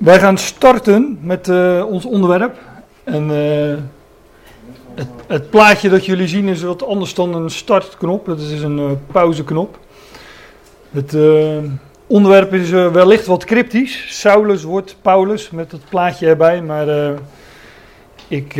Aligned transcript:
Wij 0.00 0.20
gaan 0.20 0.38
starten 0.38 1.18
met 1.22 1.48
uh, 1.48 1.84
ons 1.88 2.04
onderwerp. 2.04 2.58
En 3.04 3.30
uh, 3.30 3.76
het, 4.94 5.08
het, 5.26 5.50
plaatje 5.50 5.88
dat 5.88 6.06
jullie 6.06 6.28
zien 6.28 6.48
is 6.48 6.62
wat 6.62 6.86
anders 6.86 7.14
dan 7.14 7.34
een 7.34 7.50
startknop. 7.50 8.26
Dat 8.26 8.40
is 8.40 8.62
een 8.62 8.78
uh, 8.78 8.90
pauzeknop. 9.12 9.78
Het 10.90 11.16
onderwerp 12.06 12.52
is 12.52 12.70
wellicht 12.70 13.26
wat 13.26 13.44
cryptisch. 13.44 14.18
Saulus 14.18 14.62
wordt 14.62 14.96
Paulus 15.02 15.50
met 15.50 15.72
het 15.72 15.82
plaatje 15.88 16.26
erbij. 16.26 16.62
Maar 16.62 17.14
ik, 18.28 18.56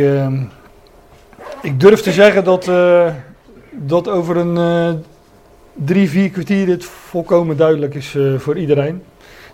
ik 1.61 1.79
durf 1.79 2.01
te 2.01 2.11
zeggen 2.11 2.43
dat, 2.43 2.71
dat 3.71 4.07
over 4.07 4.37
een 4.37 5.03
drie, 5.73 6.09
vier 6.09 6.29
kwartier 6.29 6.65
dit 6.65 6.85
volkomen 6.85 7.57
duidelijk 7.57 7.95
is 7.95 8.17
voor 8.37 8.57
iedereen. 8.57 9.03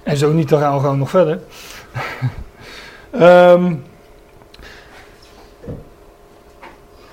En 0.04 0.18
zo 0.18 0.32
niet, 0.32 0.50
dan 0.50 0.60
gaan 0.60 0.74
we 0.74 0.80
gewoon 0.80 0.98
nog 0.98 1.10
verder. 1.10 1.40
Um, 3.16 3.84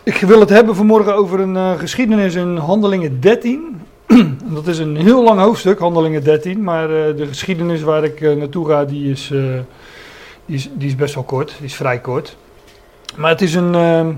ik 0.12 0.16
wil 0.16 0.41
het 0.41 0.48
hebben 0.48 0.77
vanmorgen 0.77 1.15
over 1.15 1.41
een 1.41 1.55
uh, 1.55 1.79
geschiedenis 1.79 2.34
in 2.34 2.56
Handelingen 2.56 3.20
13. 3.20 3.80
dat 4.55 4.66
is 4.66 4.78
een 4.78 4.97
heel 4.97 5.23
lang 5.23 5.41
hoofdstuk, 5.41 5.78
Handelingen 5.78 6.25
13. 6.25 6.62
Maar 6.62 6.91
uh, 6.91 7.16
de 7.16 7.27
geschiedenis 7.27 7.83
waar 7.83 8.05
ik 8.05 8.20
uh, 8.20 8.37
naartoe 8.37 8.69
ga, 8.69 8.84
die 8.84 9.11
is, 9.11 9.28
die, 10.47 10.56
is, 10.56 10.69
die 10.73 10.89
is 10.89 10.97
best 10.97 11.14
wel 11.14 11.25
kort. 11.25 11.55
Die 11.56 11.66
is 11.66 11.75
vrij 11.75 12.01
kort. 12.01 12.37
Maar 13.16 13.30
het 13.30 13.42
is 13.42 13.55
een, 13.55 13.75
ehm, 13.75 14.12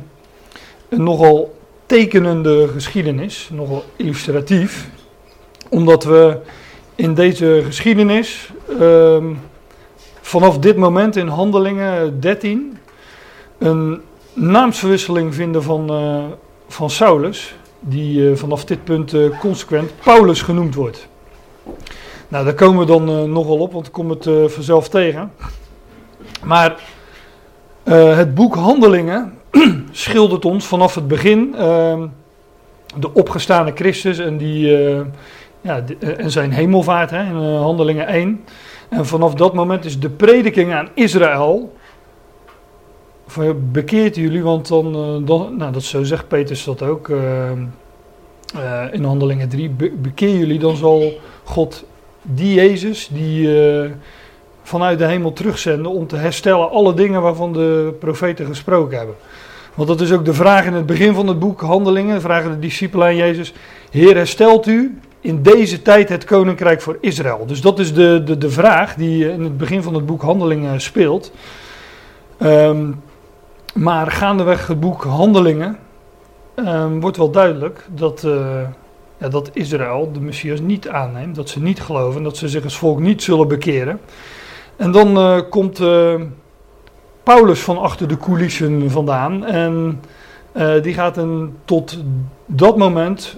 een 0.88 1.02
nogal 1.02 1.56
tekenende 1.86 2.68
geschiedenis. 2.68 3.50
Nogal 3.52 3.84
illustratief. 3.96 4.88
Omdat 5.68 6.04
we 6.04 6.38
in 6.94 7.14
deze 7.14 7.62
geschiedenis 7.64 8.50
ehm, 8.80 9.24
vanaf 10.26 10.58
dit 10.58 10.76
moment 10.76 11.16
in 11.16 11.26
Handelingen 11.26 12.20
13 12.20 12.78
een 13.58 14.00
naamsverwisseling 14.32 15.34
vinden 15.34 15.62
van, 15.62 15.92
uh, 15.92 16.24
van 16.68 16.90
Saulus, 16.90 17.54
die 17.80 18.18
uh, 18.20 18.36
vanaf 18.36 18.64
dit 18.64 18.84
punt 18.84 19.12
uh, 19.12 19.38
consequent 19.38 19.92
Paulus 20.02 20.42
genoemd 20.42 20.74
wordt. 20.74 21.08
Nou, 22.28 22.44
daar 22.44 22.54
komen 22.54 22.80
we 22.80 22.86
dan 22.86 23.32
nogal 23.32 23.58
op, 23.58 23.72
want 23.72 23.86
ik 23.86 23.92
kom 23.92 24.10
het 24.10 24.28
vanzelf 24.46 24.88
tegen. 24.88 25.32
Maar 26.44 26.80
het 27.84 28.34
boek 28.34 28.54
Handelingen 28.54 29.32
schildert 29.90 30.44
ons 30.44 30.66
vanaf 30.66 30.94
het 30.94 31.08
begin 31.08 31.54
ehm, 31.54 32.06
de 32.96 33.14
opgestane 33.14 33.72
Christus 33.74 34.18
en, 34.18 34.36
die, 34.36 34.68
ja, 35.60 35.84
en 36.16 36.30
zijn 36.30 36.52
hemelvaart 36.52 37.10
hè, 37.10 37.22
in 37.22 37.56
Handelingen 37.56 38.06
1. 38.06 38.44
En 38.88 39.06
vanaf 39.06 39.34
dat 39.34 39.54
moment 39.54 39.84
is 39.84 40.00
de 40.00 40.10
prediking 40.10 40.72
aan 40.72 40.88
Israël. 40.94 41.74
Bekeert 43.72 44.16
jullie, 44.16 44.42
want 44.42 44.68
dan, 44.68 44.94
eh, 44.94 45.26
dan, 45.26 45.56
nou 45.56 45.72
dat 45.72 45.82
zo 45.82 46.04
zegt 46.04 46.28
Petrus 46.28 46.64
dat 46.64 46.82
ook 46.82 47.08
uh, 47.08 47.50
uh, 48.56 48.84
in 48.90 49.04
Handelingen 49.04 49.48
3. 49.48 49.70
Be, 49.70 49.90
bekeer 49.90 50.36
jullie, 50.36 50.58
dan 50.58 50.76
zal 50.76 51.12
God 51.44 51.84
die 52.22 52.54
Jezus, 52.54 53.08
die 53.12 53.48
vanuit 54.62 54.98
de 54.98 55.06
hemel 55.06 55.32
terugzenden 55.32 55.92
om 55.92 56.06
te 56.06 56.16
herstellen 56.16 56.70
alle 56.70 56.94
dingen 56.94 57.22
waarvan 57.22 57.52
de 57.52 57.94
profeten 57.98 58.46
gesproken 58.46 58.98
hebben. 58.98 59.14
Want 59.76 59.88
dat 59.88 60.00
is 60.00 60.12
ook 60.12 60.24
de 60.24 60.34
vraag 60.34 60.64
in 60.64 60.72
het 60.72 60.86
begin 60.86 61.14
van 61.14 61.26
het 61.26 61.38
boek 61.38 61.60
Handelingen. 61.60 62.20
Vragen 62.20 62.50
de 62.50 62.58
discipelen 62.58 63.06
aan 63.06 63.16
Jezus: 63.16 63.54
Heer, 63.90 64.14
herstelt 64.14 64.66
u 64.66 64.98
in 65.20 65.42
deze 65.42 65.82
tijd 65.82 66.08
het 66.08 66.24
koninkrijk 66.24 66.80
voor 66.80 66.98
Israël? 67.00 67.46
Dus 67.46 67.60
dat 67.60 67.78
is 67.78 67.94
de, 67.94 68.22
de, 68.24 68.38
de 68.38 68.50
vraag 68.50 68.94
die 68.94 69.32
in 69.32 69.42
het 69.42 69.58
begin 69.58 69.82
van 69.82 69.94
het 69.94 70.06
boek 70.06 70.22
Handelingen 70.22 70.80
speelt. 70.80 71.32
Um, 72.42 73.02
maar 73.74 74.10
gaandeweg 74.10 74.66
het 74.66 74.80
boek 74.80 75.04
Handelingen 75.04 75.78
um, 76.54 77.00
wordt 77.00 77.16
wel 77.16 77.30
duidelijk 77.30 77.86
dat, 77.94 78.22
uh, 78.24 78.60
ja, 79.18 79.28
dat 79.28 79.50
Israël 79.52 80.12
de 80.12 80.20
Messias 80.20 80.60
niet 80.60 80.88
aanneemt. 80.88 81.34
Dat 81.34 81.48
ze 81.48 81.62
niet 81.62 81.80
geloven, 81.80 82.22
dat 82.22 82.36
ze 82.36 82.48
zich 82.48 82.64
als 82.64 82.78
volk 82.78 83.00
niet 83.00 83.22
zullen 83.22 83.48
bekeren. 83.48 84.00
En 84.76 84.92
dan 84.92 85.18
uh, 85.18 85.40
komt 85.50 85.80
Paulus 87.26 87.60
van 87.60 87.78
achter 87.78 88.08
de 88.08 88.16
coulissen 88.16 88.90
vandaan. 88.90 89.44
En 89.44 90.00
die 90.82 90.94
gaat 90.94 91.16
een 91.16 91.56
tot 91.64 91.98
dat 92.46 92.76
moment 92.76 93.36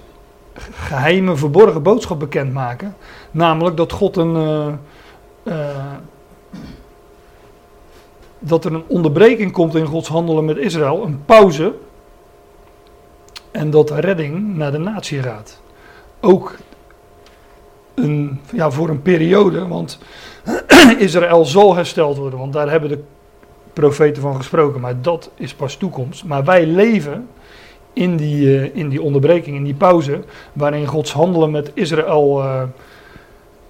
geheime, 0.71 1.37
verborgen 1.37 1.83
boodschap 1.83 2.19
bekendmaken. 2.19 2.97
Namelijk 3.31 3.77
dat 3.77 3.93
God 3.93 4.17
een. 4.17 4.35
Uh, 4.37 4.67
uh, 5.43 5.55
dat 8.39 8.65
er 8.65 8.75
een 8.75 8.85
onderbreking 8.87 9.53
komt 9.53 9.75
in 9.75 9.87
Gods 9.87 10.09
handelen 10.09 10.45
met 10.45 10.57
Israël, 10.57 11.05
een 11.05 11.25
pauze. 11.25 11.75
En 13.51 13.71
dat 13.71 13.91
redding 13.91 14.57
naar 14.57 14.73
de 14.73 14.79
natie 14.79 15.23
gaat. 15.23 15.61
Ook 16.21 16.57
een, 17.95 18.41
ja, 18.53 18.71
voor 18.71 18.89
een 18.89 19.03
periode, 19.03 19.69
want 19.69 19.99
Israël 20.99 21.45
zal 21.45 21.75
hersteld 21.75 22.17
worden, 22.17 22.39
want 22.39 22.53
daar 22.53 22.71
hebben 22.71 22.89
de 22.89 23.03
profeten 23.81 24.23
van 24.23 24.37
gesproken, 24.37 24.81
maar 24.81 25.03
dat 25.03 25.31
is 25.37 25.55
pas 25.55 25.77
toekomst. 25.77 26.25
Maar 26.25 26.45
wij 26.45 26.67
leven 26.67 27.29
in 27.93 28.17
die, 28.17 28.47
uh, 28.47 28.77
in 28.77 28.89
die 28.89 29.03
onderbreking, 29.03 29.57
in 29.57 29.65
die 29.65 29.75
pauze, 29.75 30.21
waarin 30.53 30.87
Gods 30.87 31.13
handelen 31.13 31.51
met 31.51 31.71
Israël 31.75 32.39
uh, 32.39 32.63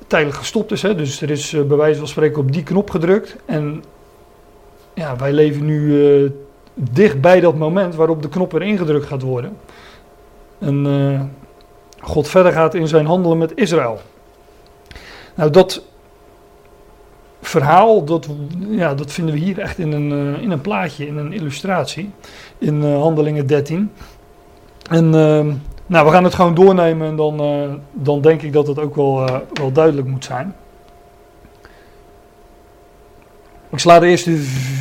tijdelijk 0.07 0.39
gestopt 0.39 0.73
is. 0.73 0.83
Hè? 0.83 0.95
Dus 0.95 1.21
er 1.21 1.31
is 1.31 1.53
uh, 1.53 1.63
bij 1.63 1.77
wijze 1.77 1.99
van 1.99 2.09
spreken 2.09 2.41
op 2.41 2.53
die 2.53 2.63
knop 2.63 2.91
gedrukt. 2.91 3.37
En 3.45 3.85
ja, 4.95 5.17
wij 5.17 5.33
leven 5.33 5.65
nu 5.65 6.33
dicht 6.75 7.21
bij 7.21 7.41
dat 7.41 7.55
moment 7.55 7.95
waarop 7.95 8.23
de 8.23 8.29
knop 8.29 8.53
weer 8.53 8.63
ingedrukt 8.63 9.07
gaat 9.07 9.23
worden. 9.23 9.57
En 10.59 11.33
God 12.01 12.29
verder 12.29 12.53
gaat 12.53 12.75
in 12.75 12.89
zijn 12.89 13.07
handelen 13.07 13.39
met 13.39 13.53
Israël. 13.55 14.01
Nou, 15.35 15.51
dat 15.51 15.83
verhaal, 17.41 18.05
dat, 18.05 18.29
ja, 18.69 18.95
dat 18.95 19.13
vinden 19.13 19.35
we 19.35 19.41
hier 19.41 19.59
echt 19.59 19.79
in 19.79 19.93
een, 19.93 20.41
in 20.41 20.51
een 20.51 20.61
plaatje, 20.61 21.07
in 21.07 21.17
een 21.17 21.33
illustratie. 21.33 22.11
In 22.59 22.83
Handelingen 22.83 23.47
13. 23.47 23.91
En 24.91 25.05
uh, 25.05 25.47
nou, 25.87 26.07
we 26.07 26.11
gaan 26.11 26.25
het 26.25 26.35
gewoon 26.35 26.55
doornemen 26.55 27.09
en 27.09 27.17
dan, 27.17 27.43
uh, 27.43 27.73
dan 27.93 28.21
denk 28.21 28.43
ik 28.43 28.53
dat 28.53 28.67
het 28.67 28.79
ook 28.79 28.97
wel, 28.97 29.31
wel 29.53 29.73
duidelijk 29.73 30.09
moet 30.09 30.25
zijn. 30.25 30.55
Ik 33.71 33.79
sla 33.79 33.99
de 33.99 34.07
eerste 34.07 34.37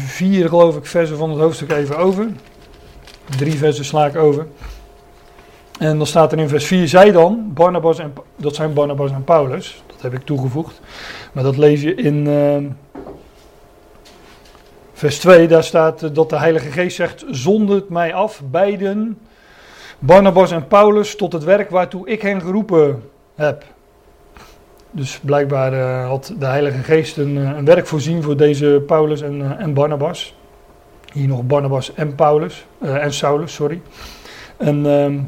vier, 0.06 0.50
geloof 0.50 0.78
ik, 0.78 0.86
versen 0.86 1.18
van 1.18 1.30
het 1.30 1.40
hoofdstuk 1.40 1.72
even 1.72 1.98
over. 1.98 2.28
Drie 3.38 3.58
versen 3.58 3.86
sla 3.86 4.06
ik 4.06 4.16
over. 4.16 4.48
En 5.80 5.98
dan 5.98 6.08
staat 6.08 6.32
er 6.32 6.40
in 6.40 6.50
vers 6.50 6.66
4, 6.66 6.88
zij 6.88 7.12
dan, 7.12 7.52
Barnabas 7.54 8.00
en, 8.00 8.14
dat 8.36 8.56
zijn 8.56 8.74
Barnabas 8.74 9.12
en 9.12 9.24
Paulus, 9.24 9.84
dat 9.98 10.12
heb 10.12 10.20
ik 10.22 10.26
toegevoegd. 10.26 10.82
Maar 11.32 11.44
dat 11.44 11.58
lees 11.58 11.82
je 11.82 11.96
in 11.96 12.28
ehm, 12.28 12.66
vers 14.94 15.20
2, 15.20 15.48
daar 15.48 15.64
staat 15.64 16.16
dat 16.16 16.30
de 16.30 16.38
Heilige 16.38 16.72
Geest 16.72 16.96
zegt, 16.96 17.26
zondert 17.30 17.90
mij 17.90 18.14
af, 18.14 18.42
beiden 18.52 19.18
Barnabas 20.00 20.52
en 20.52 20.68
Paulus 20.68 21.16
tot 21.16 21.34
het 21.34 21.44
werk 21.44 21.70
waartoe 21.70 22.08
ik 22.08 22.22
hen 22.22 22.42
geroepen 22.42 23.04
heb. 23.36 23.64
Dus 24.92 25.20
blijkbaar 25.20 25.74
uh, 25.74 26.08
had 26.08 26.34
de 26.40 26.46
Heilige 26.46 26.84
Geest 26.84 27.18
een, 27.18 27.38
eh, 27.38 27.58
een, 27.58 27.66
werk 27.66 27.88
voorzien 27.88 28.24
voor 28.24 28.38
deze 28.38 28.84
Paulus 28.88 29.22
en, 29.22 29.58
en 29.60 29.74
Barnabas. 29.74 30.36
Hier 31.14 31.28
nog 31.28 31.44
Barnabas 31.44 31.94
en 31.94 32.16
Paulus, 32.16 32.66
en 32.80 33.14
Saulus, 33.14 33.54
sorry. 33.54 33.82
En 34.58 34.86
ehm, 34.86 35.20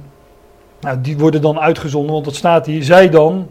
nou, 0.81 1.01
die 1.01 1.17
worden 1.17 1.41
dan 1.41 1.59
uitgezonden, 1.59 2.11
want 2.11 2.25
dat 2.25 2.35
staat 2.35 2.65
hier. 2.65 2.83
Zij 2.83 3.09
dan, 3.09 3.49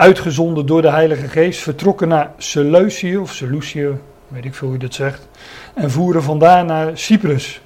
uitgezonden 0.00 0.66
door 0.66 0.82
de 0.82 0.90
Heilige 0.90 1.28
Geest, 1.28 1.60
vertrokken 1.60 2.08
naar 2.08 2.32
Seleucië, 2.36 3.18
of 3.18 3.32
Seleucië, 3.32 3.88
weet 4.28 4.44
ik 4.44 4.54
veel 4.54 4.68
hoe 4.68 4.76
je 4.76 4.82
dat 4.82 4.94
zegt. 4.94 5.28
En 5.74 5.90
voeren 5.90 6.22
vandaar 6.22 6.64
naar 6.64 6.98
Cyprus. 6.98 7.60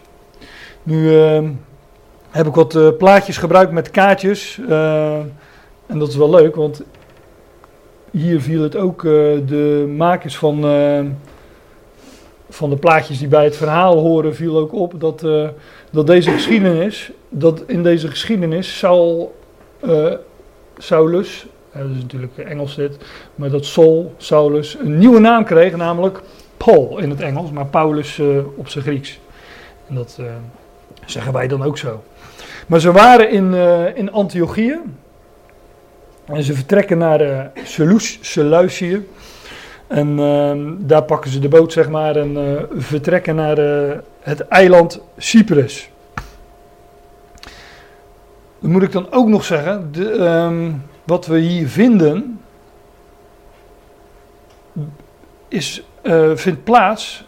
Nu 0.83 1.17
ehm, 1.17 1.51
heb 2.31 2.47
ik 2.47 2.55
wat 2.55 2.75
uh, 2.75 2.89
plaatjes 2.99 3.37
gebruikt 3.37 3.73
met 3.73 3.91
kaartjes. 3.91 4.59
Uh, 4.69 5.19
en 5.87 5.99
dat 5.99 6.09
is 6.09 6.17
wel 6.17 6.31
leuk, 6.31 6.55
want 6.55 6.83
hier 8.11 8.41
viel 8.41 8.63
het 8.63 8.77
ook 8.77 9.03
uh, 9.03 9.13
de 9.47 9.95
makers 9.97 10.37
van, 10.37 10.65
van 12.49 12.71
de 12.71 12.77
plaatjes 12.77 13.19
die 13.19 13.29
bij 13.29 13.45
het 13.45 13.57
verhaal 13.57 13.99
horen, 13.99 14.35
viel 14.35 14.59
ook 14.59 14.73
op 14.73 15.01
dat, 15.01 15.27
dat 15.91 16.07
deze 16.07 16.31
geschiedenis, 16.31 17.11
dat 17.29 17.63
in 17.67 17.83
deze 17.83 18.09
geschiedenis 18.09 18.79
Saul, 18.79 19.35
Saulus, 20.79 21.47
dat 21.83 21.91
is 21.91 22.03
natuurlijk 22.03 22.39
Engels 22.39 22.75
dit, 22.75 22.97
maar 23.35 23.51
dat 23.51 23.65
Saul, 23.65 24.15
Saulus, 24.17 24.77
een 24.81 24.99
nieuwe 24.99 25.21
naam 25.21 25.45
kreeg, 25.45 25.77
namelijk 25.77 26.21
Paul 26.57 26.99
in 26.99 27.11
het 27.11 27.21
Engels, 27.21 27.51
maar 27.51 27.67
Paulus 27.67 28.21
op 28.57 28.69
zijn 28.69 28.85
Grieks. 28.85 29.21
En 29.89 29.95
dat 29.95 30.21
zeggen 31.07 31.33
wij 31.33 31.49
dan 31.49 31.63
ook 31.63 31.79
zo. 31.79 32.03
Maar 32.67 32.81
ze 32.81 32.93
waren 32.93 33.31
in, 33.31 33.53
uh, 33.53 33.97
in 33.97 34.13
Antiochië. 34.13 34.79
En 36.25 36.43
ze 36.43 36.55
vertrekken 36.55 36.99
naar 36.99 37.23
uh, 37.23 37.41
Seleucië. 38.21 39.09
En 39.87 40.19
ehm, 40.19 40.73
daar 40.79 41.03
pakken 41.03 41.31
ze 41.31 41.39
de 41.39 41.49
boot, 41.49 41.73
zeg 41.73 41.89
maar, 41.89 42.17
en 42.17 42.67
vertrekken 42.77 43.35
naar 43.35 43.57
het 44.21 44.41
eiland 44.49 45.01
Cyprus. 45.17 45.91
Dan 48.59 48.71
moet 48.71 48.83
ik 48.83 48.93
dan 48.93 49.13
ook 49.13 49.29
nog 49.29 49.45
zeggen, 49.45 49.89
de, 49.93 50.13
um, 50.13 50.83
wat 51.05 51.27
we 51.27 51.39
hier 51.39 51.69
vinden, 51.69 52.41
is, 55.49 55.83
uh, 56.03 56.31
vindt 56.35 56.65
plaats 56.65 57.25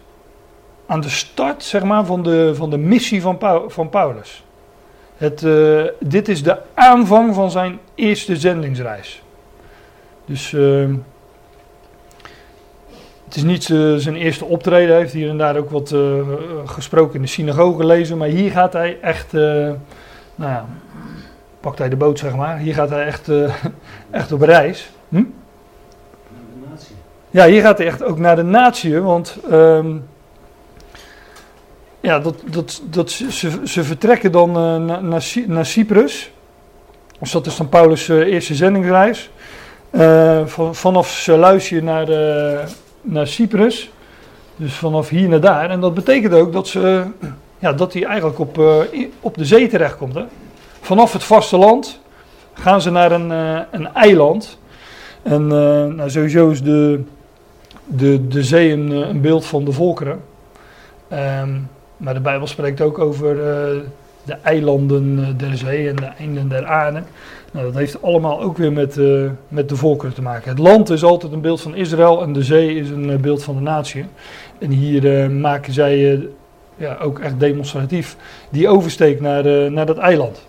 aan 0.86 1.00
de 1.00 1.08
start, 1.08 1.62
zeg 1.62 1.82
maar, 1.82 2.04
van 2.04 2.22
de, 2.22 2.52
van 2.54 2.70
de 2.70 2.78
missie 2.78 3.22
van, 3.22 3.38
van 3.66 3.88
Paulus. 3.88 4.44
Het, 5.16 5.46
dit 6.00 6.28
is 6.28 6.42
de 6.42 6.58
aanvang 6.74 7.34
van 7.34 7.50
zijn 7.50 7.78
eerste 7.94 8.36
zendingsreis. 8.36 9.22
Dus 10.24 10.52
ehm, 10.52 10.94
het 13.24 13.36
is 13.36 13.42
niet 13.42 13.64
zijn 13.96 14.16
eerste 14.16 14.44
optreden. 14.44 14.88
Hij 14.88 14.98
heeft 14.98 15.12
hier 15.12 15.28
en 15.28 15.38
daar 15.38 15.56
ook 15.56 15.70
wat 15.70 15.94
gesproken 16.64 17.14
in 17.14 17.22
de 17.22 17.28
synagoge 17.28 17.80
gelezen. 17.80 18.18
Maar 18.18 18.28
hier 18.28 18.50
gaat 18.50 18.72
hij 18.72 18.98
echt, 19.00 19.32
nou 19.32 19.78
ja, 20.36 20.66
pakt 21.66 21.78
hij 21.78 21.88
de 21.88 21.96
boot 21.96 22.18
zeg 22.18 22.36
maar. 22.36 22.58
Hier 22.58 22.74
gaat 22.74 22.90
hij 22.90 23.06
echt, 23.06 23.28
uh, 23.28 23.54
echt 24.10 24.32
op 24.32 24.40
reis. 24.40 24.90
Hm? 25.08 25.24
Ja, 27.30 27.46
hier 27.46 27.62
gaat 27.62 27.78
hij 27.78 27.86
echt 27.86 28.02
ook 28.02 28.18
naar 28.18 28.36
de 28.36 28.42
natie. 28.42 29.00
Want 29.00 29.36
um, 29.50 30.08
ja, 32.00 32.18
dat, 32.18 32.34
dat, 32.44 32.82
dat, 32.90 33.10
ze, 33.10 33.60
ze 33.64 33.84
vertrekken 33.84 34.32
dan 34.32 34.52
naar, 34.52 35.02
naar, 35.02 35.24
naar 35.46 35.66
Cyprus. 35.66 36.32
Dus 37.18 37.30
dat 37.30 37.46
is 37.46 37.56
dan 37.56 37.68
Paulus' 37.68 38.08
eerste 38.08 38.54
zendingsreis. 38.54 39.30
Van, 40.44 40.74
vanaf 40.74 41.08
Seleucië 41.08 41.80
naar 41.80 42.08
naar 43.00 43.26
Cyprus. 43.26 43.90
Dus 44.56 44.74
vanaf 44.74 45.08
hier 45.08 45.28
naar 45.28 45.40
daar. 45.40 45.70
En 45.70 45.80
dat 45.80 45.94
betekent 45.94 46.32
ook 46.32 46.52
dat, 46.52 46.68
ze, 46.68 47.04
ja, 47.64 47.72
dat 47.72 47.92
hij 47.92 48.04
eigenlijk 48.04 48.38
op, 48.38 48.60
op 49.20 49.36
de 49.36 49.44
zee 49.44 49.68
terechtkomt. 49.68 50.14
Hè? 50.14 50.24
Vanaf 50.86 51.12
het 51.12 51.24
vasteland 51.24 52.00
gaan 52.54 52.80
ze 52.80 52.90
naar 52.90 53.12
een, 53.12 53.30
uh, 53.30 53.60
een 53.70 53.94
eiland. 53.94 54.58
En 55.22 55.42
uh, 55.42 55.48
nou, 55.86 56.10
sowieso 56.10 56.50
is 56.50 56.62
de, 56.62 57.02
de, 57.84 58.28
de 58.28 58.42
zee 58.42 58.72
een, 58.72 58.90
een 58.90 59.20
beeld 59.20 59.46
van 59.46 59.64
de 59.64 59.72
volkeren. 59.72 60.20
Um, 61.12 61.68
maar 61.96 62.14
de 62.14 62.20
Bijbel 62.20 62.46
spreekt 62.46 62.80
ook 62.80 62.98
over 62.98 63.36
de 64.24 64.36
eilanden 64.42 65.36
der 65.36 65.56
zee 65.56 65.88
en 65.88 65.96
de 65.96 66.10
einden 66.18 66.48
der 66.48 66.66
aarde. 66.66 67.02
Nou, 67.52 67.66
dat 67.66 67.74
heeft 67.74 68.02
allemaal 68.02 68.40
ook 68.40 68.56
weer 68.56 68.72
met, 68.72 69.00
met 69.48 69.68
de 69.68 69.76
volkeren 69.76 70.14
te 70.14 70.22
maken. 70.22 70.48
Het 70.50 70.58
land 70.58 70.90
is 70.90 71.04
altijd 71.04 71.32
een 71.32 71.40
beeld 71.40 71.60
van 71.60 71.74
Israël 71.74 72.22
en 72.22 72.32
de 72.32 72.42
zee 72.42 72.74
is 72.74 72.90
een 72.90 73.20
beeld 73.20 73.42
van 73.42 73.54
de 73.54 73.62
natie. 73.62 74.04
En 74.58 74.70
hier 74.70 75.30
maken 75.30 75.72
zij 75.72 76.28
ja, 76.76 76.96
ook 77.02 77.18
echt 77.18 77.40
demonstratief 77.40 78.16
die 78.50 78.68
oversteek 78.68 79.20
naar, 79.20 79.70
naar 79.70 79.86
dat 79.86 79.98
eiland. 79.98 80.46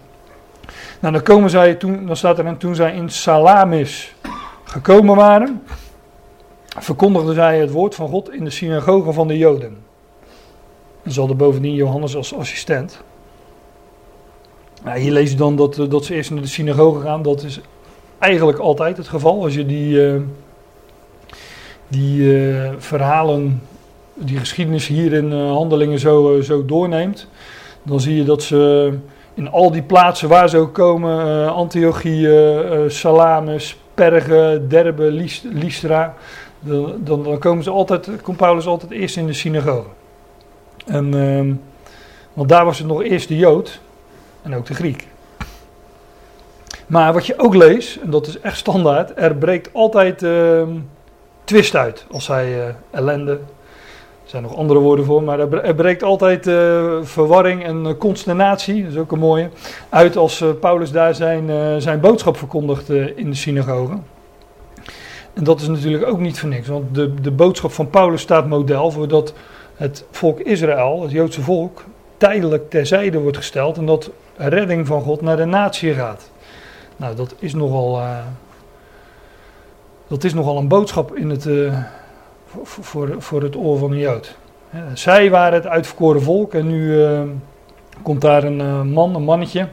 Nou, 0.99 1.13
dan 1.13 1.23
komen 1.23 1.49
zij 1.49 1.75
toen, 1.75 2.05
dan 2.05 2.15
staat 2.15 2.39
er 2.39 2.45
en 2.45 2.57
toen 2.57 2.75
zij 2.75 2.95
in 2.95 3.09
Salamis 3.09 4.15
gekomen 4.63 5.15
waren, 5.15 5.63
verkondigden 6.67 7.35
zij 7.35 7.59
het 7.59 7.71
woord 7.71 7.95
van 7.95 8.09
God 8.09 8.33
in 8.33 8.43
de 8.43 8.49
synagogen 8.49 9.13
van 9.13 9.27
de 9.27 9.37
Joden. 9.37 9.77
En 11.03 11.11
ze 11.11 11.19
hadden 11.19 11.37
bovendien 11.37 11.73
Johannes 11.73 12.15
als 12.15 12.35
assistent. 12.35 13.01
Nou, 14.83 14.99
hier 14.99 15.11
lees 15.11 15.29
je 15.29 15.35
dan 15.35 15.55
dat, 15.55 15.77
eh, 15.77 15.89
dat 15.89 16.05
ze 16.05 16.15
eerst 16.15 16.31
naar 16.31 16.41
de 16.41 16.47
synagoge 16.47 17.01
gaan. 17.01 17.21
Dat 17.21 17.43
is 17.43 17.59
eigenlijk 18.19 18.59
altijd 18.59 18.97
het 18.97 19.07
geval. 19.07 19.43
Als 19.43 19.53
je 19.53 19.65
die, 19.65 20.11
uh, 20.11 20.21
die 21.87 22.19
uh, 22.21 22.71
verhalen, 22.77 23.61
die 24.13 24.37
geschiedenis 24.37 24.87
hier 24.87 25.13
in 25.13 25.31
handelingen 25.31 25.99
zo, 25.99 26.41
zo 26.41 26.65
doorneemt. 26.65 27.27
Dan 27.83 27.99
zie 27.99 28.15
je 28.15 28.23
dat 28.23 28.43
ze 28.43 28.93
in 29.37 29.51
al 29.51 29.71
die 29.71 29.81
plaatsen 29.81 30.29
waar 30.29 30.49
ze 30.49 30.57
ook 30.57 30.73
komen. 30.73 31.47
Antiochie, 31.53 32.29
Salamis, 32.89 33.77
Perge, 33.93 34.61
Derbe, 34.67 35.11
Lystra. 35.43 36.13
Dan, 36.59 36.93
dan, 37.03 37.37
komen 37.39 37.63
ze 37.63 37.69
altijd, 37.69 38.09
komt 38.21 38.37
Paulus 38.37 38.65
altijd 38.65 38.91
eerst 38.91 39.17
in 39.17 39.27
de 39.27 39.33
synagoge. 39.33 39.89
En, 40.85 41.13
ehm, 41.13 41.53
want 42.33 42.49
daar 42.49 42.65
was 42.65 42.77
het 42.77 42.87
nog 42.87 43.03
eerst 43.03 43.27
de 43.27 43.37
Jood 43.37 43.79
en 44.41 44.55
ook 44.55 44.65
de 44.65 44.73
Griek. 44.73 45.07
Maar 46.87 47.13
wat 47.13 47.25
je 47.25 47.39
ook 47.39 47.55
leest, 47.55 47.95
en 47.95 48.09
dat 48.09 48.27
is 48.27 48.39
echt 48.39 48.57
standaard, 48.57 49.11
er 49.15 49.35
breekt 49.35 49.69
altijd 49.73 50.21
uh, 50.23 50.61
twist 51.43 51.75
uit. 51.75 52.05
Als 52.11 52.27
hij 52.27 52.57
uh, 52.57 52.73
ellende, 52.91 53.39
er 54.27 54.33
zijn 54.33 54.43
nog 54.43 54.57
andere 54.57 54.79
woorden 54.79 55.05
voor, 55.05 55.23
maar 55.23 55.39
er, 55.39 55.75
breekt 55.75 56.03
altijd 56.03 56.47
uh, 56.47 56.97
verwarring 57.01 57.63
en 57.63 57.85
uh, 57.85 57.91
consternatie, 57.97 58.83
dat 58.83 58.91
is 58.91 58.97
ook 58.97 59.11
een 59.11 59.19
mooie, 59.19 59.49
uit 59.89 60.17
als 60.17 60.43
Paulus 60.59 60.91
daar 60.91 61.15
zijn, 61.15 61.81
zijn 61.81 61.99
boodschap 61.99 62.37
verkondigt 62.37 62.89
in 62.89 63.29
de 63.29 63.35
synagoge. 63.35 63.97
En 65.33 65.43
dat 65.43 65.61
is 65.61 65.67
natuurlijk 65.67 66.05
ook 66.05 66.19
niet 66.19 66.39
voor 66.39 66.49
niks, 66.49 66.67
want 66.67 66.95
de, 66.95 67.13
de 67.21 67.31
boodschap 67.31 67.71
van 67.71 67.89
Paulus 67.89 68.21
staat 68.21 68.47
model 68.47 68.91
voor 68.91 69.07
dat 69.07 69.33
het 69.75 70.05
volk 70.11 70.39
Israël, 70.39 71.01
het 71.01 71.11
Joodse 71.11 71.41
volk, 71.41 71.83
tijdelijk 72.17 72.69
terzijde 72.69 73.19
wordt 73.19 73.37
gesteld 73.37 73.77
en 73.77 73.85
dat 73.85 74.09
redding 74.35 74.87
van 74.87 75.01
God 75.01 75.21
naar 75.21 75.37
de 75.37 75.45
natie 75.45 75.93
gaat. 75.93 76.31
Nou, 76.97 77.15
dat 77.15 77.35
is 77.39 77.53
nogal, 77.53 78.01
dat 80.07 80.23
is 80.23 80.33
nogal 80.33 80.57
een 80.57 80.67
boodschap 80.67 81.15
in 81.15 81.29
het, 81.29 81.45
voor, 82.63 83.15
voor, 83.17 83.41
het 83.41 83.55
oor 83.55 83.77
van 83.77 83.91
een 83.91 83.97
Jood. 83.97 84.37
zij 84.93 85.29
waren 85.29 85.53
het 85.53 85.67
uitverkoren 85.67 86.21
volk 86.21 86.53
en 86.53 86.67
nu 86.67 86.95
uh, 86.95 87.21
komt 88.01 88.21
daar 88.21 88.43
een 88.43 88.91
man, 88.91 89.15
een 89.15 89.23
mannetje, 89.23 89.67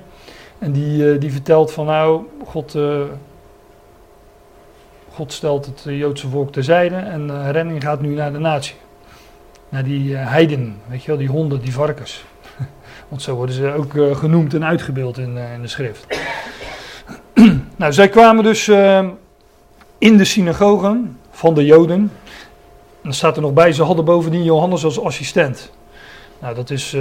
en 0.58 0.72
die, 0.72 1.18
die 1.18 1.32
vertelt 1.32 1.72
van 1.72 1.86
nou, 1.86 2.22
God, 2.46 2.78
God 5.10 5.32
stelt 5.32 5.66
het 5.66 5.82
Joodse 5.84 6.28
volk 6.28 6.52
terzijde 6.52 6.96
en 6.96 7.52
redding 7.52 7.82
gaat 7.82 8.00
nu 8.00 8.14
naar 8.14 8.32
de 8.32 8.38
natie. 8.38 8.74
Naar 9.68 9.84
die 9.84 10.16
heiden, 10.16 10.76
weet 10.86 11.02
je 11.02 11.08
wel, 11.08 11.16
die 11.16 11.28
honden, 11.28 11.60
die 11.60 11.72
varkens. 11.72 12.24
Want 13.08 13.22
zo 13.22 13.34
worden 13.34 13.54
ze 13.54 13.72
ook 13.72 14.18
genoemd 14.18 14.54
en 14.54 14.64
uitgebeeld 14.64 15.18
in, 15.18 15.36
in 15.36 15.62
de 15.62 15.68
schrift. 15.68 16.06
nou, 17.76 17.92
zij 17.92 18.08
kwamen 18.08 18.44
dus 18.44 18.68
in 20.04 20.16
de 20.16 20.24
synagogen 20.24 21.18
van 21.30 21.54
de 21.54 21.64
Joden. 21.64 22.12
Dan 23.04 23.12
staat 23.12 23.36
er 23.36 23.42
nog 23.42 23.52
bij, 23.52 23.72
ze 23.72 23.82
hadden 23.82 24.04
bovendien 24.04 24.42
Johannes 24.42 24.84
als 24.84 25.00
assistent. 25.00 25.72
Nou, 26.40 26.54
dat 26.54 26.70
is, 26.70 26.96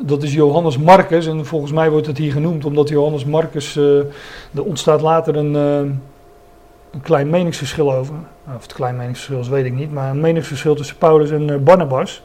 dat 0.00 0.22
is 0.22 0.32
Johannes 0.32 0.78
Marcus. 0.78 1.26
En 1.26 1.46
volgens 1.46 1.72
mij 1.72 1.90
wordt 1.90 2.06
het 2.06 2.18
hier 2.18 2.32
genoemd 2.32 2.64
omdat 2.64 2.88
Johannes 2.88 3.24
Marcus, 3.24 3.76
er 3.76 4.64
ontstaat 4.64 5.00
later 5.00 5.36
een, 5.36 5.54
een 5.54 7.00
klein 7.02 7.30
meningsverschil 7.30 7.92
over. 7.92 8.14
Of 8.56 8.62
het 8.62 8.72
klein 8.72 8.96
meningsverschil 8.96 9.40
is, 9.40 9.48
weet 9.48 9.64
ik 9.64 9.74
niet. 9.74 9.92
Maar 9.92 10.10
een 10.10 10.20
meningsverschil 10.20 10.74
tussen 10.74 10.96
Paulus 10.96 11.30
en 11.30 11.64
Barnabas. 11.64 12.22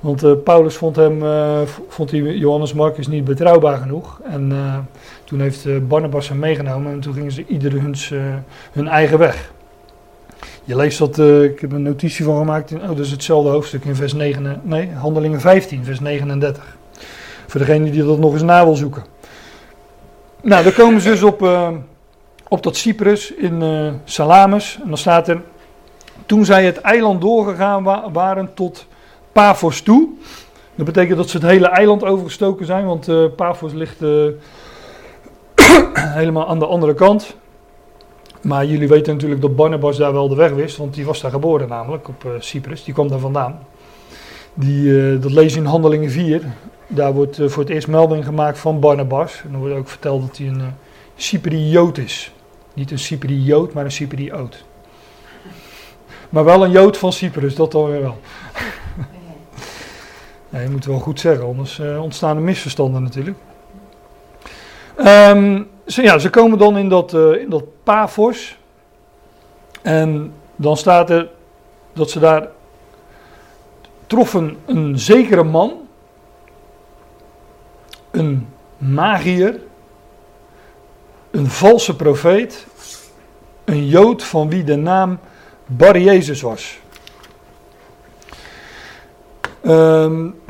Want 0.00 0.44
Paulus 0.44 0.76
vond, 0.76 0.96
hem, 0.96 1.22
vond 1.88 2.10
die 2.10 2.38
Johannes 2.38 2.72
Marcus 2.72 3.08
niet 3.08 3.24
betrouwbaar 3.24 3.78
genoeg. 3.78 4.20
En 4.24 4.52
toen 5.24 5.40
heeft 5.40 5.88
Barnabas 5.88 6.28
hem 6.28 6.38
meegenomen 6.38 6.92
en 6.92 7.00
toen 7.00 7.14
gingen 7.14 7.32
ze 7.32 7.46
ieder 7.46 7.72
hun, 7.72 7.94
hun 8.72 8.88
eigen 8.88 9.18
weg. 9.18 9.52
Je 10.70 10.76
leest 10.76 10.98
dat, 10.98 11.18
ik 11.42 11.60
heb 11.60 11.72
een 11.72 11.82
notitie 11.82 12.24
van 12.24 12.38
gemaakt, 12.38 12.72
oh 12.72 12.86
dat 12.86 12.98
is 12.98 13.10
hetzelfde 13.10 13.50
hoofdstuk 13.50 13.84
in 13.84 13.94
vers 13.94 14.12
9, 14.12 14.60
nee, 14.64 14.90
Handelingen 14.90 15.40
15, 15.40 15.84
vers 15.84 16.00
39. 16.00 16.76
Voor 17.46 17.60
degene 17.60 17.90
die 17.90 18.04
dat 18.04 18.18
nog 18.18 18.32
eens 18.32 18.42
na 18.42 18.64
wil 18.64 18.74
zoeken. 18.74 19.04
Nou, 20.42 20.64
dan 20.64 20.72
komen 20.72 21.00
ze 21.00 21.08
dus 21.08 21.22
op, 21.22 21.48
op 22.48 22.62
dat 22.62 22.76
Cyprus 22.76 23.34
in 23.34 23.62
Salamis. 24.04 24.78
En 24.82 24.88
dan 24.88 24.98
staat 24.98 25.28
er, 25.28 25.42
toen 26.26 26.44
zij 26.44 26.64
het 26.64 26.80
eiland 26.80 27.20
doorgegaan 27.20 27.82
wa 27.82 28.10
waren 28.12 28.54
tot 28.54 28.86
Paphos 29.32 29.80
toe. 29.80 30.08
Dat 30.74 30.86
betekent 30.86 31.16
dat 31.16 31.30
ze 31.30 31.36
het 31.36 31.46
hele 31.46 31.68
eiland 31.68 32.04
overgestoken 32.04 32.66
zijn, 32.66 32.86
want 32.86 33.36
Paphos 33.36 33.72
ligt 33.72 34.00
helemaal 36.20 36.48
aan 36.48 36.58
de 36.58 36.66
andere 36.66 36.94
kant. 36.94 37.36
Maar 38.40 38.66
jullie 38.66 38.88
weten 38.88 39.12
natuurlijk 39.12 39.40
dat 39.40 39.56
Barnabas 39.56 39.96
daar 39.96 40.12
wel 40.12 40.28
de 40.28 40.34
weg 40.34 40.50
wist, 40.50 40.76
want 40.76 40.94
die 40.94 41.04
was 41.04 41.20
daar 41.20 41.30
geboren 41.30 41.68
namelijk, 41.68 42.08
op 42.08 42.24
uh, 42.24 42.32
Cyprus. 42.38 42.84
Die 42.84 42.94
kwam 42.94 43.08
daar 43.08 43.18
vandaan. 43.18 43.58
Die, 44.54 45.18
dat 45.18 45.32
lees 45.32 45.52
je 45.52 45.60
in 45.60 45.66
Handelingen 45.66 46.10
4. 46.10 46.42
Daar 46.86 47.12
wordt 47.12 47.38
voor 47.46 47.62
het 47.62 47.72
eerst 47.72 47.88
melding 47.88 48.24
gemaakt 48.24 48.58
van 48.58 48.80
Barnabas. 48.80 49.42
En 49.44 49.50
dan 49.50 49.60
wordt 49.60 49.74
ook 49.74 49.88
verteld 49.88 50.26
dat 50.26 50.38
hij 50.38 50.46
een 50.46 50.62
Cyprioot 51.16 51.98
is. 51.98 52.32
Niet 52.74 52.90
een 52.90 52.98
Cyprioot, 52.98 53.72
maar 53.72 53.84
een 53.84 53.92
Cyprioot. 53.92 54.64
Maar 56.30 56.44
wel 56.44 56.64
een 56.64 56.70
Jood 56.70 56.96
van 56.96 57.12
Cyprus, 57.12 57.54
dat 57.54 57.72
dan 57.72 57.90
weer 57.90 58.00
wel. 58.00 58.18
Ja, 60.52 60.60
je 60.60 60.68
moet 60.68 60.84
wel 60.84 60.98
goed 60.98 61.20
zeggen, 61.20 61.46
anders 61.46 61.78
uh, 61.78 62.02
ontstaan 62.02 62.36
er 62.36 62.42
misverstanden 62.42 63.02
natuurlijk. 63.02 63.36
Um, 64.98 65.69
ja, 65.84 66.18
ze 66.18 66.30
komen 66.30 66.58
dan 66.58 66.78
in 66.78 66.88
dat, 66.88 67.12
uh, 67.12 67.40
in 67.40 67.48
dat. 67.48 67.64
En 69.82 70.32
dan 70.56 70.76
staat 70.76 71.10
er 71.10 71.28
dat 71.92 72.10
ze 72.10 72.18
daar 72.18 72.48
troffen 74.06 74.56
een 74.66 74.98
zekere 74.98 75.42
man, 75.42 75.72
een 78.10 78.48
magier, 78.78 79.60
een 81.30 81.46
valse 81.46 81.96
profeet, 81.96 82.66
een 83.64 83.86
jood 83.86 84.24
van 84.24 84.48
wie 84.48 84.64
de 84.64 84.76
naam 84.76 85.18
Bar 85.66 85.98
Jezus 85.98 86.40
was. 86.40 86.78
Um, 89.66 90.40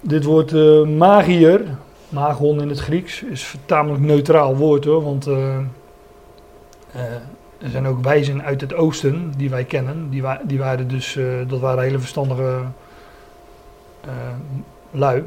dit 0.00 0.24
woord 0.24 0.52
uh, 0.52 0.86
magier, 0.86 1.76
magon 2.14 2.60
in 2.60 2.68
het 2.68 2.78
Grieks, 2.78 3.22
is 3.22 3.52
een 3.52 3.60
tamelijk 3.64 4.02
neutraal 4.02 4.56
woord 4.56 4.84
hoor, 4.84 5.02
want 5.02 5.28
uh, 5.28 5.36
uh, 5.36 7.02
er 7.58 7.70
zijn 7.70 7.86
ook 7.86 8.02
wijzen 8.02 8.42
uit 8.42 8.60
het 8.60 8.74
oosten 8.74 9.32
die 9.36 9.50
wij 9.50 9.64
kennen. 9.64 10.10
Die, 10.10 10.22
die 10.44 10.58
waren 10.58 10.88
dus, 10.88 11.18
dat 11.46 11.60
waren 11.60 11.82
hele 11.82 11.98
verstandige 11.98 12.60
lui. 14.90 15.22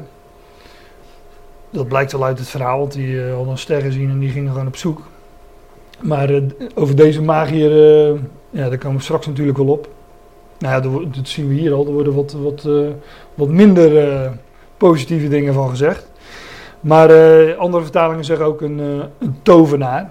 Dat 1.70 1.88
blijkt 1.88 2.14
al 2.14 2.24
uit 2.24 2.38
het 2.38 2.48
verhaal, 2.48 2.78
want 2.78 2.92
die 2.92 3.20
hadden 3.22 3.58
ster 3.58 3.80
gezien 3.80 4.10
en 4.10 4.18
die 4.18 4.30
gingen 4.30 4.52
gewoon 4.52 4.66
op 4.66 4.76
zoek. 4.76 5.02
Maar 6.00 6.40
over 6.74 6.96
deze 6.96 7.22
magier, 7.22 7.70
ja, 8.50 8.68
daar 8.68 8.78
komen 8.78 8.96
we 8.96 9.02
straks 9.02 9.26
natuurlijk 9.26 9.58
wel 9.58 9.66
op. 9.66 9.88
Nou 10.58 10.74
ja, 10.74 11.06
dat 11.16 11.28
zien 11.28 11.48
we 11.48 11.54
hier 11.54 11.72
al. 11.72 11.86
Er 11.86 11.92
worden 11.92 12.14
wat, 12.14 12.32
wat, 12.32 12.68
wat 13.34 13.48
minder 13.48 14.32
positieve 14.76 15.28
dingen 15.28 15.54
van 15.54 15.68
gezegd. 15.68 16.07
Maar 16.80 17.10
uh, 17.10 17.56
andere 17.56 17.82
vertalingen 17.82 18.24
zeggen 18.24 18.46
ook 18.46 18.60
een, 18.60 18.78
uh, 18.78 19.04
een, 19.18 19.38
tovenaar. 19.42 20.10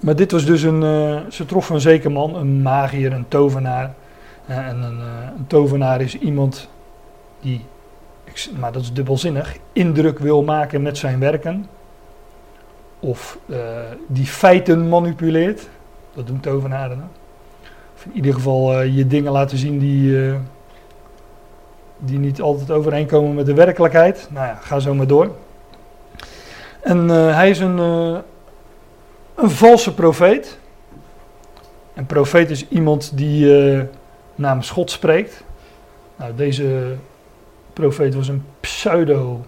Maar 0.00 0.16
dit 0.16 0.32
was 0.32 0.44
dus 0.44 0.62
een. 0.62 0.82
Uh, 0.82 1.20
ze 1.30 1.46
troffen 1.46 1.74
een 1.74 1.80
zeker 1.80 2.12
man, 2.12 2.34
een 2.34 2.62
magier, 2.62 3.12
een 3.12 3.28
tovenaar. 3.28 3.94
en 4.46 4.82
een, 4.82 5.00
een, 5.36 5.46
tovenaar 5.46 6.00
is 6.00 6.18
iemand 6.18 6.68
die, 7.40 7.64
maar 8.58 8.72
dat 8.72 8.82
is 8.82 8.92
dubbelzinnig, 8.92 9.56
indruk 9.72 10.18
wil 10.18 10.42
maken 10.42 10.82
met 10.82 10.98
zijn 10.98 11.18
werken. 11.18 11.66
Of 13.00 13.38
die 14.06 14.26
feiten 14.26 14.88
manipuleert. 14.88 15.68
Dat 16.14 16.26
doen 16.26 16.40
tovenaren. 16.40 17.10
Of 17.94 18.04
in 18.04 18.14
ieder 18.14 18.34
geval 18.34 18.82
je 18.82 19.06
dingen 19.06 19.32
laten 19.32 19.58
zien 19.58 19.78
die 19.78 20.34
die 21.98 22.18
niet 22.18 22.40
altijd 22.40 22.70
overeenkomen 22.70 23.34
met 23.34 23.46
de 23.46 23.54
werkelijkheid. 23.54 24.28
Nou 24.30 24.46
ja, 24.46 24.54
ga 24.54 24.78
zo 24.78 24.94
maar 24.94 25.06
door. 25.06 25.30
En 26.80 27.04
uh, 27.04 27.34
hij 27.34 27.50
is 27.50 27.58
een, 27.58 27.78
uh, 27.78 28.18
een 29.34 29.50
valse 29.50 29.94
profeet. 29.94 30.58
Een 31.94 32.06
profeet 32.06 32.50
is 32.50 32.68
iemand 32.68 33.16
die 33.16 33.44
uh, 33.44 33.82
namens 34.34 34.70
God 34.70 34.90
spreekt. 34.90 35.44
Nou, 36.16 36.34
deze 36.34 36.94
profeet 37.72 38.14
was 38.14 38.28
een 38.28 38.44
pseudo, 38.60 39.44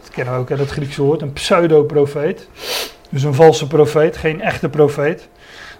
dat 0.00 0.10
kennen 0.10 0.34
we 0.34 0.40
ook 0.40 0.50
uit 0.50 0.60
het 0.60 0.70
Griekse 0.70 1.02
woord, 1.02 1.22
een 1.22 1.32
pseudo-profeet. 1.32 2.48
Dus 3.10 3.22
een 3.22 3.34
valse 3.34 3.66
profeet, 3.66 4.16
geen 4.16 4.40
echte 4.40 4.68
profeet. 4.68 5.28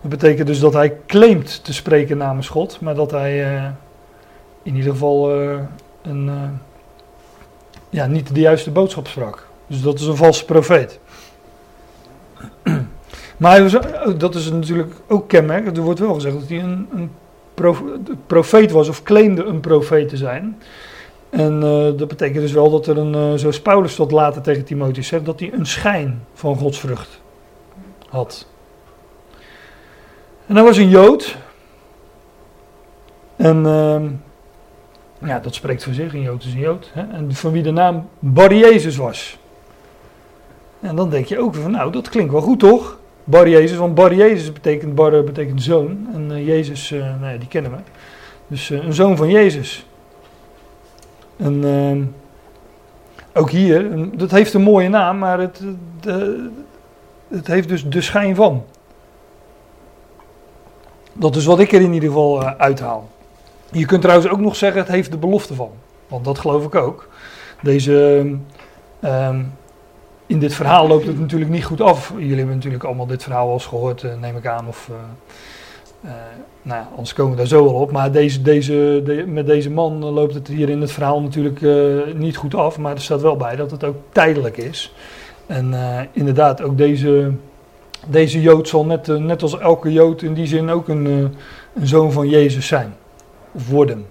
Dat 0.00 0.10
betekent 0.10 0.46
dus 0.46 0.60
dat 0.60 0.72
hij 0.72 0.96
claimt 1.06 1.64
te 1.64 1.72
spreken 1.72 2.16
namens 2.16 2.48
God, 2.48 2.80
maar 2.80 2.94
dat 2.94 3.10
hij 3.10 3.40
in 4.62 4.76
ieder 4.76 4.90
geval 4.90 5.30
een, 6.02 6.30
ja, 7.90 8.06
niet 8.06 8.34
de 8.34 8.40
juiste 8.40 8.70
boodschap 8.70 9.06
sprak. 9.06 9.49
Dus 9.70 9.82
dat 9.82 9.98
is 9.98 10.06
een 10.06 10.16
valse 10.16 10.44
profeet. 10.44 11.00
maar 13.36 13.62
was, 13.62 13.76
dat 14.16 14.34
is 14.34 14.50
natuurlijk 14.50 14.94
ook 15.06 15.28
kenmerk. 15.28 15.76
Er 15.76 15.82
wordt 15.82 16.00
wel 16.00 16.14
gezegd 16.14 16.40
dat 16.40 16.48
hij 16.48 16.58
een, 16.58 16.88
een 16.92 17.10
profeet 18.26 18.70
was 18.70 18.88
of 18.88 19.02
claimde 19.02 19.44
een 19.44 19.60
profeet 19.60 20.08
te 20.08 20.16
zijn. 20.16 20.58
En 21.30 21.54
uh, 21.54 21.98
dat 21.98 22.08
betekent 22.08 22.40
dus 22.40 22.52
wel 22.52 22.70
dat 22.70 22.86
er 22.86 22.98
een, 22.98 23.14
uh, 23.14 23.38
zoals 23.38 23.60
Paulus 23.60 23.98
later 23.98 24.42
tegen 24.42 24.64
Timotheus 24.64 25.06
zegt, 25.06 25.24
dat 25.24 25.40
hij 25.40 25.52
een 25.52 25.66
schijn 25.66 26.24
van 26.34 26.56
godsvrucht 26.56 27.20
had. 28.08 28.46
En 30.46 30.54
hij 30.54 30.64
was 30.64 30.76
een 30.76 30.88
Jood. 30.88 31.36
En 33.36 33.64
uh, 33.64 34.02
ja, 35.28 35.38
dat 35.38 35.54
spreekt 35.54 35.84
voor 35.84 35.92
zich, 35.92 36.14
een 36.14 36.22
Jood 36.22 36.44
is 36.44 36.52
een 36.52 36.58
Jood. 36.58 36.90
Hè? 36.92 37.02
En 37.02 37.34
van 37.34 37.52
wie 37.52 37.62
de 37.62 37.70
naam 37.70 38.08
Bar 38.18 38.54
Jezus 38.54 38.96
was. 38.96 39.38
En 40.80 40.96
dan 40.96 41.10
denk 41.10 41.26
je 41.26 41.38
ook 41.38 41.54
van, 41.54 41.70
nou, 41.70 41.92
dat 41.92 42.08
klinkt 42.08 42.32
wel 42.32 42.40
goed 42.40 42.58
toch? 42.58 42.98
Bar 43.24 43.48
Jezus, 43.48 43.76
want 43.76 43.94
Bar 43.94 44.14
Jezus 44.14 44.52
betekent, 44.52 44.94
Bar 44.94 45.24
betekent 45.24 45.62
zoon. 45.62 46.08
En 46.14 46.30
uh, 46.30 46.46
Jezus, 46.46 46.90
uh, 46.90 47.00
nou 47.20 47.32
ja, 47.32 47.38
die 47.38 47.48
kennen 47.48 47.70
we. 47.70 47.76
Dus 48.46 48.70
een 48.70 48.92
zoon 48.94 49.16
van 49.16 49.30
Jezus. 49.30 49.86
En 51.36 51.64
ehm, 51.64 52.02
ook 53.34 53.50
hier, 53.50 53.90
dat 54.16 54.30
heeft 54.30 54.54
een 54.54 54.62
mooie 54.62 54.88
naam, 54.88 55.18
maar 55.18 55.40
het, 55.40 55.60
het 57.28 57.46
heeft 57.46 57.68
dus 57.68 57.88
de 57.88 58.00
schijn 58.00 58.34
van. 58.34 58.64
Dat 61.12 61.36
is 61.36 61.44
wat 61.44 61.60
ik 61.60 61.72
er 61.72 61.80
in 61.80 61.92
ieder 61.92 62.08
geval 62.08 62.44
uithaal. 62.44 63.08
Je 63.70 63.86
kunt 63.86 64.02
trouwens 64.02 64.30
ook 64.30 64.40
nog 64.40 64.56
zeggen, 64.56 64.80
het 64.80 64.90
heeft 64.90 65.10
de 65.10 65.18
belofte 65.18 65.54
van. 65.54 65.70
Want 66.08 66.24
dat 66.24 66.38
geloof 66.38 66.64
ik 66.64 66.74
ook. 66.74 67.08
Deze, 67.62 67.92
um, 69.04 69.52
in 70.30 70.38
dit 70.38 70.54
verhaal 70.54 70.86
loopt 70.86 71.06
het 71.06 71.20
natuurlijk 71.20 71.50
niet 71.50 71.64
goed 71.64 71.80
af. 71.80 72.12
Jullie 72.16 72.36
hebben 72.36 72.54
natuurlijk 72.54 72.84
allemaal 72.84 73.06
dit 73.06 73.22
verhaal 73.22 73.46
al 73.46 73.52
eens 73.52 73.66
gehoord, 73.66 74.02
uh, 74.02 74.10
neem 74.20 74.36
ik 74.36 74.46
aan. 74.46 74.68
Of, 74.68 74.88
uh, 74.90 74.96
uh, 76.04 76.10
nou 76.62 76.80
ja, 76.80 76.88
anders 76.90 77.12
komen 77.12 77.32
we 77.32 77.38
daar 77.38 77.46
zo 77.46 77.64
wel 77.64 77.74
op. 77.74 77.90
Maar 77.90 78.12
deze, 78.12 78.42
deze, 78.42 79.02
de, 79.04 79.24
met 79.26 79.46
deze 79.46 79.70
man 79.70 80.04
loopt 80.04 80.34
het 80.34 80.48
hier 80.48 80.68
in 80.68 80.80
het 80.80 80.92
verhaal 80.92 81.22
natuurlijk 81.22 81.60
niet 82.14 82.36
goed 82.36 82.54
af. 82.54 82.78
Maar 82.78 82.92
er 82.92 83.00
staat 83.00 83.20
wel 83.20 83.36
bij 83.36 83.56
dat 83.56 83.70
het 83.70 83.84
ook 83.84 83.96
tijdelijk 84.12 84.56
is. 84.56 84.94
En 85.46 85.74
inderdaad, 86.12 86.62
ook 86.62 86.76
deze, 86.76 87.32
deze 88.06 88.40
Jood 88.40 88.68
zal 88.68 88.84
net, 88.84 89.06
net 89.06 89.42
als 89.42 89.58
elke 89.58 89.92
Jood 89.92 90.22
in 90.22 90.34
die 90.34 90.46
zin 90.46 90.70
ook 90.70 90.88
een, 90.88 91.04
een 91.74 91.86
zoon 91.86 92.12
van 92.12 92.28
Jezus 92.28 92.66
zijn 92.66 92.94
worden. 93.52 94.06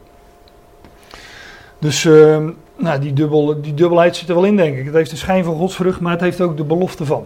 Dus 1.80 2.04
uh, 2.04 2.48
nou, 2.80 3.00
die, 3.00 3.14
dubbel, 3.14 3.62
die 3.62 3.74
dubbelheid 3.74 4.16
zit 4.16 4.30
er 4.30 4.36
wel 4.36 4.44
in, 4.44 4.56
denk 4.56 4.78
ik. 4.78 4.86
Het 4.86 4.94
heeft 4.94 5.10
de 5.10 5.16
schijn 5.16 5.44
van 5.44 5.56
godsvrucht, 5.56 6.00
maar 6.00 6.12
het 6.12 6.22
heeft 6.22 6.42
ook 6.42 6.58
de 6.58 6.64
belofte 6.64 7.06
van. 7.06 7.26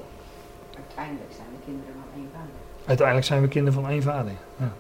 Uiteindelijk 0.75 1.33
zijn 1.33 1.48
we 1.51 1.57
kinderen 1.65 1.93
van 1.93 2.03
één 2.15 2.29
vader. 2.33 2.50
Uiteindelijk 2.86 3.27
zijn 3.27 3.41
we 3.41 3.48
kinderen 3.48 3.81
van 3.81 3.89
één 3.89 4.01
vader. 4.01 4.31
Ja, 4.57 4.72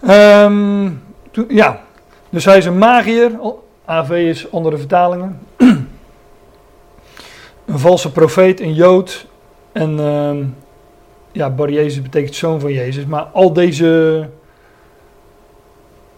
ja. 0.00 0.44
Um, 0.44 1.02
ja. 1.48 1.80
dus 2.30 2.44
hij 2.44 2.56
is 2.56 2.66
een 2.66 2.78
magier. 2.78 3.30
AV 3.84 4.10
is 4.10 4.52
andere 4.52 4.76
vertalingen. 4.76 5.40
een 7.66 7.78
valse 7.78 8.12
profeet, 8.12 8.60
een 8.60 8.74
jood. 8.74 9.26
En 9.72 9.98
um, 9.98 10.56
ja, 11.32 11.50
Bar 11.50 11.70
Jezus 11.70 12.02
betekent 12.02 12.34
zoon 12.34 12.60
van 12.60 12.72
Jezus. 12.72 13.06
Maar 13.06 13.22
al 13.22 13.52
deze 13.52 14.28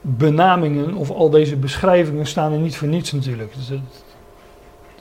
benamingen 0.08 0.94
of 0.94 1.10
al 1.10 1.30
deze 1.30 1.56
beschrijvingen 1.56 2.26
staan 2.26 2.52
er 2.52 2.58
niet 2.58 2.76
voor 2.76 2.88
niets 2.88 3.12
natuurlijk. 3.12 3.54
Dus 3.54 3.68
het, 3.68 4.04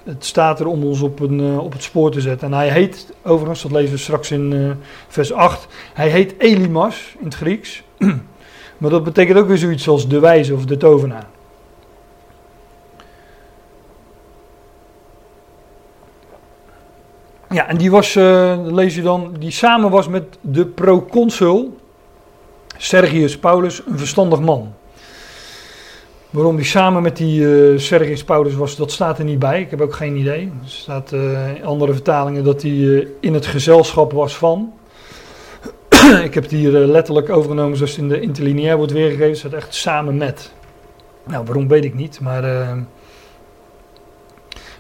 het, 0.04 0.26
staat 0.26 0.60
er 0.60 0.68
om 0.68 0.84
ons 0.84 1.02
op, 1.02 1.20
een, 1.20 1.40
uh, 1.40 1.58
op 1.58 1.72
het 1.72 1.84
spoor 1.84 2.12
te 2.12 2.22
zetten. 2.22 2.48
En 2.48 2.54
hij 2.54 2.70
heet, 2.70 3.14
overigens, 3.24 3.62
dat 3.62 3.72
lezen 3.72 3.92
we 3.92 3.98
straks 3.98 4.32
in 4.32 4.52
uh, 4.52 4.72
vers 5.08 5.34
8, 5.34 5.68
hij 5.94 6.10
heet 6.10 6.36
Elimas 6.38 7.16
in 7.20 7.26
het 7.26 7.36
Grieks. 7.36 7.84
maar 8.78 8.90
dat 8.90 9.04
betekent 9.04 9.38
ook 9.38 9.48
weer 9.48 9.58
zoiets 9.58 9.88
als 9.88 10.08
de 10.08 10.20
wijze 10.20 10.54
of 10.54 10.66
de 10.66 10.78
tovenaar. 10.78 11.28
Ja, 17.50 17.68
en 17.68 17.78
die 17.78 17.92
was, 17.92 18.16
uh, 18.16 18.60
lees 18.64 18.96
je 18.96 19.02
dan, 19.02 19.36
die 19.40 19.52
samen 19.52 19.90
was 19.90 20.08
met 20.08 20.38
de 20.42 20.66
proconsul 20.66 21.78
Sergius 22.78 23.38
Paulus, 23.38 23.82
een 23.86 23.98
verstandig 23.98 24.40
man. 24.40 24.74
Waarom 26.36 26.56
die 26.56 26.66
samen 26.66 27.02
met 27.02 27.18
die 27.18 27.42
uh, 27.42 27.80
Sergius 27.80 28.24
Paulus 28.24 28.54
was, 28.54 28.76
dat 28.76 28.92
staat 28.92 29.20
er 29.20 29.26
niet 29.26 29.40
bij. 29.40 29.62
Ik 29.62 29.70
heb 29.70 29.82
ook 29.82 29.94
geen 29.94 30.16
idee. 30.16 30.52
Er 30.64 30.70
staat 30.70 31.12
in 31.56 31.66
andere 31.66 31.94
vertalingen 31.94 32.44
dat 32.44 32.62
hij 32.62 32.72
uh, 32.72 33.08
in 33.20 33.34
het 33.34 33.46
gezelschap 33.46 34.12
was 34.12 34.38
van. 34.38 34.74
ik 36.28 36.34
heb 36.34 36.44
het 36.44 36.52
hier 36.52 36.72
letterlijk 36.72 37.30
overgenomen 37.30 37.78
zoals 37.78 37.92
het 37.92 38.00
in 38.02 38.08
de 38.08 38.20
interlineair 38.20 38.78
wordt 38.78 38.92
weergegeven. 38.92 39.30
Het 39.30 39.38
staat 39.38 39.54
echt 39.54 39.76
samen 39.76 40.18
met. 40.18 40.54
Nou, 41.24 41.46
waarom 41.46 41.68
weet 41.68 41.84
ik 41.84 41.94
niet. 41.94 42.20
Maar 42.20 42.44
een, 42.44 42.88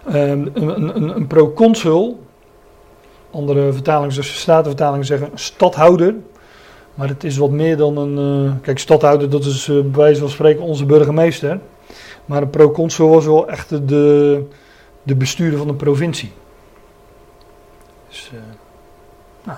een, 0.05 0.51
een, 0.95 1.15
een 1.15 1.27
proconsul, 1.27 2.23
andere 3.31 3.73
vertalingen 3.73 4.11
zoals 4.11 4.39
Statenvertalingen 4.39 5.05
zeggen, 5.05 5.29
stadhouder. 5.33 6.15
Maar 6.95 7.07
het 7.07 7.23
is 7.23 7.37
wat 7.37 7.49
meer 7.49 7.77
dan 7.77 7.97
een. 7.97 8.45
Uh, 8.45 8.51
kijk, 8.61 8.79
stadhouder, 8.79 9.29
dat 9.29 9.45
is 9.45 9.67
uh, 9.67 9.81
bij 9.81 9.91
wijze 9.91 10.19
van 10.19 10.29
spreken 10.29 10.63
onze 10.63 10.85
burgemeester. 10.85 11.59
Maar 12.25 12.41
een 12.41 12.49
proconsul 12.49 13.09
was 13.09 13.25
wel 13.25 13.49
echt 13.49 13.87
de, 13.87 14.43
de 15.03 15.15
bestuurder 15.15 15.57
van 15.57 15.67
de 15.67 15.73
provincie. 15.73 16.31
Dus, 18.07 18.31
uh, 18.33 18.39
nou. 19.43 19.57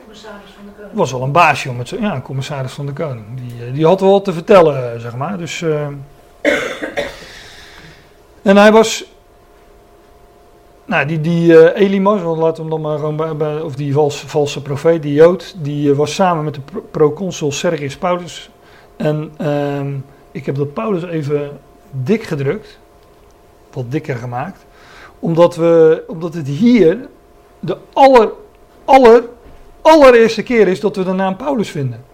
Commissaris 0.00 0.50
van 0.56 0.64
de 0.64 0.70
koning. 0.76 0.94
was 0.94 1.12
wel 1.12 1.22
een 1.22 1.32
baasje 1.32 1.70
om 1.70 1.78
het 1.78 1.88
zo, 1.88 1.96
ja, 2.00 2.14
een 2.14 2.22
commissaris 2.22 2.72
van 2.72 2.86
de 2.86 2.92
koning. 2.92 3.24
Die, 3.34 3.72
die 3.72 3.86
had 3.86 4.00
wel 4.00 4.10
wat 4.10 4.24
te 4.24 4.32
vertellen, 4.32 5.00
zeg 5.00 5.16
maar. 5.16 5.38
Dus, 5.38 5.62
en 8.42 8.56
hij 8.56 8.72
was 8.72 9.13
nou, 10.84 11.06
die, 11.06 11.20
die 11.20 11.52
uh, 11.52 11.80
Elimas, 11.80 12.22
laten 12.22 12.54
we 12.54 12.60
hem 12.60 12.70
dan 12.70 12.80
maar 12.80 12.98
gewoon 12.98 13.36
bij, 13.36 13.60
of 13.60 13.74
die 13.74 13.94
valse 14.26 14.62
profeet, 14.62 15.02
die 15.02 15.14
Jood, 15.14 15.54
die 15.58 15.90
uh, 15.90 15.96
was 15.96 16.14
samen 16.14 16.44
met 16.44 16.54
de 16.54 16.60
proconsul 16.90 17.52
Sergius 17.52 17.96
Paulus. 17.96 18.50
En 18.96 19.32
uh, 19.40 19.86
ik 20.30 20.46
heb 20.46 20.54
dat 20.54 20.72
Paulus 20.72 21.02
even 21.02 21.58
dik 21.90 22.22
gedrukt, 22.22 22.78
wat 23.72 23.90
dikker 23.90 24.16
gemaakt, 24.16 24.64
omdat, 25.18 25.56
we, 25.56 26.04
omdat 26.06 26.34
het 26.34 26.46
hier 26.46 27.08
de 27.60 27.76
aller, 27.92 28.32
aller, 28.84 29.24
allereerste 29.80 30.42
keer 30.42 30.68
is 30.68 30.80
dat 30.80 30.96
we 30.96 31.04
de 31.04 31.12
naam 31.12 31.36
Paulus 31.36 31.70
vinden. 31.70 32.04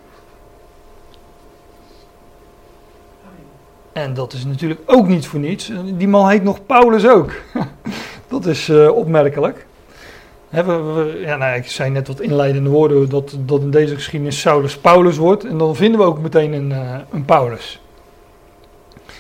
En 3.93 4.15
dat 4.15 4.33
is 4.33 4.45
natuurlijk 4.45 4.81
ook 4.87 5.09
niet 5.09 5.27
voor 5.27 5.41
niets. 5.41 5.73
Die 5.85 6.09
man 6.09 6.29
heet 6.29 6.43
nog 6.43 6.67
Paulus 6.67 7.07
ook. 7.07 7.31
Dat 8.31 8.47
is 8.47 8.69
uh, 8.69 8.97
opmerkelijk. 8.97 9.67
We, 10.49 11.21
ja, 11.25 11.37
nou, 11.37 11.57
ik 11.57 11.67
zei 11.67 11.91
net 11.91 12.07
wat 12.07 12.21
inleidende 12.21 12.71
woorden 12.71 13.09
dat, 13.09 13.37
dat 13.39 13.61
in 13.61 13.71
deze 13.71 13.95
geschiedenis 13.95 14.41
Saulus 14.41 14.79
Paulus 14.79 15.17
wordt. 15.17 15.45
En 15.45 15.59
dan 15.59 15.77
vinden 15.77 16.01
we 16.01 16.07
ook 16.07 16.21
meteen 16.21 16.53
een, 16.53 16.71
uh, 16.71 16.99
een 17.11 17.25
Paulus. 17.25 17.81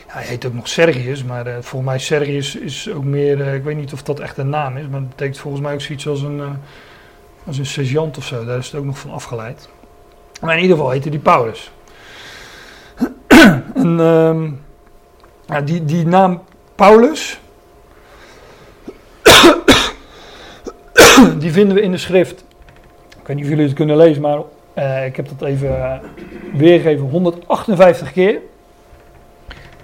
Hij 0.07 0.25
heet 0.25 0.47
ook 0.47 0.55
nog 0.55 0.69
Sergius, 0.69 1.25
maar 1.25 1.47
uh, 1.47 1.53
volgens 1.53 1.91
mij 1.91 1.99
Sergius 1.99 2.57
is 2.57 2.91
ook 2.93 3.05
meer, 3.05 3.55
ik 3.55 3.63
weet 3.63 3.77
niet 3.77 3.93
of 3.93 4.03
dat 4.03 4.21
echt 4.21 4.39
een 4.39 4.49
naam 4.49 4.77
is, 4.77 4.87
maar 4.89 5.01
het 5.01 5.09
betekent 5.09 5.39
volgens 5.39 5.63
mij 5.63 5.73
ook 5.75 5.81
zoiets 5.81 6.09
als 6.09 6.23
een, 6.23 6.43
als 7.47 7.59
een 7.59 7.67
sergeant 7.67 8.17
of 8.17 8.25
zo. 8.25 8.45
Daar 8.45 8.59
is 8.59 8.67
het 8.67 8.75
ook 8.75 8.85
nog 8.85 8.99
van 8.99 9.11
afgeleid. 9.11 9.69
Maar 10.41 10.57
in 10.57 10.63
ieder 10.63 10.77
geval 10.77 10.93
heette 10.93 11.11
die 11.11 11.19
Paulus. 11.19 11.73
ehm, 13.75 14.51
ja, 15.47 15.61
die, 15.65 15.85
die 15.85 16.07
naam 16.07 16.43
Paulus, 16.75 17.41
die 21.39 21.53
vinden 21.53 21.75
we 21.75 21.83
in 21.83 21.91
de 21.91 21.97
schrift. 21.97 22.45
Ik 23.21 23.27
weet 23.27 23.37
niet 23.37 23.45
of 23.45 23.51
jullie 23.51 23.67
het 23.67 23.75
kunnen 23.75 23.97
lezen, 23.97 24.23
maar 24.23 24.39
uh, 24.79 25.07
ik 25.07 25.17
heb 25.17 25.29
dat 25.29 25.49
even 25.49 25.69
uh, 25.69 25.95
weergegeven. 26.55 27.07
158 27.07 28.13
keer. 28.13 28.39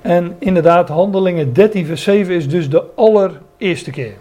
En 0.03 0.37
inderdaad, 0.39 0.89
handelingen 0.89 1.53
13 1.53 1.87
vers 1.87 2.03
7 2.03 2.35
is 2.35 2.49
dus 2.49 2.71
de 2.71 2.85
allereerste 2.95 3.91
keer. 3.91 4.13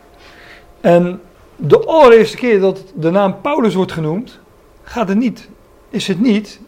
En 0.81 1.21
de 1.55 1.79
allereerste 1.85 2.37
keer 2.37 2.59
dat 2.59 2.83
de 2.95 3.09
naam 3.09 3.41
Paulus 3.41 3.73
wordt 3.73 3.91
genoemd, 3.91 4.39
gaat 4.83 5.07
het 5.07 5.17
niet, 5.17 5.49
is 5.89 6.07
het 6.07 6.21
niet, 6.21 6.59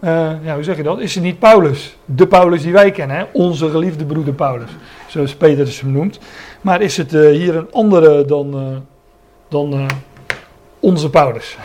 uh, 0.00 0.10
ja, 0.44 0.54
hoe 0.54 0.62
zeg 0.62 0.76
je 0.76 0.82
dat? 0.82 1.00
Is 1.00 1.14
het 1.14 1.24
niet 1.24 1.38
Paulus, 1.38 1.96
de 2.04 2.26
Paulus 2.26 2.62
die 2.62 2.72
wij 2.72 2.90
kennen, 2.90 3.16
hè? 3.16 3.24
onze 3.32 3.70
geliefde 3.70 4.04
broeder 4.04 4.34
Paulus, 4.34 4.70
zoals 5.06 5.34
Petrus 5.34 5.80
hem 5.80 5.92
noemt. 5.92 6.18
Maar 6.60 6.82
is 6.82 6.96
het 6.96 7.10
hier 7.10 7.56
een 7.56 7.72
andere 7.72 8.24
dan 8.24 8.54
dan 9.48 9.74
uh, 9.74 9.86
onze 10.80 11.10
Paulus. 11.10 11.56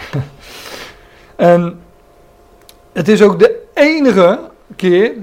en 1.35 1.79
het 2.91 3.07
is 3.07 3.21
ook 3.21 3.39
de 3.39 3.63
enige 3.73 4.39
keer 4.75 5.13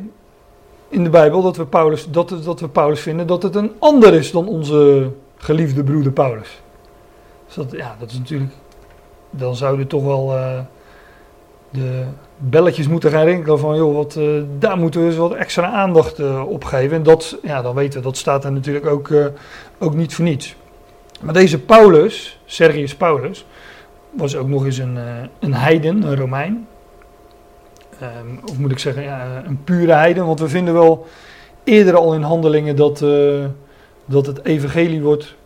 in 0.89 1.05
de 1.05 1.11
Bijbel 1.11 1.43
dat 1.43 1.57
we, 1.57 1.67
Paulus, 1.67 2.11
dat, 2.11 2.35
dat 2.45 2.61
we 2.61 2.69
Paulus 2.69 3.01
vinden 3.01 3.27
dat 3.27 3.43
het 3.43 3.55
een 3.55 3.73
ander 3.79 4.15
is 4.15 4.31
dan 4.31 4.49
onze 4.49 5.11
geliefde 5.37 5.85
broeder 5.85 6.13
Paulus. 6.13 6.61
Dus 7.47 7.55
dat, 7.55 7.73
ja, 7.73 7.97
dat 7.99 8.11
is 8.11 8.19
natuurlijk. 8.19 8.53
Dan 9.31 9.57
zouden 9.57 9.87
toch 9.87 10.05
wel 10.05 10.33
uh, 10.35 10.59
de 11.71 12.05
belletjes 12.37 12.89
moeten 12.89 13.11
gaan 13.11 13.25
rinkelen 13.25 13.59
van, 13.59 13.77
joh, 13.77 13.95
wat, 13.95 14.17
uh, 14.19 14.43
daar 14.59 14.79
moeten 14.79 15.01
we 15.01 15.07
eens 15.07 15.17
wat 15.17 15.35
extra 15.35 15.71
aandacht 15.71 16.21
op 16.45 16.65
geven. 16.65 16.97
En 16.97 17.03
dat, 17.03 17.38
ja, 17.42 17.62
dan 17.62 17.75
weten 17.75 17.99
we, 17.99 18.07
dat 18.07 18.16
staat 18.16 18.45
er 18.45 18.53
natuurlijk 18.53 18.87
ook, 18.87 19.11
ook 19.79 19.95
niet 19.95 20.14
voor 20.14 20.25
niets. 20.25 20.57
Maar 21.21 21.35
deze 21.35 21.61
Paulus, 21.61 22.36
Sergius 22.46 22.94
Paulus, 22.94 23.46
was 24.11 24.37
ook 24.37 24.48
nog 24.48 24.64
eens 24.64 24.78
een, 24.78 24.96
eh, 24.96 25.04
een 25.38 25.54
heiden, 25.54 26.02
een 26.02 26.16
Romein. 26.16 26.66
Um, 28.02 28.40
of 28.50 28.59
moet 28.59 28.70
ik 28.70 28.78
zeggen, 28.78 29.02
ja, 29.02 29.42
een 29.46 29.64
pure 29.64 29.92
heiden. 29.92 30.26
Want 30.26 30.40
we 30.40 30.48
vinden 30.48 30.74
wel 30.74 31.06
eerder 31.64 31.96
al 31.96 32.14
in 32.14 32.22
handelingen 32.22 32.76
dat, 32.76 33.00
uh, 33.00 33.44
dat 34.04 34.26
het 34.26 34.44
evangelie 34.44 35.02
wordt 35.02 35.37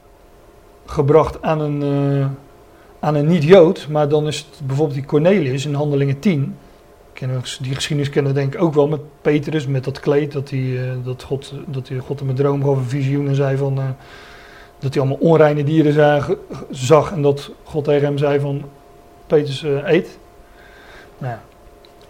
gebracht 0.87 1.43
aan 1.43 1.61
een, 1.61 1.83
uh, 1.83 2.27
aan 3.01 3.15
een 3.15 3.27
niet-Jood. 3.27 3.89
Maar 3.89 4.09
dan 4.09 4.27
is 4.27 4.39
het 4.39 4.67
bijvoorbeeld 4.67 4.99
die 4.99 5.07
Cornelius 5.07 5.67
in 5.67 5.75
handelingen 5.75 6.19
10. 6.19 6.57
Die 7.61 7.75
geschiedenis 7.75 8.11
kennen 8.11 8.33
we 8.33 8.39
denk 8.39 8.55
ik 8.55 8.63
ook 8.63 8.75
wel 8.75 8.89
met 8.89 9.01
Petrus, 9.21 9.67
met 9.67 9.85
dat 9.85 10.01
kleed. 10.01 10.33
Dat, 10.33 10.51
hij, 10.51 10.79
dat, 11.05 11.23
God, 11.23 11.53
dat 11.67 11.89
hij 11.89 11.99
God 11.99 12.21
hem 12.21 12.29
een 12.29 12.35
droom 12.35 12.65
gaf, 12.65 12.77
een 12.77 12.85
visioen 12.85 13.29
en 13.29 13.35
zei 13.35 13.57
van 13.57 13.79
dat 14.81 14.95
hij 14.95 15.03
allemaal 15.03 15.21
onreine 15.21 15.65
dieren 15.65 16.25
zag 16.71 17.13
en 17.13 17.23
dat 17.23 17.51
God 17.63 17.85
tegen 17.85 18.05
hem 18.05 18.19
zei 18.19 18.41
van 18.41 18.63
Petrus 19.27 19.63
uh, 19.63 19.89
eet. 19.89 20.19
Nou, 21.19 21.37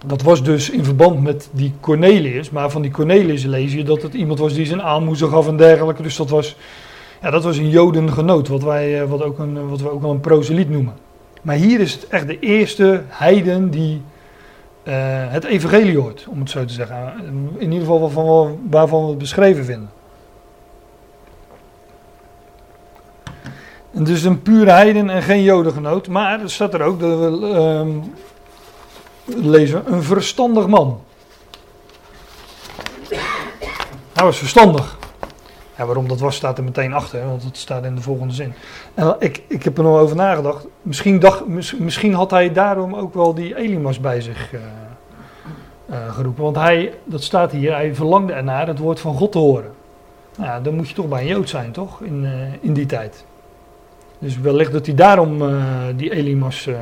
dat 0.07 0.23
was 0.23 0.43
dus 0.43 0.71
in 0.71 0.85
verband 0.85 1.23
met 1.23 1.49
die 1.53 1.75
Cornelius, 1.81 2.51
maar 2.51 2.71
van 2.71 2.83
die 2.83 2.91
Cornelius 2.91 3.45
lees 3.45 3.73
je 3.73 3.83
dat 3.83 4.03
het 4.03 4.15
iemand 4.15 4.39
was 4.39 4.55
die 4.55 4.67
zijn 4.67 4.83
aalmoezen 4.83 5.29
gaf 5.29 5.49
en 5.49 5.57
dergelijke. 5.57 6.03
Dus 6.03 6.17
dat 6.17 6.31
was, 6.31 6.57
ja, 7.23 7.31
dat 7.31 7.45
was 7.45 7.57
een 7.57 7.69
jodengenoot, 7.69 8.49
wat, 8.49 8.63
wij, 8.63 9.01
eh, 9.01 9.09
wat, 9.09 9.23
ook 9.23 9.39
een, 9.39 9.69
wat 9.69 9.81
we 9.81 9.91
ook 9.91 10.03
wel 10.03 10.11
een 10.11 10.21
proseliet 10.21 10.71
noemen. 10.71 10.95
Maar 11.43 11.57
hier 11.57 11.81
is 11.81 11.93
het 11.93 12.09
echt 12.09 12.27
de 12.27 12.39
eerste 12.39 13.03
heiden 13.09 13.71
die 13.71 14.03
uh, 14.85 14.95
het 15.29 15.45
evangelie 15.45 15.99
hoort, 15.99 16.27
om 16.31 16.39
het 16.39 16.51
zo 16.51 16.65
te 16.65 16.73
zeggen. 16.73 17.13
In 17.59 17.73
ieder 17.73 17.79
geval 17.79 18.13
waarvan 18.71 19.03
we 19.03 19.09
het 19.09 19.19
beschreven 19.19 19.65
vinden. 19.65 19.91
En 23.93 24.05
dus 24.05 24.23
een 24.23 24.43
pure 24.43 24.71
heiden 24.71 25.11
en 25.11 25.23
geen 25.23 25.43
jodengenoot. 25.43 26.09
Maar 26.09 26.41
er 26.41 26.51
staat 26.51 26.75
er 26.75 26.83
ook, 26.83 27.01
dat 27.01 27.19
we 27.19 28.05
uh, 29.25 29.45
lezen, 29.45 29.93
een 29.93 30.03
verstandig 30.03 30.67
man. 30.67 31.01
Hij 34.13 34.25
was 34.25 34.39
verstandig. 34.39 34.99
Waarom 35.77 36.09
dat 36.09 36.21
was, 36.21 36.37
staat 36.37 36.59
er 36.59 36.65
meteen 36.65 36.93
achter, 36.93 37.27
want 37.27 37.43
het 37.43 37.57
staat 37.57 37.85
in 37.85 37.95
de 37.95 38.01
volgende 38.01 38.35
zin. 38.35 38.53
En 38.95 39.17
ik, 39.19 39.43
ik 39.47 39.63
heb 39.63 39.79
er 39.79 39.85
nog 39.85 39.99
over 39.99 40.17
nagedacht. 40.17 40.67
Misschien, 40.83 41.19
dacht, 41.19 41.43
misschien 41.79 42.15
had 42.15 42.31
hij 42.31 42.53
daarom 42.53 42.95
ook 42.95 43.15
wel 43.15 43.35
die 43.35 43.57
Elimas 43.57 44.01
bij 44.01 44.21
zich 44.21 44.53
uh, 44.53 44.61
uh, 45.91 46.15
geroepen. 46.15 46.43
Want 46.43 46.57
hij, 46.57 46.95
dat 47.05 47.23
staat 47.23 47.53
hier, 47.53 47.73
hij 47.73 47.95
verlangde 47.95 48.33
ernaar 48.33 48.67
het 48.67 48.79
woord 48.79 49.01
van 49.01 49.15
God 49.15 49.33
te 49.33 49.39
horen. 49.39 49.73
Nou, 50.37 50.63
dan 50.63 50.75
moet 50.75 50.89
je 50.89 50.95
toch 50.95 51.09
bij 51.09 51.21
een 51.21 51.27
Jood 51.27 51.49
zijn, 51.49 51.73
toch? 51.73 52.01
In, 52.01 52.23
uh, 52.25 52.31
in 52.61 52.73
die 52.73 52.87
tijd. 52.87 53.25
Dus 54.21 54.39
wellicht 54.39 54.73
dat 54.73 54.87
hij 54.87 54.95
daarom 54.95 55.43
uh, 55.43 55.65
die 55.97 56.13
Elimas 56.13 56.67
uh, 56.67 56.77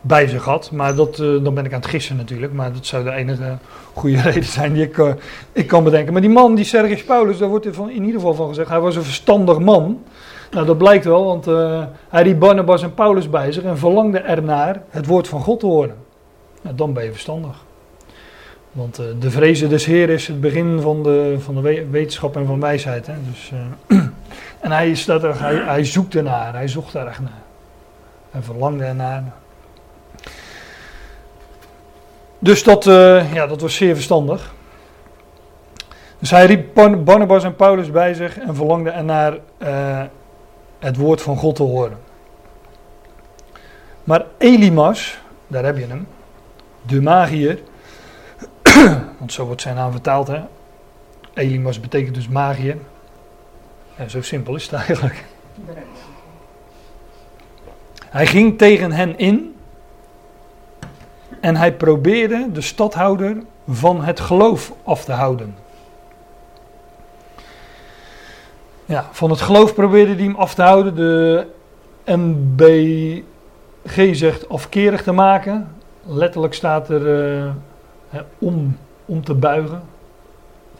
bij 0.00 0.26
zich 0.26 0.44
had. 0.44 0.70
Maar 0.70 0.94
dat, 0.94 1.18
uh, 1.18 1.44
dan 1.44 1.54
ben 1.54 1.64
ik 1.64 1.72
aan 1.72 1.80
het 1.80 1.88
gissen 1.88 2.16
natuurlijk. 2.16 2.52
Maar 2.52 2.72
dat 2.72 2.86
zou 2.86 3.04
de 3.04 3.10
enige 3.10 3.58
goede 3.92 4.20
reden 4.30 4.44
zijn 4.44 4.72
die 4.72 4.82
ik, 4.82 5.16
ik 5.52 5.66
kan 5.66 5.84
bedenken. 5.84 6.12
Maar 6.12 6.22
die 6.22 6.30
man, 6.30 6.54
die 6.54 6.64
Sergius 6.64 7.04
Paulus, 7.04 7.38
daar 7.38 7.48
wordt 7.48 7.66
er 7.66 7.74
van, 7.74 7.90
in 7.90 8.04
ieder 8.04 8.14
geval 8.20 8.34
van 8.34 8.48
gezegd. 8.48 8.68
Hij 8.68 8.80
was 8.80 8.96
een 8.96 9.02
verstandig 9.02 9.58
man. 9.58 10.02
Nou, 10.50 10.66
dat 10.66 10.78
blijkt 10.78 11.04
wel, 11.04 11.24
want 11.24 11.44
hij 12.08 12.22
riep 12.22 12.38
Barnabas 12.38 12.82
en 12.82 12.94
Paulus 12.94 13.30
bij 13.30 13.52
zich 13.52 13.62
en 13.62 13.78
verlangde 13.78 14.18
ernaar 14.18 14.82
het 14.90 15.06
woord 15.06 15.28
van 15.28 15.40
God 15.40 15.60
te 15.60 15.66
horen. 15.66 15.94
Nou, 16.62 16.76
dan 16.76 16.92
ben 16.92 17.04
je 17.04 17.10
verstandig. 17.10 17.64
Want 18.72 19.02
de 19.18 19.30
vrezen 19.30 19.68
des 19.68 19.84
Heer 19.84 20.10
is 20.10 20.26
het 20.26 20.40
begin 20.40 20.80
van 20.80 21.02
de, 21.02 21.36
van 21.38 21.54
de 21.54 21.86
wetenschap 21.90 22.36
en 22.36 22.46
van 22.46 22.60
wijsheid. 22.60 23.06
Hè? 23.06 23.14
Dus, 23.30 23.52
en 24.62 24.72
hij, 24.72 24.94
staat 24.94 25.22
er, 25.22 25.40
hij, 25.40 25.54
hij 25.54 25.84
zoekt 25.84 26.14
ernaar, 26.14 26.54
hij 26.54 26.68
zocht 26.68 26.94
echt 26.94 27.20
naar. 27.20 27.42
Hij 28.30 28.42
verlangde 28.42 28.84
ernaar. 28.84 29.22
Dus 32.38 32.62
dat, 32.62 32.86
uh, 32.86 33.32
ja, 33.32 33.46
dat 33.46 33.60
was 33.60 33.74
zeer 33.74 33.94
verstandig. 33.94 34.54
Dus 36.18 36.30
hij 36.30 36.46
riep 36.46 36.74
Barnabas 37.04 37.44
en 37.44 37.56
Paulus 37.56 37.90
bij 37.90 38.14
zich 38.14 38.38
en 38.38 38.54
verlangde 38.54 38.90
ernaar 38.90 39.32
uh, 39.58 40.02
het 40.78 40.96
woord 40.96 41.22
van 41.22 41.36
God 41.36 41.56
te 41.56 41.62
horen. 41.62 41.98
Maar 44.04 44.24
Elimas, 44.38 45.18
daar 45.46 45.64
heb 45.64 45.76
je 45.76 45.86
hem, 45.86 46.06
de 46.82 47.02
magier, 47.02 47.62
want 49.18 49.32
zo 49.32 49.44
wordt 49.44 49.62
zijn 49.62 49.74
naam 49.74 49.90
vertaald, 49.90 50.26
hè. 50.26 50.40
Elimas 51.34 51.80
betekent 51.80 52.14
dus 52.14 52.28
magier. 52.28 52.76
En 53.96 54.10
zo 54.10 54.22
simpel 54.22 54.54
is 54.54 54.62
het 54.62 54.72
eigenlijk. 54.72 55.24
Hij 58.08 58.26
ging 58.26 58.58
tegen 58.58 58.92
hen 58.92 59.18
in 59.18 59.54
en 61.40 61.56
hij 61.56 61.72
probeerde 61.72 62.46
de 62.52 62.60
stadhouder 62.60 63.36
van 63.68 64.04
het 64.04 64.20
geloof 64.20 64.72
af 64.84 65.04
te 65.04 65.12
houden. 65.12 65.54
Ja, 68.84 69.08
van 69.10 69.30
het 69.30 69.40
geloof 69.40 69.74
probeerde 69.74 70.14
hij 70.14 70.24
hem 70.24 70.34
af 70.34 70.54
te 70.54 70.62
houden. 70.62 70.94
De 70.94 71.46
MB, 72.04 72.62
G 73.86 74.16
zegt 74.16 74.48
afkerig 74.48 75.02
te 75.02 75.12
maken. 75.12 75.68
Letterlijk 76.02 76.54
staat 76.54 76.88
er 76.88 77.36
eh, 78.10 78.20
om, 78.38 78.76
om 79.04 79.24
te 79.24 79.34
buigen. 79.34 79.82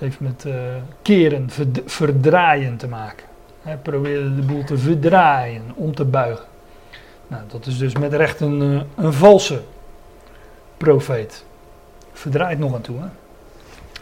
Heeft 0.02 0.20
met 0.20 0.44
eh, 0.44 0.54
keren, 1.02 1.50
verd- 1.50 1.80
verdraaien 1.84 2.76
te 2.76 2.88
maken. 2.88 3.26
Hij 3.62 3.76
probeerde 3.76 4.34
de 4.34 4.42
boel 4.42 4.64
te 4.64 4.78
verdraaien, 4.78 5.62
om 5.74 5.94
te 5.94 6.04
buigen. 6.04 6.44
Nou, 7.26 7.42
dat 7.46 7.66
is 7.66 7.78
dus 7.78 7.96
met 7.96 8.12
recht 8.12 8.40
een, 8.40 8.62
eh, 8.62 9.04
een 9.04 9.12
valse 9.12 9.60
profeet. 10.76 11.44
Verdraait 12.12 12.58
nog 12.58 12.74
aan 12.74 12.80
toe. 12.80 12.96
Hè? 12.98 13.06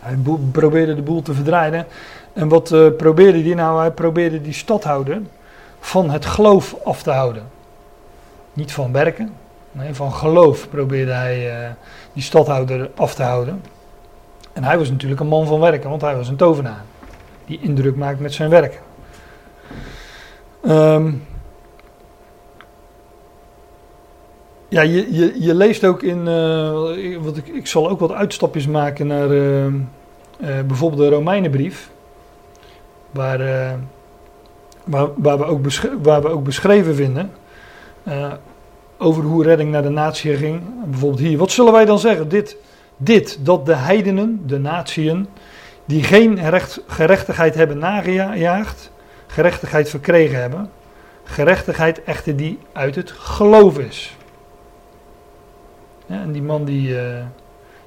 Hij 0.00 0.16
probeerde 0.52 0.94
de 0.94 1.02
boel 1.02 1.22
te 1.22 1.34
verdraaien. 1.34 1.86
En 2.32 2.48
wat 2.48 2.72
eh, 2.72 2.86
probeerde 2.96 3.42
hij 3.42 3.54
nou? 3.54 3.78
Hij 3.80 3.90
probeerde 3.90 4.40
die 4.40 4.52
stadhouder 4.52 5.20
van 5.80 6.10
het 6.10 6.26
geloof 6.26 6.76
af 6.84 7.02
te 7.02 7.10
houden. 7.10 7.42
Niet 8.52 8.72
van 8.72 8.92
werken, 8.92 9.32
nee, 9.72 9.94
van 9.94 10.12
geloof 10.12 10.68
probeerde 10.68 11.12
hij 11.12 11.74
die 12.12 12.22
stadhouder 12.22 12.90
af 12.96 13.14
te 13.14 13.22
houden. 13.22 13.62
En 14.52 14.64
hij 14.64 14.78
was 14.78 14.90
natuurlijk 14.90 15.20
een 15.20 15.26
man 15.26 15.46
van 15.46 15.60
werken, 15.60 15.90
want 15.90 16.02
hij 16.02 16.16
was 16.16 16.28
een 16.28 16.36
tovenaar. 16.36 16.84
Die 17.46 17.60
indruk 17.62 17.96
maakt 17.96 18.20
met 18.20 18.32
zijn 18.34 18.50
werk. 18.50 18.80
Ehm, 20.62 21.12
ja, 24.68 24.80
je, 24.80 25.14
je, 25.14 25.34
je 25.38 25.54
leest 25.54 25.84
ook 25.84 26.02
in. 26.02 26.28
eh, 26.28 27.16
wat 27.20 27.36
ik, 27.36 27.46
ik 27.46 27.66
zal 27.66 27.88
ook 27.90 28.00
wat 28.00 28.12
uitstapjes 28.12 28.66
maken 28.66 29.06
naar 29.06 29.30
eh, 29.30 29.66
eh, 29.66 29.72
bijvoorbeeld 30.66 31.02
de 31.02 31.08
Romeinenbrief. 31.16 31.90
Waar, 33.10 33.40
eh, 33.40 33.72
waar, 34.84 35.08
waar, 35.16 35.38
we 35.38 35.44
ook 35.44 35.60
waar 36.02 36.22
we 36.22 36.28
ook 36.28 36.44
beschreven 36.44 36.94
vinden. 36.94 37.30
over 38.98 39.22
hoe 39.22 39.42
redding 39.42 39.70
naar 39.70 39.82
de 39.82 39.88
natie 39.88 40.36
ging. 40.36 40.62
Bijvoorbeeld 40.84 41.20
hier. 41.20 41.38
Wat 41.38 41.50
zullen 41.50 41.72
wij 41.72 41.84
dan 41.84 41.98
zeggen? 41.98 42.28
Dit, 42.28 42.56
dit 43.02 43.38
dat 43.40 43.66
de 43.66 43.74
heidenen, 43.74 44.42
de 44.46 44.58
natieën, 44.58 45.26
die 45.84 46.02
geen 46.02 46.48
recht, 46.50 46.82
gerechtigheid 46.86 47.54
hebben 47.54 47.78
nagejaagd, 47.78 48.90
gerechtigheid 49.26 49.88
verkregen 49.88 50.40
hebben. 50.40 50.70
Gerechtigheid 51.24 52.04
echter 52.04 52.36
die 52.36 52.58
uit 52.72 52.94
het 52.94 53.10
geloof 53.10 53.78
is. 53.78 54.16
En 56.06 56.32
die 56.32 56.42
man 56.42 56.64
die, 56.64 57.00
eh, 57.00 57.24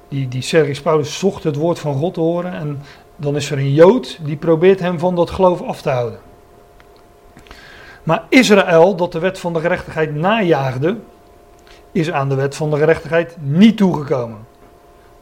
die, 0.08 0.28
die 0.28 0.42
Sergius 0.42 0.80
Paulus 0.80 1.18
zocht 1.18 1.44
het 1.44 1.56
woord 1.56 1.78
van 1.78 1.94
God 1.94 2.14
te 2.14 2.20
horen. 2.20 2.52
En 2.52 2.82
dan 3.16 3.36
is 3.36 3.50
er 3.50 3.58
een 3.58 3.72
Jood 3.72 4.18
die 4.22 4.36
probeert 4.36 4.80
hem 4.80 4.98
van 4.98 5.14
dat 5.14 5.30
geloof 5.30 5.62
af 5.62 5.82
te 5.82 5.90
houden. 5.90 6.18
Maar 8.02 8.24
Israël, 8.28 8.96
dat 8.96 9.12
de 9.12 9.18
wet 9.18 9.38
van 9.38 9.52
de 9.52 9.60
gerechtigheid 9.60 10.14
najaagde, 10.14 10.96
is 11.92 12.10
aan 12.10 12.28
de 12.28 12.34
wet 12.34 12.56
van 12.56 12.70
de 12.70 12.76
gerechtigheid 12.76 13.36
niet 13.40 13.76
toegekomen. 13.76 14.38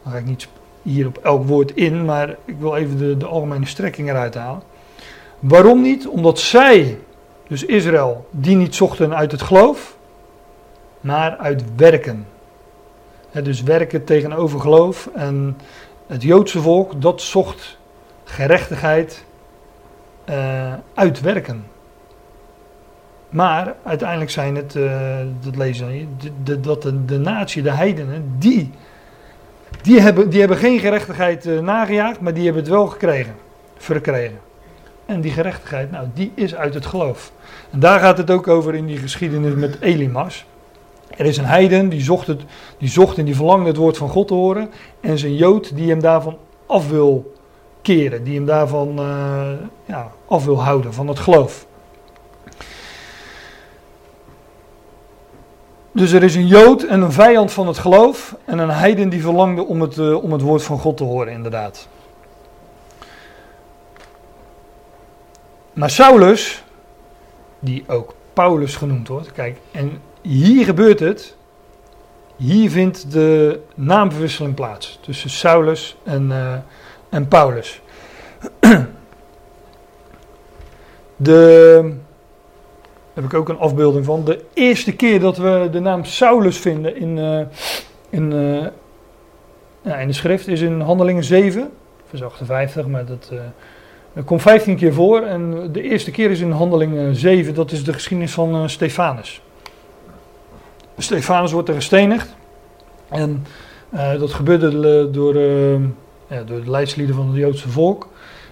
Dan 0.02 0.12
ga 0.12 0.18
ik 0.18 0.24
niet 0.24 0.48
hier 0.82 1.06
op 1.06 1.18
elk 1.18 1.46
woord 1.46 1.74
in, 1.74 2.04
maar 2.04 2.36
ik 2.44 2.56
wil 2.58 2.76
even 2.76 2.98
de, 2.98 3.16
de 3.16 3.26
algemene 3.26 3.66
strekking 3.66 4.08
eruit 4.08 4.34
halen. 4.34 4.62
Waarom 5.38 5.82
niet? 5.82 6.08
Omdat 6.08 6.38
zij, 6.38 6.98
dus 7.48 7.64
Israël, 7.64 8.28
die 8.30 8.56
niet 8.56 8.74
zochten 8.74 9.16
uit 9.16 9.32
het 9.32 9.42
geloof, 9.42 9.96
maar 11.00 11.36
uit 11.36 11.64
werken. 11.76 12.26
Dus 13.42 13.62
werken 13.62 14.04
tegenover 14.04 14.60
geloof. 14.60 15.08
En 15.14 15.56
het 16.06 16.22
Joodse 16.22 16.60
volk, 16.60 17.02
dat 17.02 17.20
zocht 17.20 17.78
gerechtigheid 18.24 19.24
eh, 20.24 20.72
uit 20.94 21.20
werken. 21.20 21.64
Maar 23.28 23.74
uiteindelijk 23.82 24.30
zijn 24.30 24.56
het, 24.56 24.76
eh, 24.76 25.18
dat 25.40 25.56
lezen 25.56 25.88
hier, 25.88 26.06
de, 26.42 26.60
dat 26.60 26.82
de, 26.82 27.04
de 27.04 27.18
natie, 27.18 27.62
de 27.62 27.70
heidenen, 27.70 28.34
die, 28.38 28.70
die, 29.82 30.00
hebben, 30.00 30.30
die 30.30 30.40
hebben 30.40 30.58
geen 30.58 30.78
gerechtigheid 30.78 31.46
eh, 31.46 31.58
nagejaagd, 31.58 32.20
maar 32.20 32.34
die 32.34 32.44
hebben 32.44 32.62
het 32.62 32.70
wel 32.72 32.86
gekregen, 32.86 33.34
verkregen. 33.76 34.38
En 35.06 35.20
die 35.20 35.30
gerechtigheid, 35.30 35.90
nou, 35.90 36.06
die 36.14 36.32
is 36.34 36.54
uit 36.54 36.74
het 36.74 36.86
geloof. 36.86 37.32
En 37.70 37.80
daar 37.80 38.00
gaat 38.00 38.18
het 38.18 38.30
ook 38.30 38.48
over 38.48 38.74
in 38.74 38.86
die 38.86 38.98
geschiedenis 38.98 39.54
met 39.54 39.76
Elimas. 39.80 40.44
Er 41.16 41.24
is 41.24 41.36
een 41.36 41.44
heiden 41.44 41.88
die 41.88 42.00
zocht, 42.00 42.26
het, 42.26 42.40
die 42.78 42.88
zocht 42.88 43.18
en 43.18 43.24
die 43.24 43.36
verlangde 43.36 43.68
het 43.68 43.76
woord 43.76 43.96
van 43.96 44.08
God 44.08 44.28
te 44.28 44.34
horen. 44.34 44.70
En 45.00 45.10
een 45.10 45.36
Jood 45.36 45.76
die 45.76 45.90
hem 45.90 46.00
daarvan 46.00 46.36
af 46.66 46.88
wil 46.88 47.32
keren, 47.82 48.24
die 48.24 48.34
hem 48.34 48.46
daarvan 48.46 48.98
eh, 48.98 49.50
ja, 49.84 50.10
af 50.28 50.44
wil 50.44 50.62
houden, 50.62 50.94
van 50.94 51.08
het 51.08 51.18
geloof. 51.18 51.66
Dus 55.92 56.12
er 56.12 56.22
is 56.22 56.34
een 56.34 56.46
Jood 56.46 56.82
en 56.82 57.00
een 57.00 57.12
vijand 57.12 57.52
van 57.52 57.66
het 57.66 57.78
geloof. 57.78 58.36
En 58.44 58.58
een 58.58 58.70
heiden 58.70 59.08
die 59.08 59.22
verlangde 59.22 59.64
om 59.64 59.80
het, 59.80 59.98
eh, 59.98 60.22
om 60.22 60.32
het 60.32 60.40
woord 60.40 60.62
van 60.62 60.78
God 60.78 60.96
te 60.96 61.04
horen, 61.04 61.32
inderdaad. 61.32 61.88
Maar 65.72 65.90
Saulus, 65.90 66.64
die 67.58 67.84
ook 67.86 68.14
Paulus 68.32 68.76
genoemd 68.76 69.08
wordt. 69.08 69.32
Kijk, 69.32 69.58
en 69.70 70.00
hier 70.20 70.64
gebeurt 70.64 71.00
het. 71.00 71.36
Hier 72.36 72.70
vindt 72.70 73.12
de 73.12 73.60
naamverwisseling 73.74 74.54
plaats 74.54 74.98
tussen 75.02 75.30
Saulus 75.30 75.96
en, 76.02 76.32
eh, 76.32 76.54
en 77.08 77.28
Paulus. 77.28 77.80
De, 81.16 81.94
daar 83.14 83.24
heb 83.24 83.32
ik 83.32 83.38
ook 83.38 83.48
een 83.48 83.58
afbeelding 83.58 84.04
van. 84.04 84.24
De 84.24 84.44
eerste 84.54 84.92
keer 84.92 85.20
dat 85.20 85.36
we 85.36 85.68
de 85.72 85.80
naam 85.80 86.04
Saulus 86.04 86.58
vinden 86.58 86.96
in, 86.96 87.18
eh, 87.18 87.40
in, 88.10 88.32
eh, 88.32 88.66
ja, 89.82 89.96
in 89.96 90.06
de 90.06 90.12
schrift 90.12 90.48
is 90.48 90.60
in 90.60 90.80
Handelingen 90.80 91.24
7, 91.24 91.70
vers 92.08 92.22
58, 92.22 92.86
maar 92.86 93.04
dat, 93.04 93.30
eh, 93.32 94.24
komt 94.24 94.42
15 94.42 94.76
keer 94.76 94.92
voor. 94.92 95.22
En 95.22 95.72
de 95.72 95.82
eerste 95.82 96.10
keer 96.10 96.30
is 96.30 96.40
in 96.40 96.50
Handelingen 96.50 97.16
7, 97.16 97.54
dat 97.54 97.72
is 97.72 97.84
de 97.84 97.92
geschiedenis 97.92 98.32
van 98.32 98.70
Stefanus. 98.70 99.42
Stefanus 100.98 101.52
wordt 101.52 101.68
er 101.68 101.74
gestenigd. 101.74 102.34
En 103.08 103.46
dat 104.18 104.32
gebeurde 104.32 105.10
door, 105.10 105.38
ja, 106.26 106.42
door 106.46 106.64
de 106.64 106.70
leidslieden 106.70 107.14
van 107.14 107.26
het 107.26 107.36
Joodse 107.36 107.68
volk. 107.68 108.08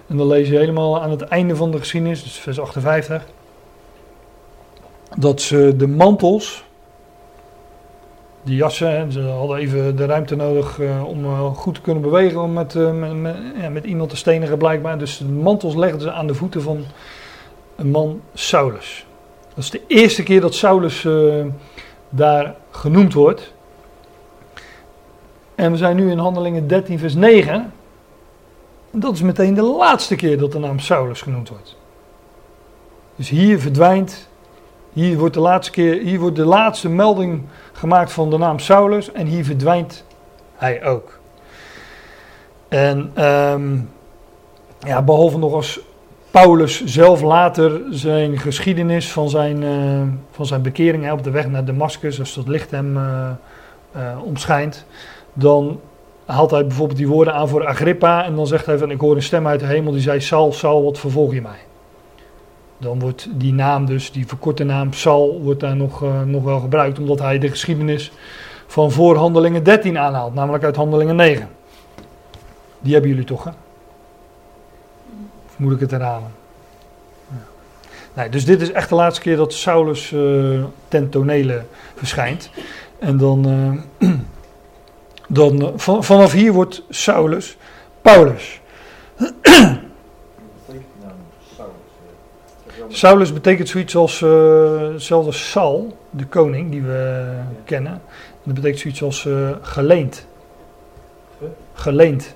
En 0.07 0.17
dan 0.17 0.27
lees 0.27 0.47
je 0.47 0.57
helemaal 0.57 1.01
aan 1.01 1.11
het 1.11 1.21
einde 1.21 1.55
van 1.55 1.71
de 1.71 1.77
geschiedenis, 1.77 2.23
dus 2.23 2.39
vers 2.39 2.59
58 2.59 3.25
dat 5.17 5.41
ze 5.41 5.73
de 5.77 5.87
mantels, 5.87 6.63
die 8.43 8.55
jassen, 8.55 9.11
ze 9.11 9.21
hadden 9.21 9.57
even 9.57 9.95
de 9.95 10.05
ruimte 10.05 10.35
nodig 10.35 10.77
uh, 10.77 11.03
om 11.07 11.25
uh, 11.25 11.45
goed 11.55 11.75
te 11.75 11.81
kunnen 11.81 12.03
bewegen 12.03 12.41
om 12.41 12.53
met, 12.53 12.75
uh, 12.75 12.91
met, 12.91 13.35
ja, 13.61 13.69
met, 13.69 13.83
iemand 13.83 14.09
te 14.09 14.15
stenigen 14.15 14.57
blijkbaar. 14.57 14.97
Dus 14.97 15.17
de 15.17 15.25
mantels 15.25 15.75
legden 15.75 16.01
ze 16.01 16.11
aan 16.11 16.27
de 16.27 16.33
voeten 16.33 16.61
van 16.61 16.83
een 17.75 17.91
man 17.91 18.21
Saulus. 18.33 19.05
Dat 19.55 19.63
is 19.63 19.69
de 19.69 19.81
eerste 19.87 20.23
keer 20.23 20.41
dat 20.41 20.53
Saulus 20.53 21.07
daar 22.09 22.55
genoemd 22.69 23.13
wordt. 23.13 23.53
En 25.55 25.71
we 25.71 25.77
zijn 25.77 25.95
nu 25.95 26.11
in 26.11 26.17
handelingen 26.17 26.67
13 26.67 26.99
vers 26.99 27.15
9. 27.15 27.73
En 28.91 28.99
dat 28.99 29.13
is 29.13 29.21
meteen 29.21 29.53
de 29.53 29.61
laatste 29.61 30.15
keer 30.15 30.37
dat 30.37 30.51
de 30.51 30.59
naam 30.59 30.79
Saulus 30.79 31.21
genoemd 31.21 31.49
wordt. 31.49 31.77
Dus 33.15 33.29
hier 33.29 33.59
verdwijnt 33.59 34.29
hier 34.93 35.17
wordt, 35.17 35.33
de 35.33 35.39
laatste 35.39 35.71
keer, 35.71 36.01
hier 36.01 36.19
wordt 36.19 36.35
de 36.35 36.45
laatste 36.45 36.89
melding 36.89 37.41
gemaakt 37.71 38.11
van 38.11 38.29
de 38.29 38.37
naam 38.37 38.59
Saulus 38.59 39.11
en 39.11 39.25
hier 39.25 39.45
verdwijnt 39.45 40.05
hij 40.55 40.85
ook. 40.85 41.19
En 42.67 43.23
um, 43.25 43.89
ja, 44.79 45.01
behalve 45.01 45.37
nog 45.37 45.53
als 45.53 45.79
Paulus 46.31 46.83
zelf 46.85 47.21
later 47.21 47.81
zijn 47.89 48.37
geschiedenis 48.37 49.11
van 49.11 49.29
zijn, 49.29 49.61
uh, 49.61 50.01
van 50.31 50.45
zijn 50.45 50.61
bekering 50.61 51.11
op 51.11 51.23
de 51.23 51.31
weg 51.31 51.47
naar 51.47 51.65
Damascus, 51.65 52.19
als 52.19 52.33
dat 52.33 52.47
licht 52.47 52.71
hem 52.71 52.97
uh, 52.97 53.29
uh, 53.95 54.01
omschijnt, 54.23 54.85
dan 55.33 55.79
haalt 56.25 56.51
hij 56.51 56.65
bijvoorbeeld 56.65 56.97
die 56.97 57.07
woorden 57.07 57.33
aan 57.33 57.47
voor 57.47 57.65
Agrippa 57.65 58.25
en 58.25 58.35
dan 58.35 58.47
zegt 58.47 58.65
hij 58.65 58.77
van 58.77 58.91
ik 58.91 58.99
hoor 58.99 59.15
een 59.15 59.23
stem 59.23 59.47
uit 59.47 59.59
de 59.59 59.65
hemel 59.65 59.91
die 59.91 60.01
zei 60.01 60.21
Saul, 60.21 60.53
Saul, 60.53 60.83
wat 60.83 60.99
vervolg 60.99 61.33
je 61.33 61.41
mij? 61.41 61.59
Dan 62.81 62.99
wordt 62.99 63.27
die 63.31 63.53
naam 63.53 63.85
dus, 63.85 64.11
die 64.11 64.27
verkorte 64.27 64.63
naam 64.63 64.93
Saul, 64.93 65.41
wordt 65.41 65.59
daar 65.59 65.75
nog, 65.75 66.03
uh, 66.03 66.21
nog 66.21 66.43
wel 66.43 66.59
gebruikt, 66.59 66.99
omdat 66.99 67.19
hij 67.19 67.39
de 67.39 67.49
geschiedenis 67.49 68.11
van 68.67 68.91
voor 68.91 69.15
Handelingen 69.15 69.63
13 69.63 69.97
aanhaalt, 69.97 70.33
namelijk 70.33 70.63
uit 70.63 70.75
Handelingen 70.75 71.15
9. 71.15 71.49
Die 72.79 72.93
hebben 72.93 73.11
jullie 73.11 73.25
toch, 73.25 73.43
hè? 73.43 73.49
Of 75.45 75.57
moet 75.57 75.73
ik 75.73 75.79
het 75.79 75.91
herhalen? 75.91 76.31
Ja. 77.29 77.35
Nee, 78.13 78.29
dus 78.29 78.45
dit 78.45 78.61
is 78.61 78.71
echt 78.71 78.89
de 78.89 78.95
laatste 78.95 79.21
keer 79.21 79.35
dat 79.35 79.53
Saulus 79.53 80.11
uh, 80.11 80.63
ten 80.87 81.09
tonele 81.09 81.63
verschijnt. 81.95 82.49
En 82.99 83.17
dan, 83.17 83.47
uh, 83.99 84.11
dan 85.27 85.71
van, 85.75 86.03
vanaf 86.03 86.31
hier 86.31 86.53
wordt 86.53 86.83
Saulus 86.89 87.57
Saulus 92.91 93.33
betekent 93.33 93.69
zoiets 93.69 93.95
als, 93.95 94.21
uh, 94.21 94.91
hetzelfde 94.91 95.27
als 95.27 95.51
Saul, 95.51 95.97
de 96.09 96.25
koning 96.25 96.71
die 96.71 96.81
we 96.81 97.33
kennen. 97.63 98.01
Dat 98.43 98.53
betekent 98.53 98.79
zoiets 98.79 99.03
als 99.03 99.25
uh, 99.25 99.49
geleend. 99.61 100.27
Geleend. 101.73 102.35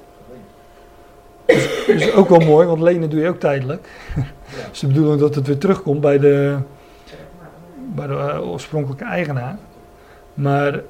Dat 1.46 1.58
is, 1.88 2.12
ook 2.12 2.30
wel 2.30 2.40
mooi, 2.40 2.68
want 2.68 2.82
lenen 2.82 3.10
doe 3.10 3.20
je 3.20 3.30
ook 3.30 3.40
tijdelijk. 3.40 3.90
Is 4.72 4.80
de 4.80 4.88
bedoeling 4.88 5.20
dat 5.20 5.36
het 5.36 5.48
weer 5.48 5.58
terugkomt 5.58 6.02
bij 6.02 6.20
de, 6.20 6.58
bij 7.96 8.08
de 8.08 8.14
uh, 8.14 8.50
oorspronkelijke 8.52 9.06
eigenaar. 9.06 9.58
Maar 10.34 10.82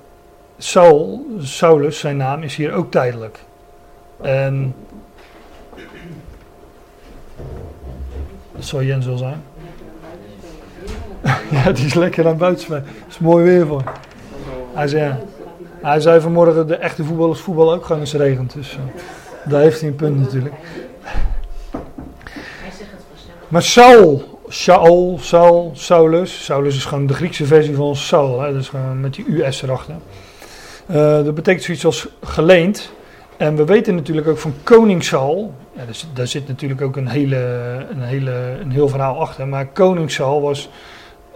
Saul, 0.58 1.26
Saulus, 1.40 2.00
zijn 2.00 2.18
naam, 2.18 2.44
is 2.44 2.56
hier 2.56 2.74
ook 2.74 2.92
tijdelijk. 2.92 3.40
En 4.22 4.76
dat 8.52 8.66
zal 8.66 8.84
Jens 8.84 9.06
wel 9.06 9.18
zijn. 9.18 9.44
ja, 11.64 11.72
die 11.72 11.86
is 11.86 11.94
lekker 11.94 12.28
aan 12.28 12.38
buiten 12.38 12.70
Dat 12.70 12.84
is 13.10 13.20
mooi 13.20 13.44
weer 13.44 13.68
voor. 13.68 13.84
Hij 14.74 14.88
zei, 14.88 15.14
hij 15.82 16.00
zei 16.00 16.22
vanmorgen 16.22 16.68
de 16.68 16.76
echte 16.76 17.04
voetballers 17.04 17.40
voetbal 17.40 17.74
ook 17.74 17.86
gewoon 17.86 18.02
eens 18.02 18.14
regent. 18.14 18.54
Dus 18.54 18.74
uh, 18.74 19.02
daar 19.52 19.62
heeft 19.62 19.80
hij 19.80 19.90
een 19.90 19.96
punt 19.96 20.20
natuurlijk. 20.20 20.56
Maar 23.48 23.64
Saul, 23.64 24.40
Saul, 24.48 25.18
Saul, 25.22 25.72
Saulus. 25.74 26.46
Saulus 26.46 26.76
is 26.76 26.86
gewoon 26.86 27.08
de 27.08 27.14
Griekse 27.14 27.46
versie 27.46 27.76
van 27.76 27.96
Saul. 27.96 28.42
Hè? 28.42 28.54
Dus 28.54 28.70
gewoon 28.70 29.00
met 29.00 29.14
die 29.14 29.44
US 29.44 29.62
erachter. 29.62 29.96
Uh, 30.92 30.96
dat 31.24 31.36
betekent 31.36 31.64
zoiets 31.64 31.86
als 31.86 32.08
geleend. 32.24 32.92
En 33.38 33.56
we 33.56 33.66
weten 33.66 33.96
natuurlijk 33.96 34.28
ook 34.28 34.38
van 34.38 34.54
koning 34.64 35.04
Saul. 35.04 35.54
Ja, 35.76 35.86
dus, 35.86 36.08
daar 36.14 36.28
zit 36.28 36.48
natuurlijk 36.48 36.82
ook 36.82 36.96
een, 36.96 37.08
hele, 37.08 37.38
een, 37.92 38.02
hele, 38.02 38.58
een 38.62 38.72
heel 38.72 38.88
verhaal 38.88 39.20
achter. 39.20 39.48
Maar 39.48 39.66
koning 39.68 40.12
Saul 40.12 40.42
was 40.42 40.70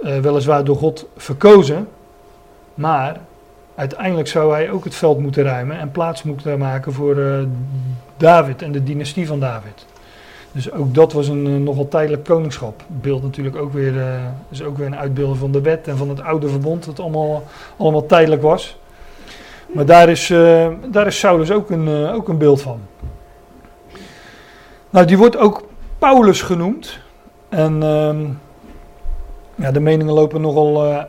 uh, 0.01 0.17
weliswaar 0.17 0.63
door 0.63 0.75
God 0.75 1.07
verkozen. 1.17 1.87
Maar 2.73 3.17
uiteindelijk 3.75 4.27
zou 4.27 4.53
hij 4.53 4.71
ook 4.71 4.83
het 4.83 4.95
veld 4.95 5.19
moeten 5.19 5.43
ruimen 5.43 5.79
en 5.79 5.91
plaats 5.91 6.23
moeten 6.23 6.59
maken 6.59 6.93
voor 6.93 7.17
uh, 7.17 7.43
David 8.17 8.61
en 8.61 8.71
de 8.71 8.83
dynastie 8.83 9.27
van 9.27 9.39
David. 9.39 9.85
Dus 10.51 10.71
ook 10.71 10.93
dat 10.93 11.13
was 11.13 11.27
een 11.27 11.47
uh, 11.47 11.57
nogal 11.57 11.87
tijdelijk 11.87 12.23
koningschap. 12.23 12.83
Beeld 12.87 13.23
natuurlijk 13.23 13.55
ook 13.55 13.73
weer, 13.73 13.93
is 14.49 14.63
ook 14.63 14.77
weer 14.77 14.85
een 14.85 14.95
uitbeelding 14.95 15.37
van 15.37 15.51
de 15.51 15.61
wet 15.61 15.87
en 15.87 15.97
van 15.97 16.09
het 16.09 16.21
oude 16.21 16.49
verbond, 16.49 16.85
dat 16.85 16.99
allemaal, 16.99 17.43
allemaal 17.77 18.05
tijdelijk 18.05 18.41
was. 18.41 18.77
Maar 19.73 19.85
daar 19.85 20.09
is, 20.09 20.27
daar 20.91 21.07
is 21.07 21.19
Saulus 21.19 21.51
ook 21.51 21.69
een, 21.69 21.87
ook 21.87 22.27
een 22.27 22.37
beeld 22.37 22.61
van. 22.61 22.79
Nou, 24.89 25.05
die 25.05 25.17
wordt 25.17 25.37
ook 25.37 25.63
Paulus 25.99 26.41
genoemd. 26.41 26.99
En 27.49 27.83
ehm, 27.83 28.25
ja, 29.59 29.71
de 29.71 29.79
meningen 29.79 30.13
lopen 30.13 30.41
nogal 30.41 31.07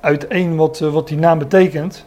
uiteen 0.00 0.56
wat, 0.56 0.78
wat 0.78 1.08
die 1.08 1.18
naam 1.18 1.38
betekent. 1.38 2.04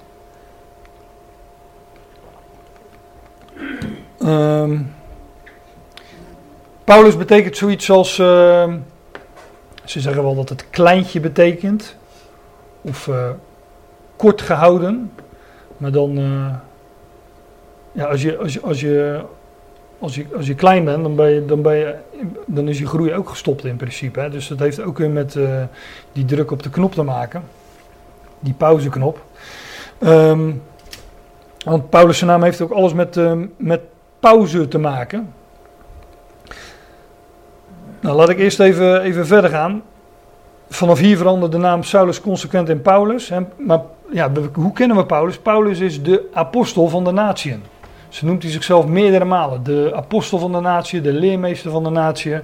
Um, 4.19 4.93
Paulus 6.83 7.17
betekent 7.17 7.57
zoiets 7.57 7.89
als. 7.89 8.17
Uh, 8.17 8.73
ze 9.83 9.99
zeggen 9.99 10.23
wel 10.23 10.35
dat 10.35 10.49
het 10.49 10.69
kleintje 10.69 11.19
betekent. 11.19 11.95
Of 12.81 13.07
uh, 13.07 13.29
kort 14.15 14.41
gehouden. 14.41 15.11
Maar 15.77 15.91
dan. 15.91 16.17
Uh, 16.17 16.55
ja, 17.91 18.05
als 18.05 18.21
je, 18.21 18.37
als 18.37 18.53
je, 18.53 18.61
als 18.61 18.81
je, 18.81 19.21
als 20.05 20.15
je, 20.15 20.25
als 20.35 20.47
je 20.47 20.55
klein 20.55 20.85
bent, 20.85 21.03
dan, 21.03 21.15
ben 21.15 21.29
je, 21.29 21.45
dan, 21.45 21.61
ben 21.61 21.75
je, 21.75 21.95
dan 22.45 22.67
is 22.67 22.79
je 22.79 22.87
groei 22.87 23.13
ook 23.13 23.29
gestopt 23.29 23.65
in 23.65 23.75
principe. 23.75 24.19
Hè? 24.19 24.29
Dus 24.29 24.47
dat 24.47 24.59
heeft 24.59 24.81
ook 24.81 24.97
weer 24.97 25.09
met 25.09 25.37
die 26.11 26.25
druk 26.25 26.51
op 26.51 26.63
de 26.63 26.69
knop 26.69 26.93
te 26.93 27.03
maken. 27.03 27.43
Die 28.39 28.53
pauzeknop. 28.53 29.21
Um, 29.99 30.61
want 31.63 31.89
Paulus' 31.89 32.21
naam 32.21 32.43
heeft 32.43 32.61
ook 32.61 32.71
alles 32.71 32.93
met, 32.93 33.19
met 33.57 33.81
pauze 34.19 34.67
te 34.67 34.77
maken. 34.77 35.33
Nou, 37.99 38.15
laat 38.15 38.29
ik 38.29 38.39
eerst 38.39 38.59
even, 38.59 39.01
even 39.01 39.27
verder 39.27 39.49
gaan. 39.49 39.83
Vanaf 40.69 40.99
hier 40.99 41.17
verandert 41.17 41.51
de 41.51 41.57
naam 41.57 41.83
Saulus 41.83 42.21
consequent 42.21 42.69
in 42.69 42.81
Paulus. 42.81 43.29
Hè? 43.29 43.39
Maar 43.57 43.81
ja, 44.11 44.31
hoe 44.53 44.73
kennen 44.73 44.97
we 44.97 45.05
Paulus? 45.05 45.37
Paulus 45.37 45.79
is 45.79 46.03
de 46.03 46.29
apostel 46.33 46.87
van 46.87 47.03
de 47.03 47.11
natieën. 47.11 47.63
Ze 48.15 48.25
noemt 48.25 48.43
hij 48.43 48.51
zichzelf 48.51 48.85
meerdere 48.85 49.25
malen. 49.25 49.63
De 49.63 49.91
apostel 49.95 50.39
van 50.39 50.51
de 50.51 50.59
natie, 50.59 51.01
de 51.01 51.13
leermeester 51.13 51.71
van 51.71 51.83
de 51.83 51.89
natie. 51.89 52.35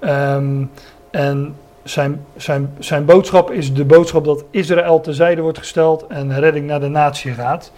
Um, 0.00 0.70
en 1.10 1.56
zijn, 1.82 2.24
zijn, 2.36 2.74
zijn 2.78 3.04
boodschap 3.04 3.50
is 3.50 3.74
de 3.74 3.84
boodschap 3.84 4.24
dat 4.24 4.44
Israël 4.50 5.00
terzijde 5.00 5.40
wordt 5.40 5.58
gesteld 5.58 6.06
en 6.06 6.40
redding 6.40 6.66
naar 6.66 6.80
de 6.80 6.88
natie 6.88 7.32
gaat. 7.32 7.72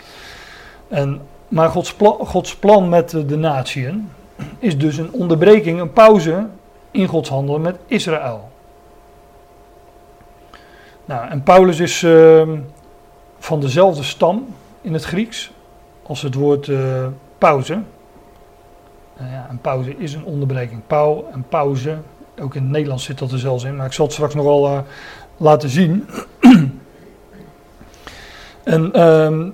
En 0.88 1.20
maar 1.48 1.68
Gods, 1.68 1.94
Gods 2.18 2.56
plan 2.56 2.88
met 2.88 3.10
de, 3.10 3.36
natieën 3.36 4.10
is 4.58 4.78
dus 4.78 4.96
een 4.96 5.12
onderbreking, 5.12 5.80
een 5.80 5.92
pauze 5.92 6.46
in 6.90 7.06
Gods 7.06 7.28
handelen 7.28 7.60
met 7.60 7.76
Israël. 7.86 8.50
Nou, 11.04 11.28
en 11.28 11.42
Paulus 11.42 11.80
is 11.80 12.02
uh, 12.02 12.48
van 13.38 13.60
dezelfde 13.60 14.02
stam 14.02 14.46
in 14.80 14.92
het 14.92 15.04
Grieks 15.04 15.52
als 16.02 16.22
het 16.22 16.34
woord 16.34 16.66
uh, 16.66 17.06
pauze. 17.38 17.82
Nou 19.18 19.30
ja, 19.30 19.46
een 19.50 19.60
pauze 19.60 19.96
is 19.96 20.14
een 20.14 20.24
onderbreking. 20.24 20.80
Pauw 20.86 21.28
en 21.32 21.44
pauze, 21.48 21.98
ook 22.40 22.54
in 22.54 22.62
het 22.62 22.70
Nederlands 22.70 23.04
zit 23.04 23.18
dat 23.18 23.32
er 23.32 23.38
zelfs 23.38 23.64
in, 23.64 23.76
maar 23.76 23.86
ik 23.86 23.92
zal 23.92 24.04
het 24.04 24.14
straks 24.14 24.34
nogal 24.34 24.70
uh, 24.70 24.78
laten 25.36 25.68
zien. 25.68 26.08
en 28.64 28.90
uh, 28.94 29.46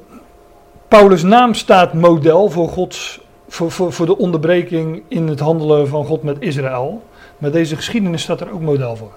Paulus' 0.89 1.23
naam 1.23 1.55
staat 1.55 1.95
model 1.95 2.51
voor, 2.51 2.69
Gods, 2.69 3.21
voor, 3.49 3.71
voor, 3.71 3.93
voor 3.93 4.07
de 4.07 4.19
onderbreking 4.19 5.03
in 5.09 5.29
het 5.29 5.41
handelen 5.41 5.89
van 5.89 6.05
God 6.05 6.23
met 6.23 6.37
Israël. 6.41 7.03
Maar 7.39 7.51
deze 7.51 7.77
geschiedenis 7.77 8.23
staat 8.23 8.41
er 8.41 8.53
ook 8.53 8.61
model 8.61 8.97
voor. 8.97 9.13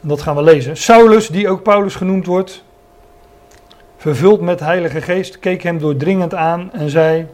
En 0.00 0.08
dat 0.08 0.22
gaan 0.22 0.36
we 0.36 0.42
lezen. 0.42 0.76
Saulus, 0.76 1.28
die 1.28 1.48
ook 1.48 1.62
Paulus 1.62 1.94
genoemd 1.94 2.26
wordt, 2.26 2.64
vervuld 4.02 4.40
met 4.40 4.60
Heilige 4.60 5.00
Geest, 5.00 5.38
keek 5.38 5.62
hem 5.62 5.78
doordringend 5.78 6.34
aan 6.34 6.72
en 6.72 6.90
zei: 6.90 7.26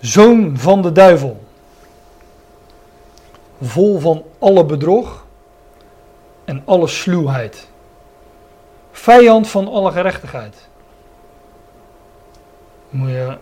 Zoon 0.00 0.58
van 0.58 0.82
de 0.82 0.92
duivel, 0.92 1.40
vol 3.60 3.98
van 3.98 4.22
alle 4.38 4.64
bedrog 4.64 5.26
en 6.44 6.62
alle 6.64 6.86
sluwheid 6.86 7.68
Vijand 8.96 9.48
van 9.48 9.68
alle 9.68 9.92
gerechtigheid. 9.92 10.68
Moet 12.90 13.08
je, 13.08 13.36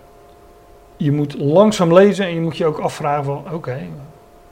je 0.97 1.13
moet 1.13 1.39
langzaam 1.39 1.93
lezen 1.93 2.27
en 2.27 2.35
je 2.35 2.41
moet 2.41 2.57
je 2.57 2.67
ook 2.67 2.79
afvragen 2.79 3.25
van 3.25 3.45
oké, 3.53 3.87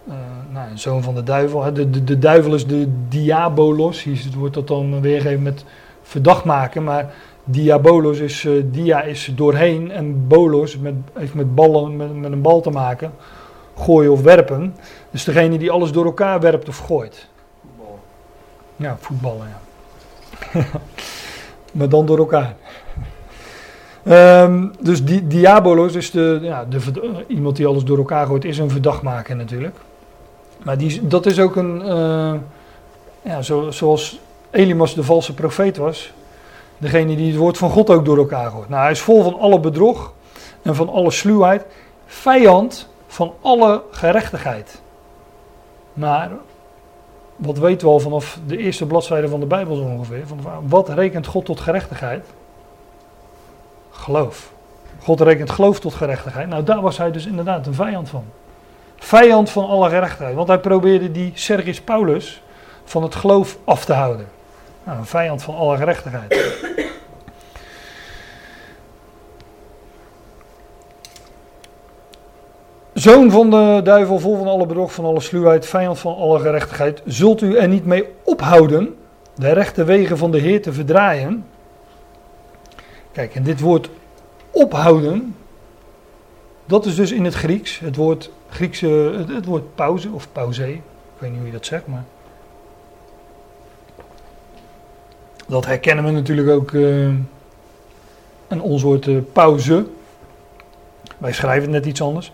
uh, 0.08 0.14
nou, 0.50 0.68
zoon 0.74 1.02
van 1.02 1.14
de 1.14 1.22
duivel. 1.22 1.72
De, 1.74 1.90
de, 1.90 2.04
de 2.04 2.18
duivel 2.18 2.54
is 2.54 2.66
de 2.66 2.92
diabolos. 3.08 4.02
Hier 4.02 4.26
wordt 4.36 4.54
dat 4.54 4.68
dan 4.68 5.00
weergegeven 5.00 5.42
met 5.42 5.64
verdacht 6.12 6.44
maken. 6.44 6.84
Maar 6.84 7.14
diabolos 7.44 8.18
is, 8.18 8.44
uh, 8.44 8.62
dia 8.66 9.02
is 9.02 9.32
doorheen 9.36 9.90
en 9.90 10.26
bolos 10.26 10.78
met, 10.78 10.94
heeft 11.12 11.34
met, 11.34 11.54
ballen, 11.54 11.96
met, 11.96 12.16
met 12.16 12.32
een 12.32 12.42
bal 12.42 12.60
te 12.60 12.70
maken. 12.70 13.12
Gooien 13.76 14.12
of 14.12 14.22
werpen. 14.22 14.74
Dus 15.10 15.24
degene 15.24 15.58
die 15.58 15.70
alles 15.70 15.92
door 15.92 16.04
elkaar 16.04 16.40
werpt 16.40 16.68
of 16.68 16.78
gooit. 16.78 17.28
Voetbal. 17.60 17.98
Ja, 18.76 18.96
voetballen 19.00 19.46
ja. 19.48 19.60
maar 21.76 21.88
dan 21.88 22.06
door 22.06 22.18
elkaar. 22.18 22.56
Um, 24.08 24.72
dus 24.80 25.04
die, 25.04 25.26
Diabolos 25.26 25.94
is 25.94 26.10
de, 26.10 26.38
ja, 26.42 26.64
de, 26.64 27.24
iemand 27.28 27.56
die 27.56 27.66
alles 27.66 27.84
door 27.84 27.98
elkaar 27.98 28.26
gooit, 28.26 28.44
is 28.44 28.58
een 28.58 28.70
verdachtmaker 28.70 29.36
natuurlijk. 29.36 29.76
Maar 30.62 30.78
die, 30.78 31.06
dat 31.06 31.26
is 31.26 31.38
ook 31.38 31.56
een, 31.56 31.82
uh, 31.84 32.34
ja, 33.22 33.42
zo, 33.42 33.70
zoals 33.70 34.20
Elimas 34.52 34.94
de 34.94 35.02
valse 35.02 35.34
profeet 35.34 35.76
was, 35.76 36.12
degene 36.78 37.16
die 37.16 37.30
het 37.30 37.36
woord 37.36 37.58
van 37.58 37.70
God 37.70 37.90
ook 37.90 38.04
door 38.04 38.18
elkaar 38.18 38.50
gooit. 38.50 38.68
Nou, 38.68 38.82
hij 38.82 38.90
is 38.90 39.00
vol 39.00 39.22
van 39.22 39.38
alle 39.38 39.60
bedrog 39.60 40.12
en 40.62 40.74
van 40.74 40.88
alle 40.88 41.10
sluwheid, 41.10 41.66
vijand 42.06 42.88
van 43.06 43.34
alle 43.40 43.82
gerechtigheid. 43.90 44.80
Maar 45.92 46.30
wat 47.36 47.58
weten 47.58 47.86
we 47.86 47.92
al 47.92 48.00
vanaf 48.00 48.38
de 48.46 48.56
eerste 48.56 48.86
bladzijde 48.86 49.28
van 49.28 49.40
de 49.40 49.46
Bijbel 49.46 49.76
zo 49.76 49.82
ongeveer? 49.82 50.26
Van 50.26 50.38
wat 50.68 50.88
rekent 50.88 51.26
God 51.26 51.44
tot 51.44 51.60
gerechtigheid? 51.60 52.26
Geloof. 53.90 54.52
God 55.02 55.20
rekent 55.20 55.50
geloof 55.50 55.80
tot 55.80 55.94
gerechtigheid. 55.94 56.48
Nou, 56.48 56.62
daar 56.62 56.80
was 56.80 56.98
hij 56.98 57.10
dus 57.10 57.26
inderdaad 57.26 57.66
een 57.66 57.74
vijand 57.74 58.08
van. 58.08 58.24
Vijand 58.96 59.50
van 59.50 59.66
alle 59.66 59.88
gerechtigheid. 59.88 60.34
Want 60.34 60.48
hij 60.48 60.58
probeerde 60.58 61.12
die 61.12 61.32
Sergis 61.34 61.80
Paulus 61.80 62.42
van 62.84 63.02
het 63.02 63.14
geloof 63.14 63.58
af 63.64 63.84
te 63.84 63.92
houden. 63.92 64.26
Nou, 64.84 64.98
een 64.98 65.06
vijand 65.06 65.42
van 65.42 65.54
alle 65.54 65.76
gerechtigheid. 65.76 66.60
Zoon 72.92 73.30
van 73.30 73.50
de 73.50 73.80
duivel, 73.84 74.18
vol 74.18 74.36
van 74.36 74.46
alle 74.46 74.66
bedrog, 74.66 74.92
van 74.92 75.04
alle 75.04 75.20
sluwheid, 75.20 75.66
vijand 75.66 75.98
van 75.98 76.16
alle 76.16 76.38
gerechtigheid, 76.38 77.02
zult 77.04 77.40
u 77.40 77.56
er 77.56 77.68
niet 77.68 77.86
mee 77.86 78.04
ophouden 78.22 78.96
de 79.34 79.52
rechte 79.52 79.84
wegen 79.84 80.18
van 80.18 80.30
de 80.30 80.38
Heer 80.38 80.62
te 80.62 80.72
verdraaien? 80.72 81.46
Kijk, 83.12 83.34
en 83.34 83.42
dit 83.42 83.60
woord 83.60 83.90
ophouden, 84.50 85.36
dat 86.64 86.86
is 86.86 86.94
dus 86.94 87.12
in 87.12 87.24
het 87.24 87.34
Grieks, 87.34 87.78
het 87.78 87.96
woord, 87.96 88.30
Griekse, 88.48 89.24
het, 89.28 89.44
woord 89.44 89.74
pauze 89.74 90.08
of 90.12 90.32
pauze, 90.32 90.72
ik 90.72 90.80
weet 91.18 91.30
niet 91.30 91.38
hoe 91.38 91.46
je 91.46 91.52
dat 91.52 91.66
zegt, 91.66 91.86
maar 91.86 92.04
dat 95.52 95.66
herkennen 95.66 96.04
we 96.04 96.10
natuurlijk 96.10 96.48
ook 96.48 96.70
uh, 96.70 97.06
in 98.48 98.60
ons 98.60 98.82
woord 98.82 99.06
uh, 99.06 99.18
pauze. 99.32 99.86
Wij 101.18 101.32
schrijven 101.32 101.62
het 101.62 101.70
net 101.70 101.86
iets 101.86 102.02
anders. 102.02 102.32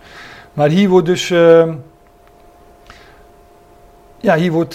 Maar 0.52 0.68
hier 0.68 0.88
wordt 0.88 1.06
dus. 1.06 1.30
Uh, 1.30 1.72
ja, 4.20 4.36
hier 4.36 4.52
wordt, 4.52 4.74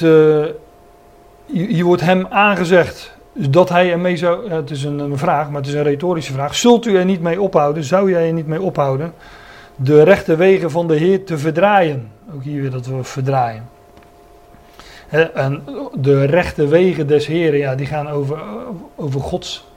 hier 1.46 1.84
wordt 1.84 2.02
hem 2.02 2.28
aangezegd 2.30 3.16
dat 3.34 3.70
hij 3.70 3.92
ermee 3.92 4.18
zou. 4.18 4.50
het 4.50 4.72
is 4.72 4.84
een, 4.84 5.00
een, 5.00 5.18
vraag, 5.18 5.50
maar 5.50 5.62
het 5.62 5.70
is 5.70 5.76
een 5.76 5.84
retorische 5.84 6.34
vraag. 6.34 6.56
Zult 6.56 6.86
u 6.86 6.98
er 6.98 7.06
niet 7.06 7.22
mee 7.22 7.42
ophouden? 7.42 7.84
Zou 7.84 8.12
jij 8.12 8.28
er 8.28 8.34
niet 8.34 8.48
mee 8.48 8.62
ophouden? 8.62 9.14
De 9.76 10.04
rechte 10.04 10.36
wegen 10.36 10.72
van 10.72 10.88
de 10.88 10.96
Heer 10.96 11.26
te 11.26 11.38
verdraaien. 11.38 12.12
Ook 12.36 12.44
hier 12.44 12.62
weer 12.62 12.72
dat 12.72 12.86
we 12.86 13.04
verdraaien. 13.04 13.73
En 15.14 15.64
de 15.94 16.26
rechte 16.26 16.68
wegen 16.68 17.08
des 17.08 17.28
Heren, 17.28 17.60
ja, 17.60 17.76
die 17.76 17.86
gaan 17.86 18.10
over, 18.10 18.40
over 18.96 19.22
Gods 19.22 19.68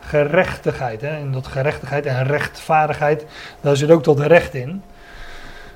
gerechtigheid. 0.00 1.00
Hè? 1.00 1.08
En 1.08 1.32
dat 1.32 1.46
gerechtigheid 1.46 2.06
en 2.06 2.26
rechtvaardigheid, 2.26 3.26
daar 3.60 3.76
zit 3.76 3.90
ook 3.90 4.04
dat 4.04 4.20
recht 4.20 4.54
in. 4.54 4.82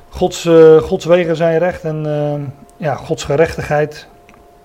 Gods, 0.09 0.44
uh, 0.44 0.77
Gods 0.77 1.05
wegen 1.05 1.37
zijn 1.37 1.59
recht 1.59 1.85
en 1.85 2.05
uh, 2.07 2.35
ja, 2.77 2.94
Gods 2.94 3.24
gerechtigheid, 3.24 4.07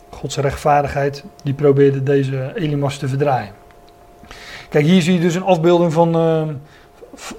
Gods 0.10 0.38
rechtvaardigheid, 0.38 1.24
die 1.44 1.54
probeerde 1.54 2.04
deze 2.04 2.52
Elimas 2.56 2.98
te 2.98 3.08
verdraaien. 3.08 3.52
Kijk, 4.70 4.86
hier 4.86 5.02
zie 5.02 5.14
je 5.14 5.20
dus 5.20 5.36
een 5.36 5.44
afbeelding 5.44 5.94
van, 5.94 6.16
uh, 6.16 6.48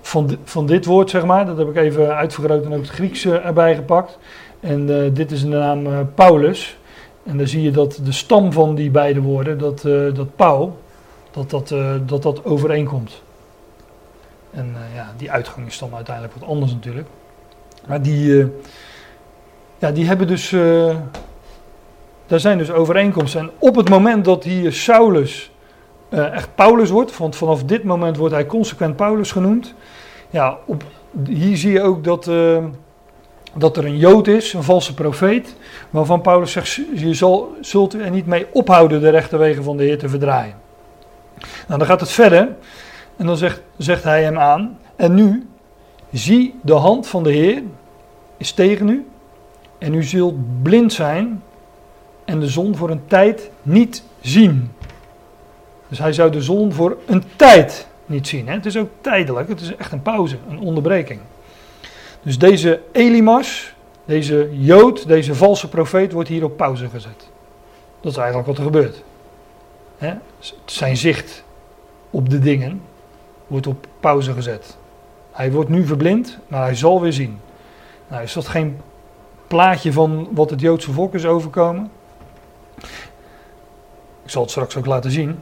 van, 0.03 0.39
van 0.45 0.67
dit 0.67 0.85
woord, 0.85 1.11
zeg 1.11 1.25
maar. 1.25 1.47
Dat 1.47 1.59
heb 1.59 1.69
ik 1.69 1.77
even 1.77 2.17
uitvergroot 2.17 2.65
en 2.65 2.73
ook 2.73 2.81
het 2.81 2.91
Grieks 2.91 3.27
erbij 3.27 3.75
gepakt. 3.75 4.19
En 4.61 4.87
dit 5.15 5.33
is 5.33 5.41
de 5.41 5.49
naam 5.49 6.13
Paulus. 6.15 6.79
En 7.23 7.39
dan 7.39 7.47
zie 7.47 7.63
je 7.63 7.71
dat 7.71 8.01
de 8.05 8.13
stam 8.13 8.53
van 8.53 8.75
die 8.75 8.91
beide 8.91 9.21
woorden, 9.21 9.59
dat, 9.59 9.85
uh, 9.85 10.15
dat 10.15 10.37
Paul, 10.37 10.79
dat 11.31 11.51
dat, 11.51 11.71
uh, 11.71 11.95
dat 12.07 12.23
dat 12.23 12.45
overeenkomt. 12.45 13.23
En 14.51 14.75
uh, 14.75 14.95
ja, 14.95 15.13
die 15.17 15.31
uitgang 15.31 15.67
is 15.67 15.79
dan 15.79 15.95
uiteindelijk 15.95 16.35
wat 16.35 16.49
anders 16.49 16.73
natuurlijk. 16.73 17.09
Maar 17.87 18.03
die, 18.03 18.47
ja, 19.79 19.91
die 19.91 20.07
hebben 20.07 20.27
dus, 20.27 20.51
daar 22.27 22.41
zijn 22.41 22.59
dus 22.59 22.71
overeenkomsten. 22.71 23.41
En 23.41 23.51
op 23.59 23.77
het 23.77 23.89
moment 23.89 24.25
dat 24.25 24.45
hier 24.45 24.73
Saulus 24.73 25.51
echt 26.09 26.55
Paulus 26.55 26.91
wordt, 26.91 27.17
want 27.17 27.37
vanaf 27.37 27.65
dit 27.65 27.85
moment 27.85 28.17
wordt 28.17 28.35
hij 28.35 28.47
consequent 28.47 28.97
Paulus 28.97 29.33
genoemd. 29.33 29.75
Ja, 30.31 30.59
op, 30.67 30.85
hier 31.27 31.57
zie 31.57 31.73
je 31.73 31.83
ook 31.83 32.05
dat 32.05 32.31
dat 33.55 33.77
er 33.77 33.85
een 33.85 33.97
Jood 33.97 34.27
is, 34.27 34.53
een 34.53 34.63
valse 34.63 34.95
profeet, 34.95 35.57
waarvan 35.91 36.21
Paulus 36.21 36.53
zegt, 36.53 36.75
je 36.95 37.15
zal, 37.15 37.55
zult 37.61 37.95
er 37.95 38.11
niet 38.11 38.27
mee 38.27 38.47
ophouden 38.53 39.01
de 39.01 39.11
rechte 39.11 39.37
wegen 39.37 39.65
van 39.65 39.77
de 39.77 39.85
Heer 39.85 39.99
te 39.99 40.09
verdraaien. 40.09 40.55
Nou, 41.67 41.79
dan 41.79 41.87
gaat 41.87 42.01
het 42.01 42.11
verder 42.11 42.57
en 43.17 43.27
dan 43.27 43.37
zegt, 43.37 43.63
zegt 43.77 44.05
hij 44.05 44.23
hem 44.23 44.39
aan, 44.39 44.79
en 44.97 45.15
nu, 45.15 45.49
zie 46.13 46.55
de 46.63 46.73
hand 46.73 47.07
van 47.07 47.23
de 47.23 47.33
Heer 47.33 47.63
is 48.37 48.53
tegen 48.53 48.89
u 48.89 49.07
en 49.79 49.95
u 49.95 50.03
zult 50.03 50.63
blind 50.63 50.93
zijn 50.93 51.43
en 52.25 52.41
de 52.41 52.49
zon 52.49 52.77
voor 52.77 52.91
een 52.91 53.07
tijd 53.07 53.51
niet 53.63 54.03
zien. 54.21 54.71
Dus 55.89 55.99
hij 55.99 56.13
zou 56.13 56.31
de 56.31 56.43
zon 56.43 56.73
voor 56.73 56.97
een 57.07 57.23
tijd 57.37 57.87
niet 58.07 58.29
zien. 58.29 58.49
Hè? 58.49 58.55
Het 58.55 58.67
is 58.67 58.77
ook 58.77 58.89
tijdelijk, 59.01 59.49
het 59.49 59.61
is 59.61 59.77
echt 59.77 59.93
een 59.93 60.03
pauze, 60.03 60.37
een 60.49 60.59
onderbreking. 60.59 61.21
Dus 62.23 62.39
deze 62.39 62.81
Elimas, 62.93 63.75
deze 64.05 64.49
Jood, 64.53 65.07
deze 65.07 65.35
valse 65.35 65.69
profeet 65.69 66.13
wordt 66.13 66.29
hier 66.29 66.45
op 66.45 66.57
pauze 66.57 66.89
gezet. 66.89 67.29
Dat 68.01 68.13
is 68.13 68.19
eigenlijk 68.19 68.49
wat 68.49 68.59
er 68.59 68.65
gebeurt. 68.65 69.03
Zijn 70.65 70.97
zicht 70.97 71.45
op 72.11 72.31
de 72.31 72.39
dingen 72.39 72.83
wordt 73.47 73.67
op 73.67 73.87
pauze 74.01 74.33
gezet. 74.33 74.77
Hij 75.31 75.53
wordt 75.53 75.71
nu 75.71 75.87
verblind, 75.87 76.39
maar 76.49 76.63
hij 76.63 76.75
zal 76.75 77.01
weer 77.01 77.13
zien. 77.13 77.41
Nou, 78.09 78.23
is 78.23 78.33
dat 78.33 78.49
geen 78.49 78.81
plaatje 79.47 79.93
van 79.93 80.29
wat 80.33 80.51
het 80.51 80.61
Joodse 80.61 80.93
volk 80.93 81.15
is 81.15 81.27
overkomen? 81.27 81.91
Ik 84.23 84.31
zal 84.31 84.43
het 84.43 84.51
straks 84.51 84.77
ook 84.77 84.87
laten 84.87 85.11
zien. 85.11 85.39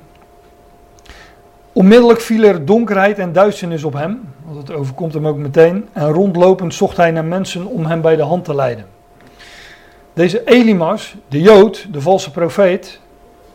Onmiddellijk 1.79 2.21
viel 2.21 2.43
er 2.43 2.65
donkerheid 2.65 3.19
en 3.19 3.33
duisternis 3.33 3.85
op 3.85 3.93
hem, 3.93 4.21
want 4.45 4.57
het 4.57 4.77
overkomt 4.77 5.15
hem 5.15 5.27
ook 5.27 5.37
meteen. 5.37 5.89
En 5.93 6.09
rondlopend 6.09 6.75
zocht 6.75 6.97
hij 6.97 7.11
naar 7.11 7.25
mensen 7.25 7.67
om 7.67 7.87
hem 7.87 8.01
bij 8.01 8.17
de 8.17 8.23
hand 8.23 8.45
te 8.45 8.55
leiden. 8.55 8.87
Deze 10.13 10.45
Elimas, 10.45 11.17
de 11.29 11.41
Jood, 11.41 11.87
de 11.91 12.01
valse 12.01 12.31
profeet, 12.31 13.01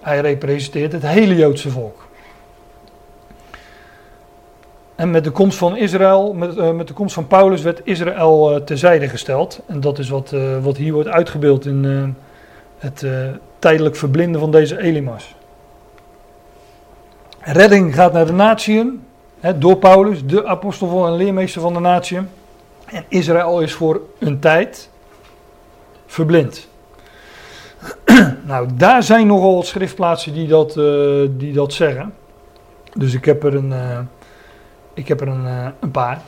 hij 0.01 0.19
representeert 0.19 0.91
het 0.91 1.07
hele 1.07 1.35
Joodse 1.35 1.69
volk. 1.69 2.07
En 4.95 5.11
met 5.11 5.23
de 5.23 5.31
komst 5.31 5.57
van 5.57 5.77
Israël, 5.77 6.33
met, 6.33 6.57
uh, 6.57 6.71
met 6.71 6.87
de 6.87 6.93
komst 6.93 7.13
van 7.13 7.27
Paulus, 7.27 7.61
werd 7.61 7.81
Israël 7.83 8.55
uh, 8.55 8.61
terzijde 8.61 9.09
gesteld. 9.09 9.61
En 9.65 9.79
dat 9.79 9.99
is 9.99 10.09
wat, 10.09 10.31
uh, 10.33 10.63
wat 10.63 10.77
hier 10.77 10.93
wordt 10.93 11.09
uitgebeeld 11.09 11.65
in 11.65 12.15
het 12.77 13.05
tijdelijk 13.59 13.95
verblinden 13.95 14.39
van 14.39 14.51
deze 14.51 14.81
Elimas. 14.81 15.35
Redding 17.45 17.95
gaat 17.95 18.13
naar 18.13 18.25
de 18.25 18.31
natieën, 18.31 19.03
door 19.55 19.77
Paulus, 19.77 20.25
de 20.25 20.45
apostel 20.45 21.07
en 21.07 21.15
leermeester 21.15 21.61
van 21.61 21.73
de 21.73 21.79
natieën. 21.79 22.29
En 22.85 23.05
Israël 23.07 23.61
is 23.61 23.73
voor 23.73 24.01
een 24.19 24.39
tijd 24.39 24.89
verblind. 26.05 26.67
nou, 28.45 28.69
daar 28.75 29.03
zijn 29.03 29.27
nogal 29.27 29.63
schriftplaatsen 29.63 30.33
die 30.33 30.47
dat, 30.47 30.77
uh, 30.77 31.29
die 31.31 31.53
dat 31.53 31.73
zeggen. 31.73 32.13
Dus 32.93 33.13
ik 33.13 33.25
heb 33.25 33.43
er 33.43 33.55
een, 33.55 33.71
uh, 33.71 33.99
ik 34.93 35.07
heb 35.07 35.21
er 35.21 35.27
een, 35.27 35.45
uh, 35.45 35.67
een 35.79 35.91
paar. 35.91 36.21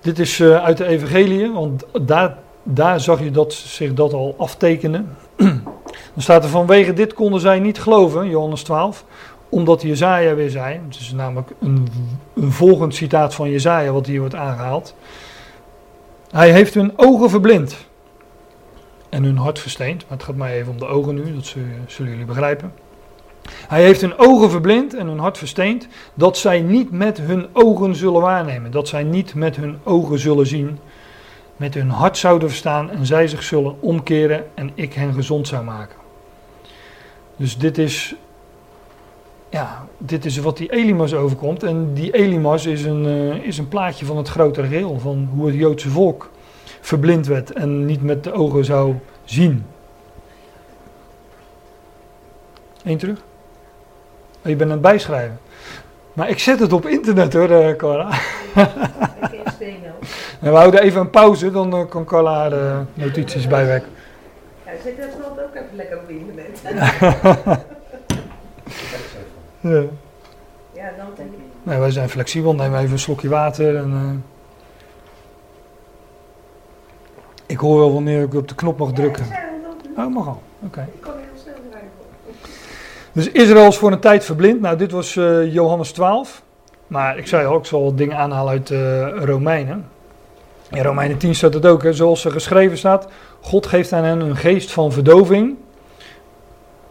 Dit 0.00 0.18
is 0.18 0.42
uit 0.42 0.76
de 0.76 0.86
Evangelie, 0.86 1.52
want 1.52 1.84
daar, 2.02 2.36
daar 2.62 3.00
zag 3.00 3.22
je 3.22 3.30
dat 3.30 3.52
zich 3.52 3.94
dat 3.94 4.12
al 4.12 4.34
aftekenen. 4.38 5.16
Dan 6.12 6.22
staat 6.22 6.44
er 6.44 6.50
vanwege 6.50 6.92
dit 6.92 7.14
konden 7.14 7.40
zij 7.40 7.58
niet 7.58 7.80
geloven, 7.80 8.28
Johannes 8.28 8.62
12, 8.62 9.04
omdat 9.48 9.82
Jezaja 9.82 10.34
weer 10.34 10.50
zei, 10.50 10.80
het 10.88 11.00
is 11.00 11.12
namelijk 11.12 11.50
een, 11.60 11.88
een 12.34 12.52
volgend 12.52 12.94
citaat 12.94 13.34
van 13.34 13.50
Jezaja 13.50 13.92
wat 13.92 14.06
hier 14.06 14.20
wordt 14.20 14.34
aangehaald. 14.34 14.94
Hij 16.30 16.52
heeft 16.52 16.74
hun 16.74 16.92
ogen 16.96 17.30
verblind 17.30 17.76
en 19.08 19.24
hun 19.24 19.36
hart 19.36 19.58
versteend, 19.58 20.02
maar 20.08 20.18
het 20.18 20.26
gaat 20.26 20.36
mij 20.36 20.56
even 20.58 20.72
om 20.72 20.78
de 20.78 20.86
ogen 20.86 21.14
nu, 21.14 21.34
dat 21.34 21.46
zullen 21.86 22.10
jullie 22.10 22.24
begrijpen. 22.24 22.72
Hij 23.68 23.82
heeft 23.82 24.00
hun 24.00 24.18
ogen 24.18 24.50
verblind 24.50 24.94
en 24.94 25.06
hun 25.06 25.18
hart 25.18 25.38
versteend, 25.38 25.88
dat 26.14 26.38
zij 26.38 26.60
niet 26.60 26.90
met 26.90 27.18
hun 27.18 27.46
ogen 27.52 27.94
zullen 27.94 28.20
waarnemen, 28.20 28.70
dat 28.70 28.88
zij 28.88 29.02
niet 29.02 29.34
met 29.34 29.56
hun 29.56 29.78
ogen 29.84 30.18
zullen 30.18 30.46
zien, 30.46 30.78
met 31.56 31.74
hun 31.74 31.90
hart 31.90 32.18
zouden 32.18 32.48
verstaan 32.48 32.90
en 32.90 33.06
zij 33.06 33.28
zich 33.28 33.42
zullen 33.42 33.80
omkeren 33.80 34.44
en 34.54 34.70
ik 34.74 34.92
hen 34.92 35.14
gezond 35.14 35.48
zou 35.48 35.64
maken. 35.64 35.96
Dus 37.36 37.58
dit 37.58 37.78
is, 37.78 38.14
ja, 39.48 39.86
dit 39.98 40.24
is 40.24 40.38
wat 40.38 40.56
die 40.56 40.72
Elimas 40.72 41.14
overkomt. 41.14 41.62
En 41.62 41.94
die 41.94 42.12
Elimas 42.12 42.66
is 42.66 42.84
een, 42.84 43.04
uh, 43.04 43.34
is 43.34 43.58
een 43.58 43.68
plaatje 43.68 44.06
van 44.06 44.16
het 44.16 44.28
grotere 44.28 44.66
geheel, 44.66 44.98
van 44.98 45.28
hoe 45.34 45.46
het 45.46 45.54
Joodse 45.54 45.88
volk 45.88 46.30
verblind 46.80 47.26
werd 47.26 47.52
en 47.52 47.86
niet 47.86 48.02
met 48.02 48.24
de 48.24 48.32
ogen 48.32 48.64
zou 48.64 48.94
zien. 49.24 49.66
Eén 52.84 52.98
terug? 52.98 53.18
Oh, 54.42 54.50
je 54.50 54.56
bent 54.56 54.70
aan 54.70 54.76
het 54.76 54.80
bijschrijven. 54.80 55.40
Maar 56.12 56.28
ik 56.28 56.38
zet 56.38 56.60
het 56.60 56.72
op 56.72 56.86
internet 56.86 57.32
hoor, 57.32 57.50
uh, 57.50 57.76
Cora. 57.76 58.18
En 60.40 60.50
we 60.50 60.56
houden 60.56 60.82
even 60.82 61.00
een 61.00 61.10
pauze, 61.10 61.50
dan 61.50 61.74
uh, 61.74 61.86
kan 61.88 62.04
Carla 62.04 62.34
haar 62.34 62.52
uh, 62.52 62.78
notities 62.94 63.46
bijwerken. 63.46 63.88
Ja, 64.64 64.72
zet 64.82 64.96
dat 64.96 65.08
slot 65.12 65.40
ook 65.40 65.54
even 65.54 65.76
lekker 65.76 65.98
op 65.98 66.08
internet. 66.08 66.60
ja. 69.60 69.82
Ja, 70.72 70.92
dan 70.96 71.06
denk 71.16 71.32
ik. 71.32 71.38
Nee, 71.62 71.78
wij 71.78 71.90
zijn 71.90 72.08
flexibel, 72.08 72.54
nemen 72.54 72.78
even 72.78 72.92
een 72.92 72.98
slokje 72.98 73.28
water 73.28 73.76
en... 73.76 73.90
Uh, 73.90 74.10
ik 77.46 77.58
hoor 77.58 77.78
wel 77.78 77.92
wanneer 77.92 78.22
ik 78.22 78.34
op 78.34 78.48
de 78.48 78.54
knop 78.54 78.78
mag 78.78 78.92
drukken. 78.92 79.26
Ja, 79.96 80.04
oh, 80.04 80.14
mag 80.14 80.26
al. 80.26 80.42
Oké. 80.58 80.66
Okay. 80.66 80.84
Ik 80.94 81.00
kan 81.00 81.12
heel 81.12 81.42
snel 81.42 81.54
rijden. 81.72 81.90
Dus 83.12 83.30
Israël 83.30 83.68
is 83.68 83.76
voor 83.76 83.92
een 83.92 84.00
tijd 84.00 84.24
verblind. 84.24 84.60
Nou, 84.60 84.76
dit 84.76 84.90
was 84.90 85.14
uh, 85.14 85.52
Johannes 85.52 85.92
12. 85.92 86.42
Maar 86.86 87.18
ik 87.18 87.26
zei 87.26 87.46
al, 87.46 87.56
ik 87.56 87.64
zal 87.64 87.84
wat 87.84 87.98
dingen 87.98 88.16
aanhalen 88.16 88.52
uit 88.52 88.70
uh, 88.70 89.24
Romeinen. 89.24 89.88
In 90.70 90.82
Romeinen 90.82 91.18
10 91.18 91.34
staat 91.34 91.54
het 91.54 91.66
ook, 91.66 91.86
zoals 91.90 92.24
er 92.24 92.30
geschreven 92.30 92.78
staat. 92.78 93.08
God 93.40 93.66
geeft 93.66 93.92
aan 93.92 94.04
hen 94.04 94.20
een 94.20 94.36
geest 94.36 94.72
van 94.72 94.92
verdoving. 94.92 95.56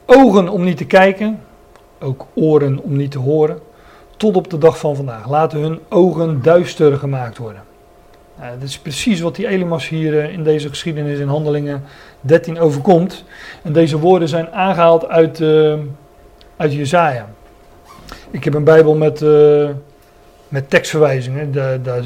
Ogen 0.06 0.50
om 0.50 0.64
niet 0.64 0.78
te 0.78 0.86
kijken. 0.86 1.40
Ook 2.00 2.26
oren 2.34 2.80
om 2.80 2.96
niet 2.96 3.12
te 3.12 3.20
horen. 3.20 3.60
Tot 4.18 4.36
op 4.36 4.50
de 4.50 4.58
dag 4.58 4.80
van 4.80 4.96
vandaag. 4.96 5.30
Laten 5.30 5.60
hun 5.60 5.80
ogen 5.90 6.42
duister 6.42 6.98
gemaakt 6.98 7.38
worden. 7.38 7.64
Nou, 8.40 8.60
dat 8.60 8.68
is 8.68 8.80
precies 8.80 9.20
wat 9.20 9.36
die 9.36 9.48
Elimas 9.48 9.90
hier 9.90 10.20
eh, 10.20 10.34
in 10.34 10.44
deze 10.44 10.70
geschiedenis 10.70 11.20
in 11.20 11.28
Handelingen 11.28 11.84
13 12.22 12.60
overkomt. 12.60 13.24
En 13.62 13.74
deze 13.74 14.00
woorden 14.00 14.28
zijn 14.28 14.52
aangehaald 14.52 15.08
uit, 15.08 15.40
uh, 15.40 15.74
uit 16.58 16.74
Jezaja. 16.74 17.30
Ik 18.32 18.44
heb 18.44 18.54
een 18.54 18.64
bijbel 18.64 18.96
met, 18.96 19.22
uh, 19.22 19.70
met 20.48 20.70
tekstverwijzingen. 20.70 21.52
Daar, 21.52 21.82
daar, 21.82 22.04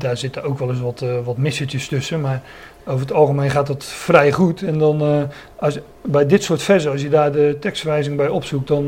daar 0.00 0.16
zitten 0.16 0.42
ook 0.42 0.58
wel 0.58 0.70
eens 0.70 0.80
wat, 0.80 1.00
uh, 1.00 1.18
wat 1.24 1.36
missetjes 1.36 1.88
tussen. 1.88 2.20
Maar 2.20 2.42
over 2.84 3.00
het 3.00 3.12
algemeen 3.12 3.50
gaat 3.50 3.66
dat 3.66 3.84
vrij 3.84 4.32
goed. 4.32 4.62
En 4.62 4.78
dan 4.78 5.28
als, 5.56 5.78
bij 6.02 6.26
dit 6.26 6.42
soort 6.42 6.62
versen, 6.62 6.90
als 6.90 7.02
je 7.02 7.08
daar 7.08 7.32
de 7.32 7.56
tekstverwijzing 7.60 8.16
bij 8.16 8.28
opzoekt, 8.28 8.68
dan... 8.68 8.86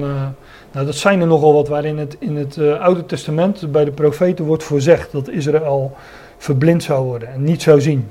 nou, 0.72 0.86
dat 0.86 0.94
zijn 0.94 1.20
er 1.20 1.26
nogal 1.26 1.52
wat 1.52 1.68
waarin 1.68 1.98
het 1.98 2.16
in 2.18 2.36
het 2.36 2.58
Oude 2.58 3.06
Testament 3.06 3.72
bij 3.72 3.84
de 3.84 3.90
profeten 3.90 4.44
wordt 4.44 4.62
voorzegd 4.62 5.12
dat 5.12 5.28
Israël 5.28 5.96
verblind 6.38 6.82
zou 6.82 7.04
worden 7.04 7.32
en 7.32 7.44
niet 7.44 7.62
zou 7.62 7.80
zien. 7.80 8.10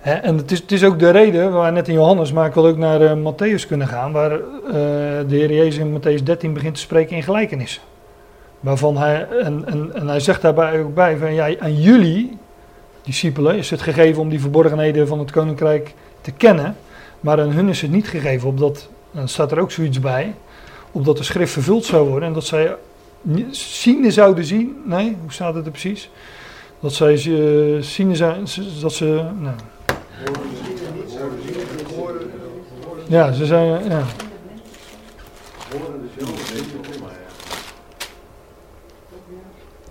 En 0.00 0.36
het 0.36 0.50
is, 0.50 0.58
het 0.58 0.72
is 0.72 0.84
ook 0.84 0.98
de 0.98 1.10
reden, 1.10 1.52
waar 1.52 1.72
net 1.72 1.88
in 1.88 1.94
Johannes, 1.94 2.32
maar 2.32 2.46
ik 2.46 2.54
wil 2.54 2.66
ook 2.66 2.76
naar 2.76 3.16
Matthäus 3.16 3.66
kunnen 3.66 3.88
gaan, 3.88 4.12
waar 4.12 4.30
de 5.28 5.36
Heer 5.36 5.52
Jezus 5.52 5.76
in 5.76 6.00
Matthäus 6.00 6.22
13 6.22 6.52
begint 6.52 6.74
te 6.74 6.80
spreken 6.80 7.16
in 7.16 7.22
gelijkenissen. 7.22 7.82
Waarvan 8.62 8.96
hij, 8.96 9.28
en, 9.28 9.64
en, 9.94 10.08
hij 10.08 10.20
zegt 10.20 10.42
daarbij 10.42 10.82
ook 10.82 10.94
bij, 10.94 11.16
van 11.16 11.34
ja, 11.34 11.58
aan 11.58 11.80
jullie, 11.80 12.38
discipelen, 13.02 13.56
is 13.56 13.70
het 13.70 13.80
gegeven 13.80 14.22
om 14.22 14.28
die 14.28 14.40
verborgenheden 14.40 15.08
van 15.08 15.18
het 15.18 15.30
koninkrijk 15.30 15.94
te 16.20 16.30
kennen, 16.30 16.76
maar 17.20 17.40
aan 17.40 17.50
hun 17.50 17.68
is 17.68 17.82
het 17.82 17.90
niet 17.90 18.08
gegeven, 18.08 18.48
opdat, 18.48 18.88
dan 19.10 19.28
staat 19.28 19.52
er 19.52 19.60
ook 19.60 19.70
zoiets 19.70 20.00
bij, 20.00 20.34
opdat 20.92 21.16
de 21.16 21.22
schrift 21.22 21.52
vervuld 21.52 21.84
zou 21.84 22.08
worden 22.08 22.28
en 22.28 22.34
dat 22.34 22.44
zij 22.44 22.76
ziende 23.50 24.10
zouden 24.10 24.44
zien. 24.44 24.82
Nee, 24.84 25.16
hoe 25.20 25.32
staat 25.32 25.54
het 25.54 25.64
er 25.64 25.70
precies? 25.70 26.10
Dat 26.80 26.92
zij 26.92 27.24
uh, 27.24 27.82
ziende 27.82 28.16
zijn, 28.16 28.46
dat 28.80 28.92
ze. 28.92 29.24
Nou. 29.38 29.54
Ja, 33.08 33.32
ze 33.32 33.46
zijn. 33.46 33.84
Ja. 33.88 34.02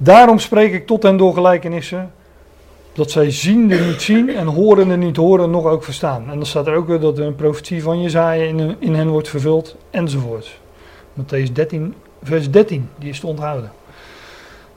Daarom 0.04 0.40
spreek 0.40 0.74
ik 0.74 0.88
tot 0.88 1.04
hen 1.04 1.18
door 1.18 1.34
gelijkenissen. 1.34 2.12
Dat 2.94 3.12
zij 3.12 3.32
ziende 3.32 3.80
niet 3.80 4.02
zien 4.02 4.30
en 4.30 4.48
horende 4.48 4.98
niet 4.98 5.18
horen, 5.18 5.50
nog 5.50 5.66
ook 5.66 5.84
verstaan. 5.84 6.30
En 6.30 6.36
dan 6.36 6.46
staat 6.46 6.68
er 6.68 6.76
ook 6.76 6.88
weer 6.88 7.00
dat 7.00 7.18
een 7.18 7.36
profetie 7.36 7.84
van 7.84 8.02
Jezaja 8.02 8.44
in, 8.44 8.76
in 8.80 8.96
hen 8.96 9.10
wordt 9.10 9.30
vervuld, 9.30 9.76
enzovoort. 9.90 10.60
Matthäus 11.14 11.52
13, 11.54 11.96
vers 12.24 12.52
13, 12.52 12.90
die 12.96 13.10
is 13.10 13.20
te 13.20 13.28
onthouden. 13.28 13.72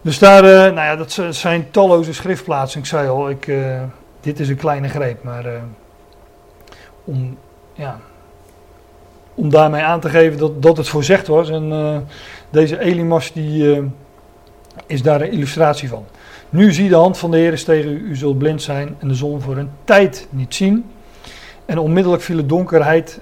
Dus 0.00 0.18
daar, 0.18 0.44
uh, 0.44 0.50
nou 0.50 0.74
ja, 0.74 0.96
dat 0.96 1.20
zijn 1.30 1.70
talloze 1.70 2.14
schriftplaatsen. 2.14 2.80
Ik 2.80 2.86
zei 2.86 3.08
al, 3.08 3.30
ik, 3.30 3.46
uh, 3.46 3.82
dit 4.20 4.40
is 4.40 4.48
een 4.48 4.56
kleine 4.56 4.88
greep, 4.88 5.22
maar 5.22 5.46
uh, 5.46 5.52
om, 7.04 7.38
ja, 7.72 7.98
om 9.34 9.50
daarmee 9.50 9.82
aan 9.82 10.00
te 10.00 10.08
geven 10.08 10.38
dat, 10.38 10.62
dat 10.62 10.76
het 10.76 10.88
voorzegd 10.88 11.26
was. 11.26 11.50
En 11.50 12.06
deze 12.50 12.78
Elimas 12.78 13.32
die, 13.32 13.82
is 14.86 15.02
daar 15.02 15.20
een 15.20 15.30
illustratie 15.30 15.88
van. 15.88 16.04
Nu 16.48 16.72
zie 16.72 16.88
de 16.88 16.94
hand 16.94 17.18
van 17.18 17.30
de 17.30 17.36
Heer 17.36 17.52
is 17.52 17.64
tegen 17.64 17.90
u, 17.90 18.08
u 18.08 18.16
zult 18.16 18.38
blind 18.38 18.62
zijn 18.62 18.96
en 18.98 19.08
de 19.08 19.14
zon 19.14 19.40
voor 19.40 19.56
een 19.56 19.70
tijd 19.84 20.26
niet 20.30 20.54
zien. 20.54 20.90
En 21.64 21.78
onmiddellijk 21.78 22.22
viel 22.22 22.36
de 22.36 22.46
donkerheid 22.46 23.20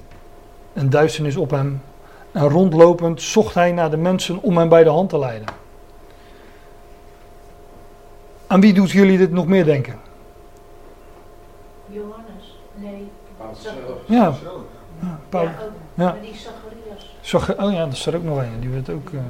en 0.72 0.90
duisternis 0.90 1.36
op 1.36 1.50
hem 1.50 1.82
en 2.32 2.48
rondlopend 2.48 3.22
zocht 3.22 3.54
hij 3.54 3.72
naar 3.72 3.90
de 3.90 3.96
mensen 3.96 4.42
om 4.42 4.56
hem 4.56 4.68
bij 4.68 4.84
de 4.84 4.90
hand 4.90 5.08
te 5.08 5.18
leiden. 5.18 5.48
Aan 8.46 8.60
wie 8.60 8.72
doet 8.72 8.90
jullie 8.90 9.18
dit 9.18 9.32
nog 9.32 9.46
meer 9.46 9.64
denken? 9.64 10.00
Johannes, 11.86 12.58
nee. 12.74 13.10
Ja, 14.06 14.34
ja, 15.00 15.20
Paul, 15.28 15.44
ja, 15.44 15.52
ja. 15.94 16.16
die 16.22 16.34
Zacharias. 17.20 17.66
Oh 17.66 17.72
ja, 17.72 17.84
dat 17.84 17.92
is 17.92 18.06
er 18.06 18.16
ook 18.16 18.22
nog 18.22 18.38
een. 18.38 18.60
Die 18.60 18.68
werd 18.68 18.90
ook. 18.90 19.10
Uh... 19.10 19.20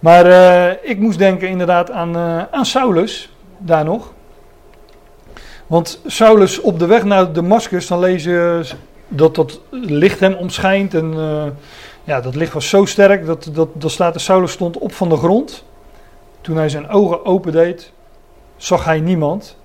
Maar 0.00 0.26
uh, 0.26 0.90
ik 0.90 0.98
moest 0.98 1.18
denken 1.18 1.48
inderdaad 1.48 1.90
aan, 1.90 2.16
uh, 2.16 2.42
aan 2.50 2.66
Saulus, 2.66 3.32
daar 3.58 3.84
nog. 3.84 4.12
Want 5.66 6.00
Saulus 6.06 6.60
op 6.60 6.78
de 6.78 6.86
weg 6.86 7.04
naar 7.04 7.32
Damascus, 7.32 7.86
dan 7.86 7.98
lees 7.98 8.24
je 8.24 8.70
dat 9.08 9.34
dat 9.34 9.60
licht 9.70 10.20
hem 10.20 10.34
omschijnt. 10.34 10.94
En 10.94 11.12
uh, 11.12 11.44
ja, 12.04 12.20
dat 12.20 12.34
licht 12.34 12.52
was 12.52 12.68
zo 12.68 12.84
sterk 12.84 13.26
dat, 13.26 13.50
dat, 13.52 13.68
dat 13.72 13.90
staat 13.90 14.12
de 14.12 14.18
Saulus 14.18 14.52
stond 14.52 14.78
op 14.78 14.92
van 14.92 15.08
de 15.08 15.16
grond. 15.16 15.64
Toen 16.40 16.56
hij 16.56 16.68
zijn 16.68 16.88
ogen 16.88 17.24
opendeed, 17.24 17.92
zag 18.56 18.84
hij 18.84 19.00
niemand. 19.00 19.56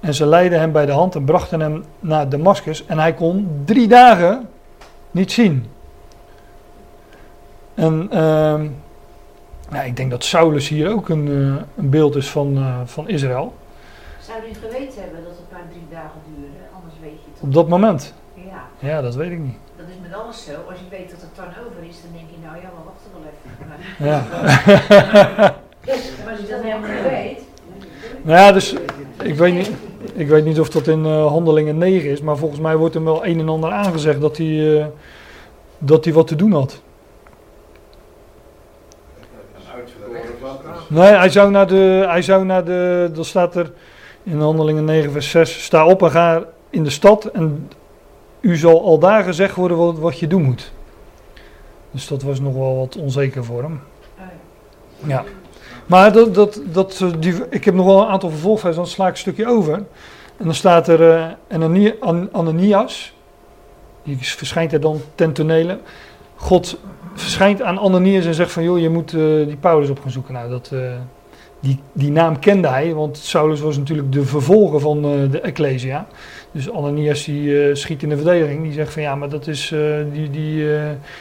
En 0.00 0.14
ze 0.14 0.26
leidden 0.26 0.58
hem 0.58 0.72
bij 0.72 0.86
de 0.86 0.92
hand 0.92 1.14
en 1.14 1.24
brachten 1.24 1.60
hem 1.60 1.84
naar 2.00 2.28
Damascus. 2.28 2.86
En 2.86 2.98
hij 2.98 3.14
kon 3.14 3.62
drie 3.64 3.88
dagen 3.88 4.48
niet 5.10 5.32
zien. 5.32 5.66
En 7.74 8.08
ja, 9.72 9.82
ik 9.82 9.96
denk 9.96 10.10
dat 10.10 10.24
Saulus 10.24 10.68
hier 10.68 10.90
ook 10.90 11.08
een, 11.08 11.26
uh, 11.26 11.54
een 11.76 11.90
beeld 11.90 12.16
is 12.16 12.30
van, 12.30 12.58
uh, 12.58 12.80
van 12.84 13.08
Israël. 13.08 13.54
Zou 14.20 14.38
hij 14.40 14.54
geweten 14.54 15.02
hebben 15.02 15.24
dat 15.24 15.32
het 15.32 15.50
maar 15.52 15.64
drie 15.70 15.86
dagen 15.90 16.20
duurde? 16.34 16.56
Anders 16.74 16.94
weet 17.00 17.10
je 17.10 17.30
het. 17.32 17.42
Op 17.42 17.52
dat 17.52 17.68
moment? 17.68 18.14
Ja. 18.34 18.62
Ja, 18.78 19.00
dat 19.00 19.14
weet 19.14 19.30
ik 19.30 19.38
niet. 19.38 19.56
Dat 19.76 19.86
is 19.88 19.94
met 20.02 20.20
alles 20.20 20.44
zo. 20.44 20.52
Als 20.70 20.78
je 20.78 20.84
weet 20.90 21.10
dat 21.10 21.20
het 21.20 21.36
dan 21.36 21.44
over 21.44 21.82
is, 21.88 21.96
dan 22.02 22.12
denk 22.12 22.28
je, 22.30 22.36
nou 22.46 22.56
ja, 22.56 22.70
maar 22.74 22.84
wacht 22.84 23.04
er 23.04 23.12
wel 23.16 23.24
even. 23.30 23.48
Ja. 24.10 24.24
maar 26.24 26.32
als 26.32 26.40
je 26.40 26.46
dat 26.46 26.62
helemaal 26.62 26.90
niet 26.90 27.10
weet. 27.10 27.42
Nou 28.22 28.38
ja, 28.38 28.52
dus 28.52 28.74
ik 29.22 29.34
weet 29.34 29.54
niet, 29.54 29.70
ik 30.14 30.28
weet 30.28 30.44
niet 30.44 30.60
of 30.60 30.68
dat 30.68 30.86
in 30.86 31.04
uh, 31.04 31.26
Handelingen 31.26 31.78
9 31.78 32.10
is, 32.10 32.20
maar 32.20 32.36
volgens 32.36 32.60
mij 32.60 32.76
wordt 32.76 32.94
hem 32.94 33.04
wel 33.04 33.26
een 33.26 33.38
en 33.38 33.48
ander 33.48 33.70
aangezegd 33.70 34.20
dat 34.20 34.36
hij, 34.36 34.90
dat 35.78 36.04
hij 36.04 36.14
wat 36.14 36.26
te 36.26 36.36
doen 36.36 36.52
had. 36.52 36.82
Nee, 40.90 41.12
hij 41.12 41.30
zou 41.30 41.50
naar 41.50 41.66
de, 41.66 42.04
hij 42.08 42.22
zou 42.22 42.44
naar 42.44 42.64
de, 42.64 43.10
dat 43.14 43.26
staat 43.26 43.54
er 43.54 43.72
in 44.22 44.40
Handelingen 44.40 44.84
9 44.84 45.12
vers 45.12 45.30
6, 45.30 45.64
sta 45.64 45.86
op 45.86 46.02
en 46.02 46.10
ga 46.10 46.44
in 46.70 46.84
de 46.84 46.90
stad 46.90 47.24
en 47.24 47.70
u 48.40 48.56
zal 48.56 48.84
al 48.84 48.98
daar 48.98 49.24
gezegd 49.24 49.54
worden 49.54 49.76
wat, 49.76 49.98
wat 49.98 50.18
je 50.18 50.26
doen 50.26 50.42
moet. 50.42 50.72
Dus 51.90 52.08
dat 52.08 52.22
was 52.22 52.40
nog 52.40 52.54
wel 52.54 52.76
wat 52.76 52.96
onzeker 52.96 53.44
voor 53.44 53.62
hem. 53.62 53.80
Ja. 55.06 55.24
Maar 55.86 56.12
dat, 56.12 56.34
dat, 56.34 56.60
dat, 56.72 57.04
die, 57.18 57.34
ik 57.50 57.64
heb 57.64 57.74
nog 57.74 57.86
wel 57.86 58.00
een 58.00 58.08
aantal 58.08 58.30
vervolgversen, 58.30 58.82
dan 58.82 58.90
sla 58.90 59.06
ik 59.06 59.12
een 59.12 59.18
stukje 59.18 59.46
over. 59.46 59.74
En 60.36 60.44
dan 60.44 60.54
staat 60.54 60.88
er 60.88 61.34
uh, 61.48 62.28
Ananias, 62.32 63.14
die 64.02 64.18
verschijnt 64.20 64.72
er 64.72 64.80
dan 64.80 65.00
ten 65.14 65.32
tonele. 65.32 65.78
God 66.40 66.78
verschijnt 67.14 67.62
aan 67.62 67.78
Ananias 67.78 68.24
en 68.24 68.34
zegt 68.34 68.52
van, 68.52 68.62
joh, 68.62 68.78
je 68.78 68.88
moet 68.88 69.12
uh, 69.12 69.46
die 69.46 69.56
Paulus 69.56 69.90
op 69.90 70.00
gaan 70.00 70.10
zoeken. 70.10 70.34
Nou, 70.34 70.50
dat, 70.50 70.70
uh, 70.72 70.80
die, 71.60 71.78
die 71.92 72.10
naam 72.10 72.38
kende 72.38 72.68
hij, 72.68 72.94
want 72.94 73.16
Saulus 73.16 73.60
was 73.60 73.78
natuurlijk 73.78 74.12
de 74.12 74.24
vervolger 74.24 74.80
van 74.80 75.02
de 75.30 75.40
Ecclesia. 75.40 76.06
Dus 76.52 76.72
Ananias 76.72 77.24
die 77.24 77.74
schiet 77.74 78.02
in 78.02 78.08
de 78.08 78.16
verdediging. 78.16 78.62
Die 78.62 78.72
zegt 78.72 78.92
van 78.92 79.02
ja, 79.02 79.14
maar 79.14 79.28
dat 79.28 79.46
is 79.46 79.74
die, 80.12 80.30
die, 80.30 80.66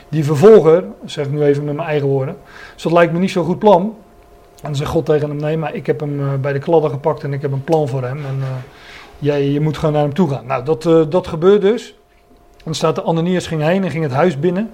die 0.09 0.23
vervolger, 0.23 0.83
zeg 1.05 1.25
ik 1.25 1.31
nu 1.31 1.43
even 1.43 1.63
met 1.63 1.75
mijn 1.75 1.87
eigen 1.87 2.07
woorden. 2.07 2.35
Dus 2.73 2.83
dat 2.83 2.91
lijkt 2.91 3.13
me 3.13 3.19
niet 3.19 3.31
zo'n 3.31 3.45
goed 3.45 3.59
plan. 3.59 3.81
En 3.81 4.61
dan 4.61 4.75
zegt 4.75 4.89
God 4.89 5.05
tegen 5.05 5.29
hem, 5.29 5.37
nee, 5.37 5.57
maar 5.57 5.73
ik 5.73 5.85
heb 5.85 5.99
hem 5.99 6.41
bij 6.41 6.53
de 6.53 6.59
kladden 6.59 6.91
gepakt 6.91 7.23
en 7.23 7.33
ik 7.33 7.41
heb 7.41 7.51
een 7.51 7.63
plan 7.63 7.87
voor 7.87 8.03
hem. 8.03 8.17
En 8.17 8.41
jij, 9.17 9.49
je 9.49 9.59
moet 9.59 9.77
gewoon 9.77 9.93
naar 9.93 10.03
hem 10.03 10.13
toe 10.13 10.29
gaan. 10.29 10.45
Nou, 10.45 10.65
dat, 10.65 11.11
dat 11.11 11.27
gebeurt 11.27 11.61
dus. 11.61 11.95
En 12.57 12.63
dan 12.63 12.75
staat 12.75 12.95
de 12.95 13.01
Ananias 13.01 13.47
ging 13.47 13.61
heen 13.61 13.83
en 13.83 13.91
ging 13.91 14.03
het 14.03 14.13
huis 14.13 14.39
binnen. 14.39 14.71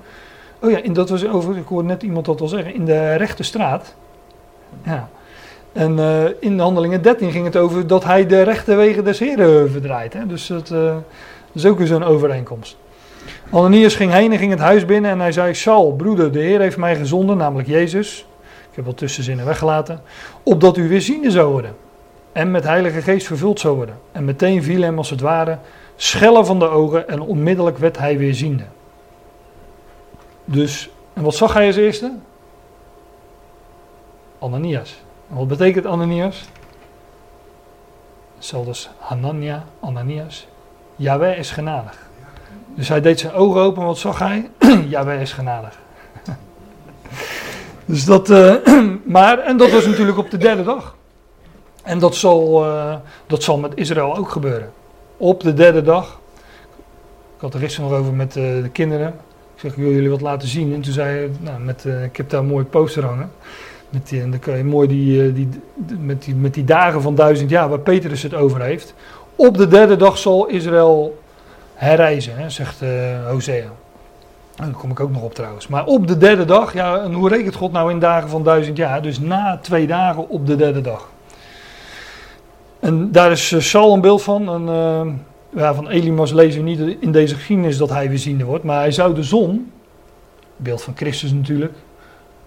Oh 0.66 0.72
ja, 0.72 0.82
en 0.82 0.94
dat 0.94 1.10
was 1.10 1.28
over, 1.28 1.58
ik 1.58 1.68
hoorde 1.68 1.88
net 1.88 2.04
iemand 2.04 2.26
dat 2.26 2.42
al 2.42 2.48
zeggen, 2.48 2.74
in 2.74 2.86
de 2.86 3.16
rechte 3.16 3.44
straat. 3.44 3.96
Ja. 4.84 5.10
En 5.74 5.98
uh, 5.98 6.24
in 6.40 6.58
de 6.58 6.64
handelingen 6.64 7.02
13 7.02 7.32
ging 7.32 7.46
het 7.46 7.58
over 7.58 7.88
dat 7.88 8.04
hij 8.04 8.26
de 8.26 8.42
rechte 8.42 8.76
wegen 8.76 9.04
des 9.04 9.20
Heren 9.20 9.72
verdraait. 9.72 10.14
Hè? 10.14 10.26
Dus 10.26 10.48
dat, 10.48 10.70
uh, 10.70 10.80
dat 10.80 11.04
is 11.54 11.66
ook 11.66 11.78
weer 11.78 11.88
zo'n 11.88 12.04
overeenkomst. 12.04 12.78
Ananias 13.50 13.96
ging 13.96 14.12
heen 14.12 14.32
en 14.32 14.38
ging 14.38 14.52
het 14.52 14.60
huis 14.60 14.86
binnen 14.86 15.12
en 15.12 15.20
hij 15.20 15.32
zei, 15.32 15.54
Saul, 15.54 15.94
broeder, 15.94 16.32
de 16.32 16.40
Heer 16.40 16.60
heeft 16.60 16.78
mij 16.78 16.96
gezonden, 16.96 17.38
namelijk 17.38 17.68
Jezus. 17.68 18.26
Ik 18.70 18.76
heb 18.76 18.86
wat 18.86 18.98
tussenzinnen 18.98 19.46
weggelaten. 19.46 20.02
Opdat 20.44 20.78
u 20.78 20.88
weer 20.88 21.02
ziende 21.02 21.32
zou 21.32 21.52
worden. 21.52 21.76
En 22.32 22.52
met 22.52 22.64
heilige 22.64 23.02
geest 23.02 23.28
vervuld 23.28 23.60
zou 23.60 23.76
worden. 23.76 23.98
En 24.12 24.26
meteen 24.26 24.64
viel 24.64 24.82
hem 24.82 24.98
als 24.98 25.10
het 25.10 25.22
ware 25.22 25.58
schellen 25.96 26.46
van 26.46 26.60
de 26.60 26.70
ogen 26.70 27.08
en 27.08 27.22
onmiddellijk 27.22 27.78
werd 27.78 27.98
hij 27.98 28.18
weer 28.18 28.34
ziende. 28.34 28.64
Dus, 30.46 30.90
en 31.14 31.24
wat 31.24 31.36
zag 31.36 31.54
hij 31.54 31.68
als 31.68 31.76
eerste? 31.76 32.12
Ananias. 34.40 35.04
Wat 35.28 35.48
betekent 35.48 35.86
Ananias? 35.86 36.46
hetzelfde 38.36 38.70
als 38.70 38.90
Hanania, 38.98 39.64
Ananias. 39.80 40.48
Yahweh 40.96 41.38
is 41.38 41.52
genadig. 41.52 42.08
Dus 42.76 42.88
hij 42.90 43.02
deed 43.02 43.20
zijn 43.20 43.34
ogen 43.34 43.62
open, 43.62 43.84
wat 43.84 43.98
zag 43.98 44.20
hij? 44.20 44.50
Yahweh 44.90 45.22
is 45.22 45.34
genadig. 45.34 45.80
dus 47.86 48.06
dat, 48.06 48.30
eh, 48.30 48.56
maar, 49.04 49.40
en 49.40 49.58
dat 49.58 49.72
was 49.72 49.86
natuurlijk 49.86 50.18
op 50.18 50.30
de 50.32 50.38
derde 50.38 50.64
dag. 50.64 50.96
En 51.84 52.00
dat 52.00 52.16
zal, 52.16 52.66
uh, 52.66 52.96
dat 53.28 53.44
zal 53.44 53.58
met 53.58 53.72
Israël 53.76 54.18
ook 54.18 54.30
gebeuren. 54.30 54.72
Op 55.18 55.42
de 55.42 55.54
derde 55.54 55.82
dag. 55.82 56.20
Ik 57.36 57.42
had 57.42 57.54
er 57.54 57.60
gisteren 57.60 57.90
nog 57.90 58.00
over 58.00 58.14
met 58.14 58.36
uh, 58.36 58.64
de 58.64 58.70
kinderen. 58.70 59.20
Zeg, 59.66 59.74
ik 59.74 59.84
wil 59.84 59.94
jullie 59.94 60.10
wat 60.10 60.22
laten 60.22 60.48
zien. 60.48 60.74
En 60.74 60.82
toen 60.82 60.94
zei 60.94 61.18
hij, 61.18 61.30
nou, 61.40 61.60
met, 61.60 61.86
ik 62.04 62.18
heb 62.18 62.30
daar 62.30 62.40
een 62.40 62.46
mooi 62.46 62.66
poster 62.66 63.06
hangen. 63.06 63.32
Met 63.90 64.12
en 64.12 64.32
dan 64.32 64.40
kan 64.40 64.58
je 64.58 64.64
mooi 64.64 64.88
die, 64.88 65.34
die, 65.34 65.50
met, 66.00 66.24
die, 66.24 66.36
met 66.36 66.54
die 66.54 66.64
dagen 66.64 67.02
van 67.02 67.16
duizend 67.16 67.50
jaar 67.50 67.70
waar 67.70 67.80
Petrus 67.80 68.24
het 68.24 68.34
over 68.34 68.62
heeft. 68.62 68.94
Op 69.36 69.58
de 69.58 69.68
derde 69.68 69.96
dag 69.96 70.18
zal 70.18 70.48
Israël 70.48 71.22
herreizen, 71.74 72.36
hè, 72.36 72.50
zegt 72.50 72.82
uh, 72.82 72.90
Hosea. 73.30 73.72
Daar 74.56 74.70
kom 74.70 74.92
ik 74.92 75.00
ook 75.00 75.12
nog 75.12 75.22
op 75.22 75.34
trouwens. 75.34 75.68
Maar 75.68 75.86
op 75.86 76.08
de 76.08 76.18
derde 76.18 76.46
dag, 76.46 76.74
ja, 76.74 77.00
en 77.00 77.14
hoe 77.14 77.30
rekent 77.30 77.56
God 77.56 77.72
nou 77.72 77.92
in 77.92 78.00
dagen 78.00 78.30
van 78.30 78.44
duizend 78.44 78.78
jaar? 78.78 79.02
Dus 79.02 79.20
na 79.20 79.60
twee 79.62 79.88
dagen 79.88 80.30
op 80.30 80.48
de 80.48 80.56
derde 80.56 80.82
dag. 80.82 81.10
En 82.80 83.12
daar 83.12 83.32
is 83.32 83.70
Saul 83.70 83.94
een 83.94 84.02
beeld 84.02 84.22
van. 84.22 84.50
En, 84.50 84.62
uh, 84.62 85.14
ja, 85.56 85.74
van 85.74 85.88
Elimas 85.88 86.32
lezen 86.32 86.64
we 86.64 86.70
niet 86.70 86.98
in 87.00 87.12
deze 87.12 87.36
geschiedenis 87.36 87.78
dat 87.78 87.90
hij 87.90 88.10
weerziende 88.10 88.44
wordt. 88.44 88.64
Maar 88.64 88.80
hij 88.80 88.92
zou 88.92 89.16
de 89.16 89.24
zon, 89.24 89.72
beeld 90.56 90.82
van 90.82 90.96
Christus 90.96 91.32
natuurlijk, 91.32 91.74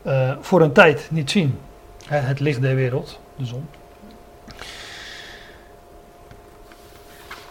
uh, 0.06 0.32
voor 0.40 0.60
een 0.60 0.72
tijd 0.72 1.08
niet 1.10 1.30
zien. 1.30 1.58
Het 2.06 2.40
licht 2.40 2.60
der 2.60 2.74
wereld, 2.74 3.20
de 3.36 3.44
zon. 3.44 3.66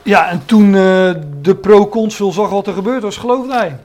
Ja, 0.03 0.29
en 0.29 0.45
toen 0.45 0.65
uh, 0.65 1.13
de 1.41 1.55
proconsul 1.61 2.31
zag 2.31 2.49
wat 2.49 2.67
er 2.67 2.73
gebeurd 2.73 3.03
was, 3.03 3.17
geloofde 3.17 3.53
hij. 3.53 3.77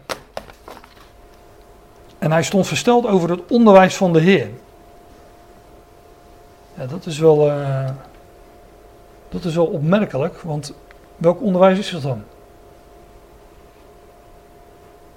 En 2.18 2.32
hij 2.32 2.42
stond 2.42 2.66
versteld 2.66 3.06
over 3.06 3.30
het 3.30 3.40
onderwijs 3.48 3.96
van 3.96 4.12
de 4.12 4.20
Heer. 4.20 4.48
Ja, 6.74 6.86
dat 6.86 7.06
is 7.06 7.18
wel, 7.18 7.48
uh, 7.48 7.90
dat 9.28 9.44
is 9.44 9.54
wel 9.54 9.66
opmerkelijk, 9.66 10.40
want 10.40 10.74
welk 11.22 11.42
onderwijs 11.42 11.78
is 11.78 11.90
dat 11.90 12.02
dan? 12.02 12.22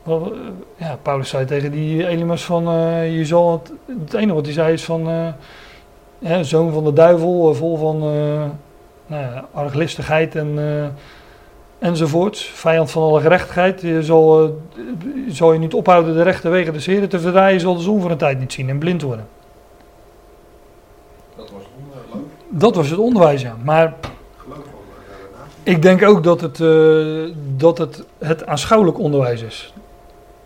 Uh, 0.08 0.28
ja, 0.76 0.98
Paulus 1.02 1.30
zei 1.30 1.46
tegen 1.46 1.72
die 1.72 2.08
Elimas 2.08 2.46
van, 2.46 2.64
je 3.12 3.26
zal 3.26 3.52
het, 3.52 3.72
het 4.00 4.14
enige 4.14 4.34
wat 4.34 4.46
hij 4.46 4.54
zei 4.54 4.74
is 4.74 4.84
van, 4.84 5.34
ja, 6.20 6.44
zoon 6.44 6.74
van 6.74 6.84
de 6.84 6.94
duivel, 6.94 7.54
vol 7.54 7.78
van 7.78 8.00
nou 9.08 9.22
ja, 9.22 9.48
arglistigheid 9.54 10.36
en, 10.36 10.60
enzovoorts. 11.80 12.44
Vijand 12.44 12.92
van 12.92 13.04
alle 13.04 13.22
gerechtigheid. 13.22 13.82
Je 13.82 14.04
zal, 14.04 14.56
zal 15.28 15.54
je 15.54 15.60
niet 15.60 15.74
ophouden 15.74 16.14
de 16.14 16.24
rechte 16.24 16.50
wegen 16.50 16.74
des 16.74 16.86
Heren 16.86 17.10
te 17.10 17.20
verdraaien. 17.20 17.54
Je 17.54 17.60
zal 17.60 17.76
de 17.76 17.82
zon 17.82 18.02
voor 18.02 18.12
een 18.12 18.18
tijd 18.18 18.40
niet 18.40 18.54
zien 18.54 18.70
en 18.70 18.78
blind 18.78 19.02
worden. 19.02 19.28
Dat 21.36 21.50
was 21.50 21.62
het 21.64 21.72
onderwijs. 21.78 22.32
Dat 22.50 22.76
was 22.76 22.90
het 22.90 23.00
onderwijs, 23.00 23.42
ja. 23.42 23.56
Maar 23.64 23.94
ik 25.66 25.82
denk 25.82 26.04
ook 26.04 26.24
dat 26.24 26.42
het, 26.42 26.60
uh, 26.60 27.32
dat 27.56 27.78
het 27.78 28.04
het 28.18 28.46
aanschouwelijk 28.46 29.00
onderwijs 29.00 29.42
is. 29.42 29.74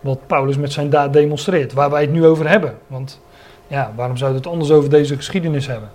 Wat 0.00 0.26
Paulus 0.26 0.56
met 0.56 0.72
zijn 0.72 0.90
daad 0.90 1.12
demonstreert. 1.12 1.72
Waar 1.72 1.90
wij 1.90 2.00
het 2.00 2.12
nu 2.12 2.26
over 2.26 2.48
hebben. 2.48 2.78
Want 2.86 3.20
ja, 3.66 3.92
waarom 3.96 4.16
zou 4.16 4.34
het 4.34 4.46
anders 4.46 4.70
over 4.70 4.90
deze 4.90 5.16
geschiedenis 5.16 5.66
hebben? 5.66 5.90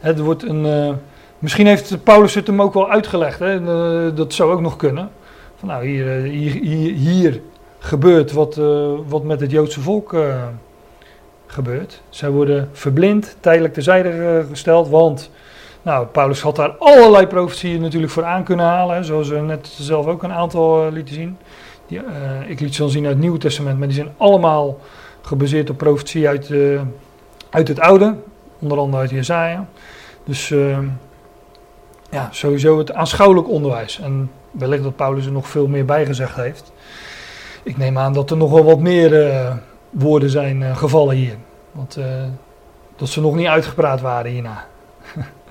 Het 0.00 0.18
wordt 0.18 0.42
een 0.42 0.98
Misschien 1.42 1.66
heeft 1.66 2.02
Paulus 2.02 2.34
het 2.34 2.46
hem 2.46 2.62
ook 2.62 2.74
wel 2.74 2.90
uitgelegd. 2.90 3.38
Hè? 3.38 3.54
Eh, 3.54 4.16
dat 4.16 4.32
zou 4.32 4.52
ook 4.52 4.60
nog 4.60 4.76
kunnen. 4.76 5.10
Van 5.56 5.68
nou, 5.68 5.86
hier, 5.86 6.16
eh, 6.16 6.30
hier, 6.30 6.52
hier, 6.52 6.94
hier 6.94 7.40
gebeurt 7.78 8.32
wat, 8.32 8.60
wat 9.08 9.22
met 9.22 9.40
het 9.40 9.50
Joodse 9.50 9.80
volk 9.80 10.16
gebeurt. 11.46 12.02
Zij 12.08 12.30
worden 12.30 12.68
verblind, 12.72 13.36
tijdelijk 13.40 13.74
terzijde 13.74 14.44
gesteld. 14.50 14.88
Want 14.88 15.30
nou, 15.82 16.06
Paulus 16.06 16.40
had 16.40 16.56
daar 16.56 16.74
allerlei 16.78 17.26
profetieën 17.26 17.80
natuurlijk 17.80 18.12
voor 18.12 18.24
aan 18.24 18.44
kunnen 18.44 18.66
halen. 18.66 19.04
Zoals 19.04 19.28
we 19.28 19.38
net 19.38 19.66
zelf 19.66 20.06
ook 20.06 20.22
een 20.22 20.32
aantal 20.32 20.90
lieten 20.90 21.14
zien. 21.14 21.38
Die, 21.86 22.00
ik 22.46 22.60
liet 22.60 22.74
ze 22.74 22.82
al 22.82 22.88
zien 22.88 23.04
uit 23.04 23.12
het 23.12 23.22
Nieuwe 23.22 23.38
Testament. 23.38 23.78
Maar 23.78 23.86
die 23.86 23.96
zijn 23.96 24.14
allemaal 24.16 24.78
gebaseerd 25.22 25.70
op 25.70 25.76
profetieën 25.76 26.28
uit, 26.28 26.50
uit 27.50 27.68
het 27.68 27.80
Oude. 27.80 28.16
Onder 28.58 28.78
andere 28.78 29.02
uit 29.02 29.10
Jezaja. 29.10 29.66
Dus 30.24 30.48
ja, 32.10 32.28
sowieso 32.30 32.78
het 32.78 32.92
aanschouwelijk 32.92 33.48
onderwijs. 33.48 34.00
En 34.00 34.30
wellicht 34.50 34.82
dat 34.82 34.96
Paulus 34.96 35.26
er 35.26 35.32
nog 35.32 35.48
veel 35.48 35.66
meer 35.66 35.84
bij 35.84 36.06
gezegd 36.06 36.36
heeft. 36.36 36.72
Ik 37.62 37.76
neem 37.76 37.98
aan 37.98 38.12
dat 38.12 38.30
er 38.30 38.36
nog 38.36 38.50
wel 38.50 38.64
wat 38.64 38.78
meer 38.78 39.42
woorden 39.90 40.30
zijn 40.30 40.76
gevallen 40.76 41.16
hier. 41.16 41.36
Want 41.72 41.98
dat 42.96 43.08
ze 43.08 43.20
nog 43.20 43.34
niet 43.34 43.46
uitgepraat 43.46 44.00
waren 44.00 44.30
hierna. 44.30 44.64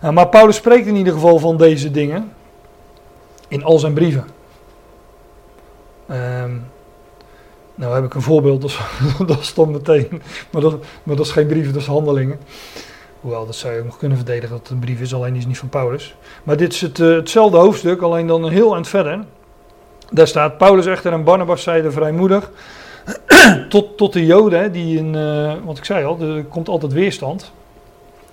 nou, 0.00 0.14
maar 0.14 0.28
Paulus 0.28 0.56
spreekt 0.56 0.86
in 0.86 0.96
ieder 0.96 1.12
geval 1.12 1.38
van 1.38 1.56
deze 1.56 1.90
dingen. 1.90 2.32
In 3.48 3.64
al 3.64 3.78
zijn 3.78 3.92
brieven. 3.92 4.24
Um, 6.10 6.64
nou 7.74 7.94
heb 7.94 8.04
ik 8.04 8.14
een 8.14 8.22
voorbeeld, 8.22 8.60
dat, 9.26 9.44
stond 9.44 9.72
meteen. 9.72 10.22
Maar 10.50 10.62
dat, 10.62 10.78
maar 11.02 11.16
dat 11.16 11.26
is 11.26 11.32
geen 11.32 11.46
brieven, 11.46 11.72
dat 11.72 11.82
is 11.82 11.88
handelingen. 11.88 12.38
Hoewel, 13.20 13.46
dat 13.46 13.54
zou 13.54 13.72
je 13.72 13.78
ook 13.78 13.84
nog 13.84 13.98
kunnen 13.98 14.16
verdedigen 14.16 14.50
dat 14.50 14.58
het 14.58 14.70
een 14.70 14.78
brief 14.78 15.00
is, 15.00 15.14
alleen 15.14 15.32
die 15.32 15.40
is 15.40 15.46
niet 15.46 15.58
van 15.58 15.68
Paulus. 15.68 16.14
Maar 16.42 16.56
dit 16.56 16.72
is 16.72 16.80
het, 16.80 16.98
uh, 16.98 17.16
hetzelfde 17.16 17.56
hoofdstuk, 17.56 18.02
alleen 18.02 18.26
dan 18.26 18.44
een 18.44 18.52
heel 18.52 18.74
eind 18.74 18.88
verder. 18.88 19.24
Daar 20.10 20.26
staat, 20.26 20.58
Paulus 20.58 20.86
echter 20.86 21.12
en 21.12 21.24
Barnabas 21.24 21.62
zeiden 21.62 21.92
vrijmoedig, 21.92 22.50
tot, 23.68 23.96
tot 23.96 24.12
de 24.12 24.26
joden, 24.26 24.72
die 24.72 24.98
in, 24.98 25.14
uh, 25.14 25.54
want 25.64 25.78
ik 25.78 25.84
zei 25.84 26.04
al, 26.04 26.20
er 26.20 26.44
komt 26.44 26.68
altijd 26.68 26.92
weerstand. 26.92 27.52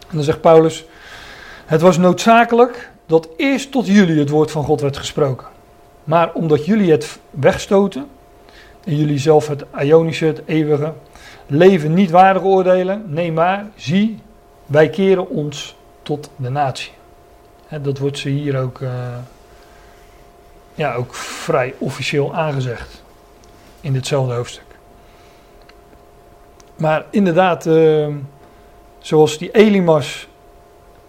En 0.09 0.15
dan 0.15 0.23
zegt 0.23 0.41
Paulus, 0.41 0.85
het 1.67 1.81
was 1.81 1.97
noodzakelijk 1.97 2.91
dat 3.05 3.27
eerst 3.37 3.71
tot 3.71 3.87
jullie 3.87 4.19
het 4.19 4.29
woord 4.29 4.51
van 4.51 4.63
God 4.63 4.81
werd 4.81 4.97
gesproken. 4.97 5.47
Maar 6.03 6.33
omdat 6.33 6.65
jullie 6.65 6.91
het 6.91 7.19
wegstoten, 7.29 8.07
en 8.83 8.95
jullie 8.95 9.17
zelf 9.17 9.47
het 9.47 9.65
Ionische, 9.81 10.25
het 10.25 10.41
eeuwige, 10.45 10.93
leven 11.45 11.93
niet 11.93 12.09
waardig 12.11 12.43
oordelen, 12.43 13.03
nee 13.07 13.31
maar, 13.31 13.65
zie, 13.75 14.19
wij 14.65 14.89
keren 14.89 15.29
ons 15.29 15.75
tot 16.01 16.29
de 16.35 16.49
natie. 16.49 16.91
dat 17.81 17.97
wordt 17.97 18.17
ze 18.17 18.29
hier 18.29 18.59
ook, 18.59 18.79
uh, 18.79 18.89
ja, 20.75 20.93
ook 20.93 21.15
vrij 21.15 21.73
officieel 21.77 22.35
aangezegd. 22.35 23.03
In 23.81 23.93
ditzelfde 23.93 24.33
hoofdstuk. 24.33 24.65
Maar 26.75 27.05
inderdaad, 27.09 27.65
uh, 27.65 28.07
zoals 28.99 29.37
die 29.37 29.51
Elimas 29.51 30.27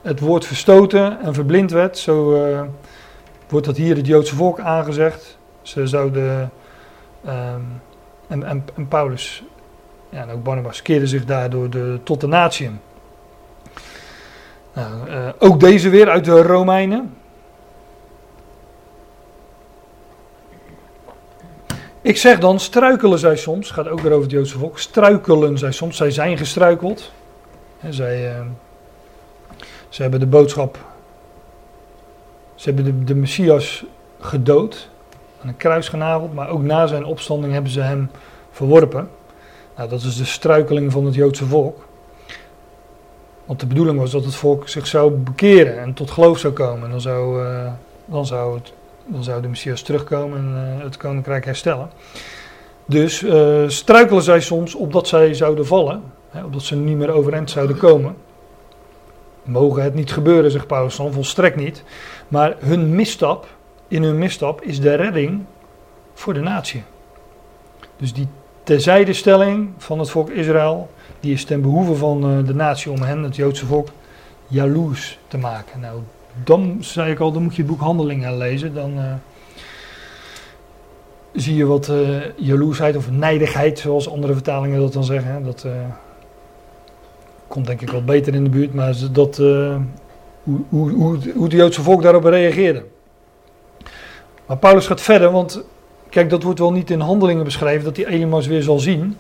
het 0.09 0.21
woord 0.21 0.47
verstoten 0.47 1.21
en 1.21 1.35
verblind 1.35 1.71
werd, 1.71 1.99
zo 1.99 2.35
uh, 2.35 2.61
wordt 3.49 3.67
dat 3.67 3.77
hier 3.77 3.97
het 3.97 4.07
Joodse 4.07 4.35
volk 4.35 4.61
aangezegd. 4.61 5.39
Ze 5.63 5.87
zouden, 5.87 6.51
um, 7.27 7.81
en, 8.29 8.65
en, 8.75 8.89
Paulus 8.89 9.43
ja, 10.09 10.23
en 10.23 10.31
ook 10.31 10.43
Barnabas 10.43 10.83
keerden 10.83 11.09
zich 11.09 11.25
daardoor 11.25 11.71
de, 11.71 11.99
tot 12.03 12.21
de 12.21 12.27
natie. 12.27 12.71
Nou, 14.73 15.09
uh, 15.09 15.29
ook 15.39 15.61
deze 15.61 15.89
weer 15.89 16.09
uit 16.09 16.25
de 16.25 16.43
Romeinen. 16.43 17.17
Ik 22.01 22.17
zeg 22.17 22.39
dan, 22.39 22.61
struikelen 22.61 23.19
zij 23.19 23.37
soms, 23.37 23.71
gaat 23.71 23.89
ook 23.89 24.01
weer 24.01 24.13
over 24.13 24.23
het 24.23 24.31
Joodse 24.31 24.59
volk, 24.59 24.79
struikelen 24.79 25.59
zij 25.59 25.73
soms, 25.73 25.97
zij 25.97 26.11
zijn 26.11 26.39
gestruikeld. 26.39 27.13
En 27.81 27.95
zij, 27.95 28.39
uh, 28.39 28.47
ze 29.89 30.03
hebben 30.03 30.21
de 30.21 30.27
boodschap, 30.27 30.79
ze 32.55 32.73
hebben 32.73 32.85
de, 32.85 33.05
de 33.05 33.15
Messias 33.15 33.85
gedood, 34.21 34.89
aan 35.43 35.49
een 35.49 35.57
kruis 35.57 35.89
genageld, 35.89 36.35
maar 36.35 36.49
ook 36.49 36.63
na 36.63 36.87
zijn 36.87 37.05
opstanding 37.05 37.53
hebben 37.53 37.71
ze 37.71 37.81
hem 37.81 38.11
verworpen. 38.51 39.09
Nou, 39.77 39.89
dat 39.89 40.03
is 40.03 40.17
de 40.17 40.25
struikeling 40.25 40.93
van 40.93 41.05
het 41.05 41.15
Joodse 41.15 41.47
volk. 41.47 41.87
Want 43.45 43.61
de 43.61 43.67
bedoeling 43.67 43.99
was 43.99 44.11
dat 44.11 44.25
het 44.25 44.35
volk 44.35 44.69
zich 44.69 44.87
zou 44.87 45.11
bekeren 45.13 45.79
en 45.79 45.95
tot 45.95 46.11
geloof 46.11 46.39
zou 46.39 46.53
komen. 46.53 46.85
En 46.85 46.91
dan 46.91 47.01
zou, 47.01 47.43
uh, 47.43 47.73
dan 48.05 48.27
zou, 48.27 48.55
het, 48.55 48.73
dan 49.07 49.23
zou 49.23 49.43
de 49.43 49.49
Messias 49.49 49.83
terugkomen 49.83 50.39
en 50.39 50.77
uh, 50.79 50.85
het 50.85 50.97
koninkrijk 50.97 51.45
herstellen. 51.45 51.91
Dus 52.87 53.23
uh, 53.23 53.69
struikelen 53.69 54.23
zij 54.23 54.41
soms 54.41 54.75
opdat 54.75 55.09
zij 55.09 55.35
zouden 55.35 55.67
vallen, 55.67 56.03
hè, 56.31 56.45
opdat 56.45 56.63
ze 56.63 56.77
niet 56.77 56.97
meer 56.97 57.11
overeind 57.11 57.51
zouden 57.51 57.77
komen. 57.77 58.17
Mogen 59.49 59.83
het 59.83 59.95
niet 59.95 60.13
gebeuren, 60.13 60.51
zegt 60.51 60.67
Paulus 60.67 60.97
dan, 60.97 61.13
volstrekt 61.13 61.57
niet. 61.57 61.85
Maar 62.29 62.57
hun 62.59 62.95
misstap, 62.95 63.47
in 63.89 64.03
hun 64.03 64.19
misstap, 64.19 64.63
is 64.63 64.81
de 64.81 64.95
redding 64.95 65.45
voor 66.15 66.35
de 66.35 66.41
natie. 66.41 66.83
Dus 67.97 68.13
die 68.13 68.29
terzijdestelling 68.63 69.71
van 69.79 69.99
het 69.99 70.11
volk 70.11 70.31
Israël 70.31 70.91
die 71.21 71.33
is 71.33 71.45
ten 71.45 71.61
behoeve 71.61 71.95
van 71.95 72.31
uh, 72.31 72.47
de 72.47 72.55
natie 72.55 72.91
om 72.91 73.03
hen, 73.03 73.23
het 73.23 73.37
Joodse 73.37 73.67
volk, 73.67 73.89
jaloers 74.47 75.19
te 75.29 75.39
maken. 75.39 75.81
Nou, 75.81 76.01
dan 76.45 76.77
zei 76.81 77.11
ik 77.11 77.21
al, 77.21 77.33
dan 77.33 77.43
moet 77.43 77.57
je 77.57 77.63
het 77.63 77.71
boek 77.71 77.81
Handelingen 77.81 78.37
lezen. 78.37 78.75
Dan 78.75 78.99
uh, 78.99 79.13
zie 81.33 81.57
je 81.57 81.67
wat 81.67 81.89
uh, 81.89 82.17
jaloersheid 82.37 82.97
of 82.97 83.11
nijdigheid, 83.11 83.79
zoals 83.79 84.11
andere 84.11 84.33
vertalingen 84.33 84.81
dat 84.81 84.93
dan 84.93 85.05
zeggen. 85.05 85.45
Dat 85.45 85.67
komt 87.49 87.67
denk 87.67 87.81
ik 87.81 87.91
wat 87.91 88.07
beter 88.07 88.35
in 88.35 88.45
de 88.45 88.51
buurt, 88.51 88.75
maar 88.75 88.95
dat, 89.13 89.37
hoe, 89.37 90.61
hoe, 90.69 90.91
hoe, 90.91 91.19
hoe 91.35 91.45
het 91.45 91.53
Joodse 91.53 91.83
volk 91.83 92.03
daarop 92.03 92.25
reageerde. 92.25 92.85
Maar 94.47 94.57
Paulus 94.57 94.87
gaat 94.87 95.01
verder, 95.01 95.31
want 95.31 95.65
kijk, 96.09 96.31
dat 96.31 96.43
wordt 96.43 96.59
wel 96.59 96.73
niet 96.73 96.91
in 96.91 97.01
handelingen 97.01 97.45
beschreven, 97.45 97.85
dat 97.85 97.97
hij 97.97 98.07
Elimas 98.07 98.47
weer 98.47 98.63
zal 98.63 98.79
zien. 98.79 99.17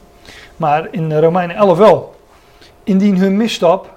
Maar 0.56 0.88
in 0.90 1.18
Romeinen 1.18 1.56
11 1.56 1.78
wel. 1.78 2.14
Indien 2.84 3.18
hun 3.18 3.36
misstap, 3.36 3.96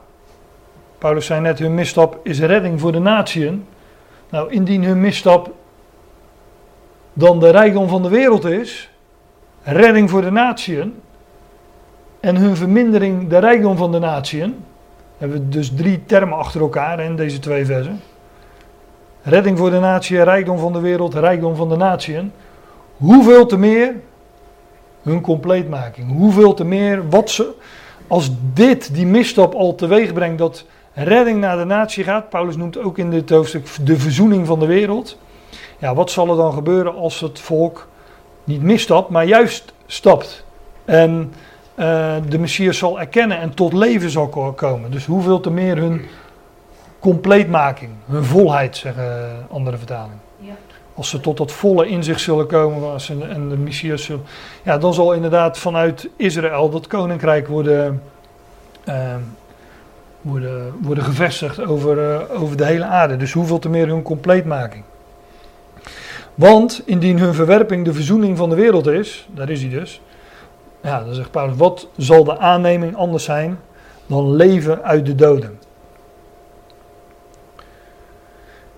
Paulus 0.98 1.26
zei 1.26 1.42
net, 1.42 1.60
hun 1.60 1.74
misstap 1.74 2.20
is 2.24 2.40
redding 2.40 2.80
voor 2.80 2.92
de 2.92 3.00
natieën. 3.00 3.66
Nou, 4.30 4.52
indien 4.52 4.84
hun 4.84 5.02
misstap 5.02 5.54
dan 7.14 7.40
de 7.40 7.50
rijkdom 7.50 7.88
van 7.88 8.02
de 8.02 8.10
wereld 8.10 8.46
is, 8.46 8.90
redding 9.64 10.10
voor 10.10 10.22
de 10.22 10.32
natieën, 10.32 11.02
en 12.22 12.36
hun 12.36 12.56
vermindering 12.56 13.30
de 13.30 13.38
rijkdom 13.38 13.78
van 13.78 13.92
de 13.92 14.00
natieën, 14.00 14.56
hebben 15.18 15.38
we 15.38 15.50
dus 15.50 15.72
drie 15.76 16.06
termen 16.06 16.38
achter 16.38 16.62
elkaar 16.62 17.00
in 17.00 17.16
deze 17.16 17.40
twee 17.40 17.66
versen. 17.66 18.02
Redding 19.24 19.58
voor 19.58 19.70
de 19.70 19.80
natie, 19.80 20.24
rijkdom 20.24 20.58
van 20.58 20.74
de 20.74 20.80
wereld, 20.80 21.14
rijkdom 21.14 21.56
van 21.56 21.70
de 21.70 21.76
natieën. 21.76 22.32
Hoeveel 22.98 23.46
te 23.46 23.58
meer 23.58 23.96
hun 25.02 25.22
compleetmaking. 25.22 26.12
Hoeveel 26.12 26.54
te 26.54 26.64
meer 26.64 27.10
wat 27.10 27.30
ze, 27.30 27.54
als 28.08 28.32
dit 28.54 28.94
die 28.94 29.06
misstap 29.06 29.54
al 29.54 29.76
teweeg 29.76 30.14
brengt 30.14 30.38
dat 30.38 30.66
redding 30.94 31.40
naar 31.40 31.58
de 31.58 31.66
natie 31.66 32.04
gaat. 32.04 32.30
Paulus 32.30 32.56
noemt 32.56 32.78
ook 32.78 32.98
in 32.98 33.10
dit 33.10 33.30
hoofdstuk 33.30 33.68
de 33.84 33.98
verzoening 33.98 34.48
van 34.48 34.60
de 34.60 34.66
wereld. 34.66 35.18
Ja, 35.78 35.94
wat 35.94 36.12
zal 36.12 36.30
er 36.30 36.36
dan 36.36 36.54
gebeuren 36.54 36.96
als 36.96 37.20
het 37.20 37.40
volk 37.40 37.88
niet 38.44 38.62
misstapt, 38.62 39.10
maar 39.10 39.26
juist 39.26 39.74
stapt? 39.86 40.46
En 40.86 41.34
uh, 41.82 42.16
de 42.30 42.40
Messias 42.40 42.78
zal 42.78 43.00
erkennen 43.00 43.40
en 43.40 43.54
tot 43.54 43.74
leven 43.74 44.10
zal 44.10 44.28
komen. 44.56 44.92
Dus 44.92 45.06
hoeveel 45.06 45.40
te 45.40 45.50
meer 45.50 45.78
hun 45.78 46.02
compleetmaking, 47.00 47.92
hun 48.06 48.24
volheid, 48.24 48.78
zeggen 48.78 49.32
andere 49.50 49.78
vertalingen. 49.78 50.20
Ja. 50.38 50.54
Als 50.94 51.10
ze 51.10 51.20
tot 51.20 51.38
dat 51.38 51.52
volle 51.52 51.88
inzicht 51.88 52.22
zullen 52.22 52.48
komen 52.48 52.92
als 52.92 53.06
ze, 53.06 53.26
en 53.30 53.50
de 53.50 53.58
Messias 53.58 54.04
zullen. 54.04 54.24
Ja, 54.64 54.78
dan 54.78 54.94
zal 54.94 55.14
inderdaad 55.14 55.58
vanuit 55.58 56.10
Israël 56.16 56.70
dat 56.70 56.88
koninkrijk 56.88 57.48
worden, 57.48 58.02
uh, 58.88 59.16
worden, 60.22 60.74
worden 60.82 61.04
gevestigd 61.04 61.66
over, 61.66 61.98
uh, 61.98 62.42
over 62.42 62.58
de 62.58 62.66
hele 62.66 62.86
aarde. 62.86 63.18
Dus 63.18 63.34
hoeveel 63.34 63.60
te 63.60 63.70
meer 63.70 63.88
hun 63.88 64.02
compleetmaking. 64.02 64.84
Want 66.36 66.82
indien 66.86 67.20
hun 67.20 67.34
verwerping 67.34 67.86
de 67.86 67.94
verzoening 67.94 68.38
van 68.38 68.50
de 68.50 68.56
wereld 68.56 68.88
is, 68.88 69.28
daar 69.34 69.50
is 69.50 69.62
hij 69.62 69.70
dus. 69.70 70.02
Ja, 70.82 71.04
dan 71.04 71.14
zegt 71.14 71.32
Paulus, 71.32 71.58
wat 71.58 71.88
zal 71.98 72.24
de 72.24 72.38
aanneming 72.38 72.96
anders 72.96 73.24
zijn 73.24 73.60
dan 74.06 74.36
leven 74.36 74.84
uit 74.84 75.06
de 75.06 75.16
doden? 75.16 75.60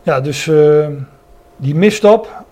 Ja, 0.02 0.22
dus 0.22 0.46
uh, 0.46 0.88
die 1.56 1.76
misstap, 1.76 2.44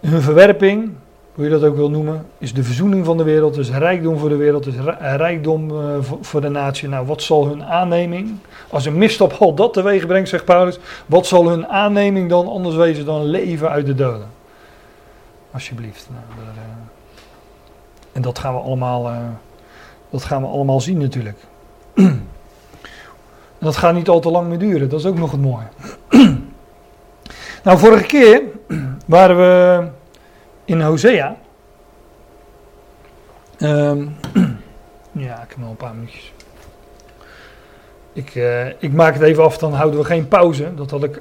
hun 0.00 0.22
verwerping, 0.22 0.92
hoe 1.34 1.44
je 1.44 1.50
dat 1.50 1.64
ook 1.64 1.76
wil 1.76 1.90
noemen, 1.90 2.26
is 2.38 2.54
de 2.54 2.62
verzoening 2.62 3.04
van 3.04 3.16
de 3.16 3.22
wereld, 3.22 3.58
is 3.58 3.70
rijkdom 3.70 4.18
voor 4.18 4.28
de 4.28 4.36
wereld, 4.36 4.66
is 4.66 4.74
rijkdom 4.98 5.70
uh, 5.70 5.96
voor, 6.20 6.40
de 6.40 6.48
natie. 6.48 6.88
Nou, 6.88 7.06
wat 7.06 7.22
zal 7.22 7.46
hun 7.46 7.64
aanneming, 7.64 8.36
als 8.68 8.86
een 8.86 8.98
misstap 8.98 9.32
al 9.32 9.54
dat 9.54 9.72
teweeg 9.72 10.06
brengt, 10.06 10.28
zegt 10.28 10.44
Paulus, 10.44 10.78
wat 11.06 11.26
zal 11.26 11.48
hun 11.48 11.68
aanneming 11.68 12.28
dan 12.28 12.48
anders 12.48 12.74
wezen 12.74 13.04
dan 13.04 13.24
leven 13.24 13.70
uit 13.70 13.86
de 13.86 13.94
doden? 13.94 14.28
Alsjeblieft. 15.50 16.08
Nou, 16.10 16.44
en 18.12 18.22
dat 18.22 18.38
gaan 18.38 18.54
we 18.54 18.60
allemaal, 18.60 19.12
dat 20.10 20.24
gaan 20.24 20.42
we 20.42 20.48
allemaal 20.48 20.80
zien 20.80 20.98
natuurlijk. 20.98 21.38
dat 23.58 23.76
gaat 23.76 23.94
niet 23.94 24.08
al 24.08 24.20
te 24.20 24.30
lang 24.30 24.48
meer 24.48 24.58
duren, 24.58 24.88
dat 24.88 25.00
is 25.00 25.06
ook 25.06 25.18
nog 25.18 25.30
het 25.30 25.40
mooie. 25.40 25.66
Nou, 27.64 27.78
vorige 27.78 28.04
keer 28.04 28.42
waren 29.06 29.36
we 29.36 29.88
in 30.64 30.80
Hosea. 30.80 31.36
Um, 33.58 34.16
ja, 35.12 35.42
ik 35.42 35.48
heb 35.48 35.58
nog 35.58 35.70
een 35.70 35.76
paar 35.76 35.94
minuutjes. 35.94 36.32
Ik, 38.12 38.34
uh, 38.34 38.66
ik 38.66 38.92
maak 38.92 39.14
het 39.14 39.22
even 39.22 39.44
af, 39.44 39.58
dan 39.58 39.72
houden 39.72 40.00
we 40.00 40.06
geen 40.06 40.28
pauze. 40.28 40.74
Dat 40.74 40.90
had 40.90 41.04
ik 41.04 41.20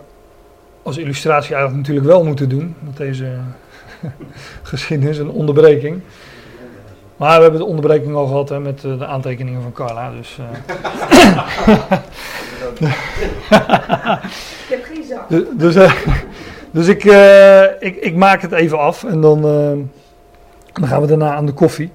als 0.84 0.98
illustratie 0.98 1.56
eigenlijk 1.56 1.88
natuurlijk 1.88 2.08
wel 2.08 2.24
moeten 2.24 2.50
doen. 2.50 2.76
Met 2.80 2.98
deze 2.98 3.38
geschiedenis, 4.64 5.18
een 5.18 5.30
onderbreking. 5.30 6.02
Maar 7.22 7.36
we 7.36 7.42
hebben 7.42 7.60
de 7.60 7.66
onderbreking 7.66 8.16
al 8.16 8.28
gehad 8.28 8.50
hè, 8.50 8.60
met 8.60 8.84
uh, 8.84 9.00
de 9.00 9.06
aantekeningen 9.06 9.62
van 9.62 9.72
Carla. 9.72 10.12
Dus, 10.12 10.38
uh, 10.40 10.46
ik 14.64 14.70
heb 14.70 14.84
geen 14.84 15.04
zak. 15.04 15.30
Dus, 15.30 15.76
dus 16.72 16.88
ik, 16.88 17.04
uh, 17.04 17.64
ik, 17.64 17.96
ik, 17.96 18.16
maak 18.16 18.42
het 18.42 18.52
even 18.52 18.80
af 18.80 19.04
en 19.04 19.22
dan, 19.22 19.42
dan 20.74 20.88
gaan 20.88 21.02
we 21.02 21.08
daarna 21.08 21.34
aan 21.34 21.46
de 21.46 21.52
koffie. 21.52 21.92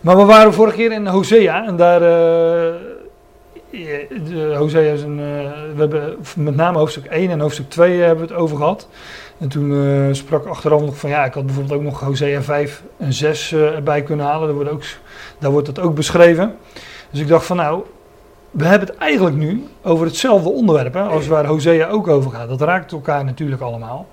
Maar 0.00 0.16
we 0.16 0.24
waren 0.24 0.54
vorige 0.54 0.76
keer 0.76 0.92
in 0.92 1.06
Hosea 1.06 1.66
en 1.66 1.76
daar. 1.76 2.00
Hosea 4.56 4.92
is 4.92 5.02
een. 5.02 5.16
we 5.74 5.80
hebben 5.80 6.16
met 6.36 6.56
name 6.56 6.78
hoofdstuk 6.78 7.04
1 7.04 7.30
en 7.30 7.40
hoofdstuk 7.40 7.70
2 7.70 8.00
hebben 8.00 8.26
we 8.26 8.32
het 8.32 8.42
over 8.42 8.56
gehad. 8.56 8.88
En 9.40 9.48
toen 9.48 10.14
sprak 10.14 10.46
achteraf 10.46 10.80
nog 10.80 10.96
van 10.96 11.10
ja, 11.10 11.24
ik 11.24 11.34
had 11.34 11.46
bijvoorbeeld 11.46 11.78
ook 11.78 11.84
nog 11.84 12.00
Hosea 12.00 12.42
5 12.42 12.82
en 12.96 13.12
6 13.12 13.52
erbij 13.52 14.02
kunnen 14.02 14.26
halen. 14.26 14.46
Daar 14.46 14.56
wordt, 14.56 14.70
ook, 14.70 14.82
daar 15.38 15.50
wordt 15.50 15.66
dat 15.66 15.78
ook 15.78 15.94
beschreven. 15.94 16.56
Dus 17.10 17.20
ik 17.20 17.28
dacht 17.28 17.46
van 17.46 17.56
nou, 17.56 17.82
we 18.50 18.64
hebben 18.64 18.88
het 18.88 18.96
eigenlijk 18.96 19.36
nu 19.36 19.64
over 19.82 20.06
hetzelfde 20.06 20.48
onderwerp 20.48 20.94
hè, 20.94 21.02
als 21.02 21.26
waar 21.26 21.46
Hosea 21.46 21.88
ook 21.88 22.08
over 22.08 22.30
gaat. 22.30 22.48
Dat 22.48 22.60
raakt 22.60 22.92
elkaar 22.92 23.24
natuurlijk 23.24 23.62
allemaal. 23.62 24.06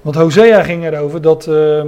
Want 0.00 0.16
Hosea 0.16 0.62
ging 0.62 0.84
erover 0.84 1.22
dat, 1.22 1.46
uh, 1.46 1.84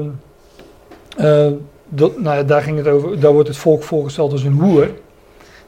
uh, 1.19 1.47
dat 1.89 2.19
nou, 2.19 2.45
daar, 2.45 2.63
ging 2.63 2.77
het 2.77 2.89
over, 2.89 3.21
daar 3.21 3.33
wordt 3.33 3.49
het 3.49 3.57
volk 3.57 3.83
voorgesteld 3.83 4.33
als 4.33 4.43
een 4.43 4.61
hoer. 4.61 4.91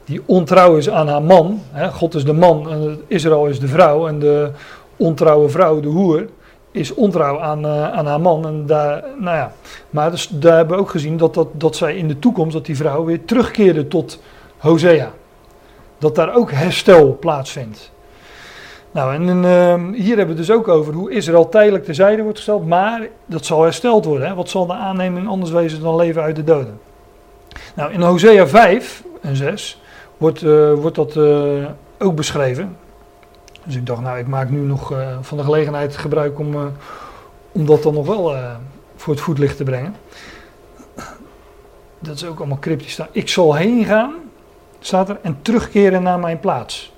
Die 0.04 0.22
ontrouw 0.26 0.76
is 0.76 0.90
aan 0.90 1.08
haar 1.08 1.22
man. 1.22 1.62
Hè. 1.70 1.90
God 1.90 2.14
is 2.14 2.24
de 2.24 2.32
man 2.32 2.70
en 2.70 3.00
Israël 3.06 3.46
is 3.46 3.60
de 3.60 3.68
vrouw. 3.68 4.06
En 4.06 4.18
de 4.18 4.50
ontrouwe 4.96 5.48
vrouw, 5.48 5.80
de 5.80 5.88
hoer, 5.88 6.28
is 6.78 6.94
ontrouw 6.94 7.40
aan, 7.40 7.66
uh, 7.66 7.92
aan 7.92 8.06
haar 8.06 8.20
man. 8.20 8.46
En 8.46 8.66
daar, 8.66 9.04
nou 9.18 9.36
ja. 9.36 9.52
Maar 9.90 10.10
dus, 10.10 10.28
daar 10.28 10.56
hebben 10.56 10.76
we 10.76 10.82
ook 10.82 10.90
gezien 10.90 11.16
dat, 11.16 11.34
dat, 11.34 11.48
dat 11.52 11.76
zij 11.76 11.96
in 11.96 12.08
de 12.08 12.18
toekomst, 12.18 12.52
dat 12.52 12.66
die 12.66 12.76
vrouw 12.76 13.04
weer 13.04 13.24
terugkeerde 13.24 13.88
tot 13.88 14.22
Hosea 14.58 15.12
dat 15.98 16.14
daar 16.14 16.34
ook 16.34 16.52
herstel 16.52 17.16
plaatsvindt. 17.20 17.90
Nou, 18.90 19.14
en 19.14 19.44
uh, 19.44 20.00
hier 20.00 20.16
hebben 20.16 20.34
we 20.34 20.40
dus 20.40 20.50
ook 20.50 20.68
over 20.68 20.94
hoe 20.94 21.10
Israël 21.10 21.48
tijdelijk 21.48 21.84
terzijde 21.84 22.22
wordt 22.22 22.36
gesteld, 22.36 22.66
maar 22.66 23.08
dat 23.26 23.44
zal 23.44 23.62
hersteld 23.62 24.04
worden. 24.04 24.28
Hè? 24.28 24.34
Wat 24.34 24.48
zal 24.48 24.66
de 24.66 24.72
aanneming 24.72 25.28
anders 25.28 25.50
wezen 25.50 25.80
dan 25.80 25.96
leven 25.96 26.22
uit 26.22 26.36
de 26.36 26.44
doden? 26.44 26.80
Nou, 27.74 27.92
in 27.92 28.00
Hosea 28.00 28.46
5 28.46 29.02
en 29.20 29.36
6 29.36 29.80
wordt, 30.16 30.42
uh, 30.42 30.72
wordt 30.72 30.96
dat 30.96 31.16
uh, 31.16 31.64
ook 31.98 32.14
beschreven. 32.14 32.76
Dus 33.68 33.76
ik 33.76 33.86
dacht, 33.86 34.00
nou, 34.00 34.18
ik 34.18 34.26
maak 34.26 34.50
nu 34.50 34.58
nog 34.58 34.92
uh, 34.92 35.18
van 35.20 35.38
de 35.38 35.44
gelegenheid 35.44 35.96
gebruik 35.96 36.38
om, 36.38 36.72
om 37.52 37.66
dat 37.66 37.82
dan 37.82 37.94
nog 37.94 38.06
wel 38.06 38.36
voor 38.96 39.14
het 39.14 39.22
voetlicht 39.22 39.56
te 39.56 39.64
brengen. 39.64 39.94
Dat 41.98 42.14
is 42.14 42.24
ook 42.24 42.38
allemaal 42.38 42.58
cryptisch. 42.58 43.00
Ik 43.12 43.28
zal 43.28 43.54
heen 43.54 43.84
gaan 43.84 44.14
staat 44.80 45.08
er, 45.08 45.18
en 45.22 45.38
terugkeren 45.42 46.02
naar 46.02 46.18
mijn 46.18 46.40
plaats. 46.40 46.92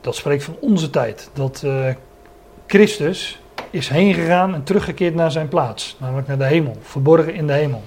Dat 0.00 0.14
spreekt 0.14 0.44
van 0.44 0.56
onze 0.60 0.90
tijd. 0.90 1.30
Dat 1.32 1.64
Christus 2.66 3.40
is 3.70 3.88
heen 3.88 4.14
gegaan 4.14 4.54
en 4.54 4.62
teruggekeerd 4.62 5.14
naar 5.14 5.30
zijn 5.30 5.48
plaats, 5.48 5.96
namelijk 6.00 6.28
naar 6.28 6.38
de 6.38 6.44
hemel, 6.44 6.76
verborgen 6.80 7.34
in 7.34 7.46
de 7.46 7.52
hemel. 7.52 7.82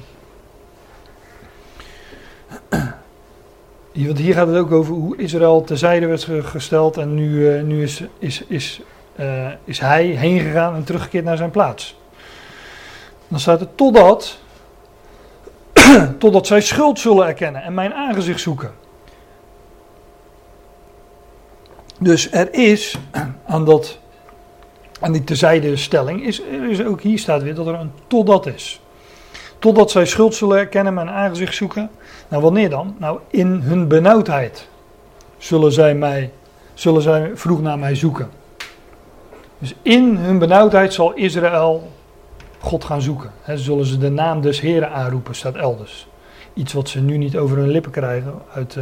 Want 3.93 4.17
hier 4.17 4.33
gaat 4.33 4.47
het 4.47 4.57
ook 4.57 4.71
over 4.71 4.93
hoe 4.93 5.17
Israël 5.17 5.63
terzijde 5.63 6.05
werd 6.05 6.27
gesteld 6.43 6.97
en 6.97 7.13
nu, 7.13 7.29
uh, 7.29 7.63
nu 7.63 7.83
is, 7.83 8.03
is, 8.19 8.43
is, 8.47 8.81
uh, 9.19 9.47
is 9.63 9.79
hij 9.79 10.05
heen 10.05 10.39
gegaan 10.39 10.75
en 10.75 10.83
teruggekeerd 10.83 11.25
naar 11.25 11.37
zijn 11.37 11.51
plaats. 11.51 11.97
Dan 13.27 13.39
staat 13.39 13.61
er 13.61 13.75
totdat 13.75 14.39
totdat 16.17 16.47
zij 16.47 16.61
schuld 16.61 16.99
zullen 16.99 17.27
erkennen 17.27 17.63
en 17.63 17.73
mijn 17.73 17.93
aangezicht 17.93 18.39
zoeken. 18.39 18.71
Dus 21.99 22.31
er 22.31 22.53
is 22.53 22.97
aan, 23.45 23.65
dat, 23.65 23.99
aan 24.99 25.11
die 25.11 25.23
terzijde 25.23 25.75
stelling, 25.75 26.25
is, 26.25 26.39
is 26.69 26.83
ook 26.83 27.01
hier 27.01 27.19
staat 27.19 27.43
weer 27.43 27.55
dat 27.55 27.67
er 27.67 27.73
een 27.73 27.91
totdat 28.07 28.45
is. 28.45 28.81
Totdat 29.61 29.91
zij 29.91 30.05
schuld 30.05 30.35
zullen 30.35 30.57
erkennen, 30.57 30.93
mijn 30.93 31.09
aangezicht 31.09 31.55
zoeken. 31.55 31.89
Nou, 32.27 32.41
wanneer 32.43 32.69
dan? 32.69 32.95
Nou, 32.97 33.19
in 33.29 33.47
hun 33.47 33.87
benauwdheid 33.87 34.67
zullen 35.37 35.71
zij 35.71 35.95
mij 35.95 36.31
zullen 36.73 37.01
zij 37.01 37.31
vroeg 37.33 37.61
naar 37.61 37.79
mij 37.79 37.95
zoeken. 37.95 38.29
Dus 39.57 39.75
in 39.81 40.15
hun 40.15 40.39
benauwdheid 40.39 40.93
zal 40.93 41.13
Israël 41.13 41.91
God 42.59 42.83
gaan 42.83 43.01
zoeken. 43.01 43.31
Zullen 43.45 43.85
ze 43.85 43.97
de 43.97 44.09
naam 44.09 44.41
des 44.41 44.59
Heren 44.59 44.91
aanroepen, 44.91 45.35
staat 45.35 45.55
elders. 45.55 46.07
Iets 46.53 46.73
wat 46.73 46.89
ze 46.89 46.99
nu 46.99 47.17
niet 47.17 47.37
over 47.37 47.57
hun 47.57 47.69
lippen 47.69 47.91
krijgen 47.91 48.33
uit, 48.53 48.77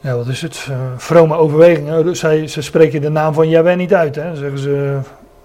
ja, 0.00 0.16
wat 0.16 0.26
is 0.26 0.42
het, 0.42 0.66
uh, 0.70 0.76
vrome 0.96 1.36
overwegingen. 1.36 2.16
Zij, 2.16 2.46
ze 2.46 2.62
spreken 2.62 3.00
de 3.00 3.08
naam 3.08 3.34
van 3.34 3.48
Yahweh 3.48 3.76
niet 3.76 3.94
uit, 3.94 4.14
hè. 4.14 4.36
Zeggen 4.36 4.58
ze 4.58 4.98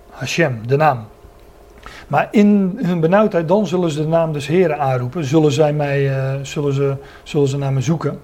Hashem, 0.10 0.68
de 0.68 0.76
naam. 0.76 1.08
Maar 2.12 2.28
in 2.32 2.80
hun 2.82 3.00
benauwdheid, 3.00 3.48
dan 3.48 3.68
zullen 3.68 3.92
ze 3.92 4.02
de 4.02 4.08
naam 4.08 4.34
des 4.34 4.48
Heren 4.48 4.80
aanroepen. 4.80 5.26
Zullen, 5.26 5.52
zij 5.52 5.74
mij, 5.74 6.10
uh, 6.10 6.34
zullen, 6.42 6.74
ze, 6.74 6.96
zullen 7.24 7.48
ze 7.48 7.58
naar 7.58 7.74
me 7.74 7.82
zoeken. 7.82 8.20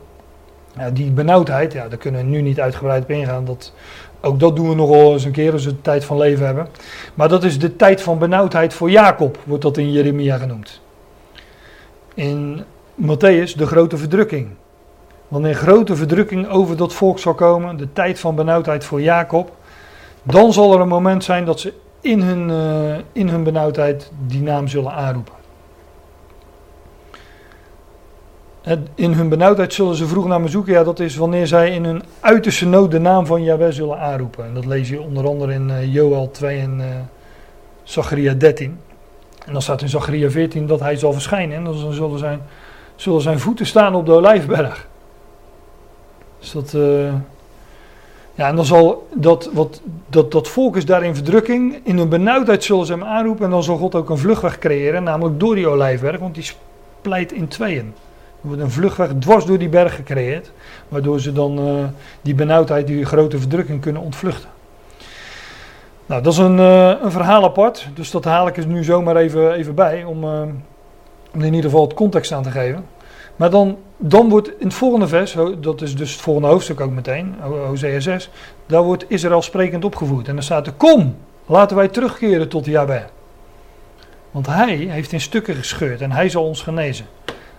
Ja, 0.78 0.90
die 0.90 1.12
benauwdheid, 1.12 1.74
ja, 1.74 1.88
daar 1.88 1.98
kunnen 1.98 2.22
we 2.22 2.28
nu 2.28 2.42
niet 2.42 2.60
uitgebreid 2.60 3.04
op 3.04 3.10
ingaan. 3.10 3.46
Dat, 3.46 3.74
ook 4.22 4.40
dat 4.40 4.56
doen 4.56 4.70
we 4.70 4.76
nogal 4.76 5.14
eens 5.14 5.24
een 5.24 5.32
keer 5.32 5.54
als 5.54 5.66
we 5.66 5.72
de 5.72 5.82
tijd 5.82 6.06
van 6.06 6.18
leven 6.18 6.46
hebben. 6.46 6.68
Maar 7.14 7.30
dat 7.30 7.44
is 7.44 7.60
de 7.60 7.76
tijd 7.76 8.02
van 8.02 8.18
benauwdheid 8.18 8.74
voor 8.74 8.90
Jacob, 8.90 9.38
wordt 9.44 9.64
dat 9.64 9.78
in 9.78 9.92
Jeremia 9.92 10.38
genoemd. 10.38 10.82
In 12.14 12.64
Matthäus 13.02 13.56
de 13.56 13.66
grote 13.66 13.98
verdrukking. 13.98 14.48
Wanneer 15.28 15.56
grote 15.56 15.96
verdrukking 15.96 16.50
over 16.50 16.78
dat 16.78 16.94
volk 16.94 17.20
zal 17.20 17.34
komen, 17.34 17.78
de 17.78 17.94
tijd 17.94 18.20
van 18.20 18.36
benauwdheid 18.36 18.84
voor 18.84 19.02
Jacob, 19.02 19.52
dan 20.24 20.54
zal 20.54 20.74
er 20.74 20.80
een 20.80 20.88
moment 20.88 21.24
zijn 21.24 21.46
dat 21.46 21.60
ze 21.60 21.74
in 22.02 22.22
hun, 22.22 22.50
uh, 22.50 22.98
in 23.12 23.30
hun 23.30 23.44
benauwdheid 23.44 24.12
die 24.28 24.42
naam 24.42 24.68
zullen 24.68 24.92
aanroepen. 24.92 25.36
In 28.96 29.14
hun 29.14 29.30
benauwdheid 29.30 29.74
zullen 29.74 29.96
ze 29.96 30.08
vroeg 30.08 30.28
naar 30.28 30.42
me 30.42 30.48
zoeken. 30.48 30.74
Ja, 30.74 30.84
dat 30.84 31.00
is 31.00 31.16
wanneer 31.16 31.48
zij 31.48 31.72
in 31.72 31.86
hun 31.86 32.04
uiterste 32.20 32.66
nood 32.66 32.92
de 32.92 33.00
naam 33.00 33.26
van 33.26 33.44
Yahweh 33.44 33.72
zullen 33.72 34.00
aanroepen. 34.00 34.46
En 34.46 34.54
dat 34.54 34.66
lees 34.66 34.90
je 34.90 35.02
onder 35.02 35.28
andere 35.28 35.54
in 35.54 35.70
uh, 35.70 35.94
Joel 35.94 36.32
2 36.32 36.60
en 36.60 36.80
uh, 36.80 36.86
Zacharia 37.84 38.34
13. 38.34 38.80
En 39.46 39.54
dan 39.54 39.62
staat 39.62 39.82
in 39.82 39.90
Zacharia 39.90 40.30
14 40.30 40.68
dat 40.68 40.80
hij 40.80 40.96
zal 40.96 41.14
verschijnen. 41.14 41.58
En 41.58 41.64
dan 41.64 41.94
zullen 41.94 42.20
zijn, 42.20 42.42
zullen 42.96 43.22
zijn 43.22 43.40
voeten 43.40 43.66
staan 43.66 43.96
op 43.96 44.06
de 44.06 44.12
olijfberg. 44.12 44.88
Dus 46.40 46.52
dat... 46.52 46.76
ja, 48.38 48.48
en 48.48 48.56
dan 48.56 48.66
zal 48.66 49.08
dat, 49.14 49.50
wat, 49.54 49.82
dat, 50.10 50.32
dat 50.32 50.48
volk 50.48 50.76
is 50.76 50.86
daar 50.86 51.04
in 51.04 51.16
verdrukking. 51.16 51.80
In 51.84 51.98
hun 51.98 52.10
benauwdheid 52.10 52.64
zullen 52.64 52.86
ze 52.86 52.92
hem 52.92 53.04
aanroepen. 53.04 53.46
En 53.46 53.52
dan 53.52 53.64
zal 53.64 53.78
God 53.78 53.96
ook 53.96 54.10
een 54.10 54.18
vluchtweg 54.18 54.60
creëren. 54.60 55.04
Namelijk 55.04 55.40
door 55.40 55.56
die 55.56 55.68
olijfberg. 55.68 56.20
Want 56.20 56.36
die 56.36 56.52
splijt 57.00 57.32
in 57.32 57.48
tweeën. 57.48 57.94
Er 58.42 58.48
wordt 58.48 58.62
een 58.62 58.72
vluchtweg 58.72 59.10
dwars 59.20 59.46
door 59.46 59.58
die 59.58 59.70
berg 59.70 59.96
gecreëerd. 59.96 60.52
Waardoor 60.88 61.20
ze 61.20 61.34
dan 61.34 61.68
uh, 61.68 61.84
die 62.22 62.36
benauwdheid, 62.36 62.88
die 62.88 63.06
grote 63.06 63.40
verdrukking 63.40 63.82
kunnen 63.82 64.02
ontvluchten. 64.02 64.50
Nou, 66.06 66.22
dat 66.22 66.34
is 66.34 66.40
een, 66.40 66.58
uh, 66.58 66.94
een 67.02 67.12
verhaal 67.12 67.44
apart. 67.44 67.88
Dus 67.94 68.12
dat 68.12 68.24
haal 68.24 68.48
ik 68.48 68.58
er 68.58 68.68
nu 68.68 68.84
zomaar 68.84 69.16
even, 69.16 69.54
even 69.54 69.76
bij. 69.76 70.04
Om, 70.04 70.24
uh, 70.24 70.42
om 71.34 71.42
in 71.42 71.54
ieder 71.54 71.70
geval 71.70 71.86
het 71.86 71.94
context 71.94 72.32
aan 72.32 72.44
te 72.44 72.52
geven. 72.52 72.86
Maar 73.38 73.50
dan, 73.50 73.78
dan 73.98 74.30
wordt 74.30 74.48
in 74.48 74.66
het 74.66 74.74
volgende 74.74 75.08
vers, 75.08 75.36
dat 75.60 75.82
is 75.82 75.96
dus 75.96 76.12
het 76.12 76.22
volgende 76.22 76.48
hoofdstuk 76.48 76.80
ook 76.80 76.92
meteen, 76.92 77.36
Hosea 77.42 78.00
6, 78.00 78.30
daar 78.66 78.84
wordt 78.84 79.06
Israël 79.08 79.42
sprekend 79.42 79.86
opgevoerd. 79.86 80.28
En 80.28 80.34
dan 80.34 80.44
staat 80.44 80.68
er, 80.68 80.74
kom, 80.74 81.16
laten 81.46 81.78
wij 81.78 81.88
terugkeren 81.88 82.50
tot 82.50 82.66
Yahweh. 82.66 83.04
Want 84.32 84.48
hij 84.48 84.76
heeft 84.76 85.12
in 85.12 85.22
stukken 85.22 85.56
gescheurd 85.56 86.02
en 86.02 86.12
hij 86.12 86.30
zal 86.30 86.44
ons 86.44 86.62
genezen. 86.62 87.06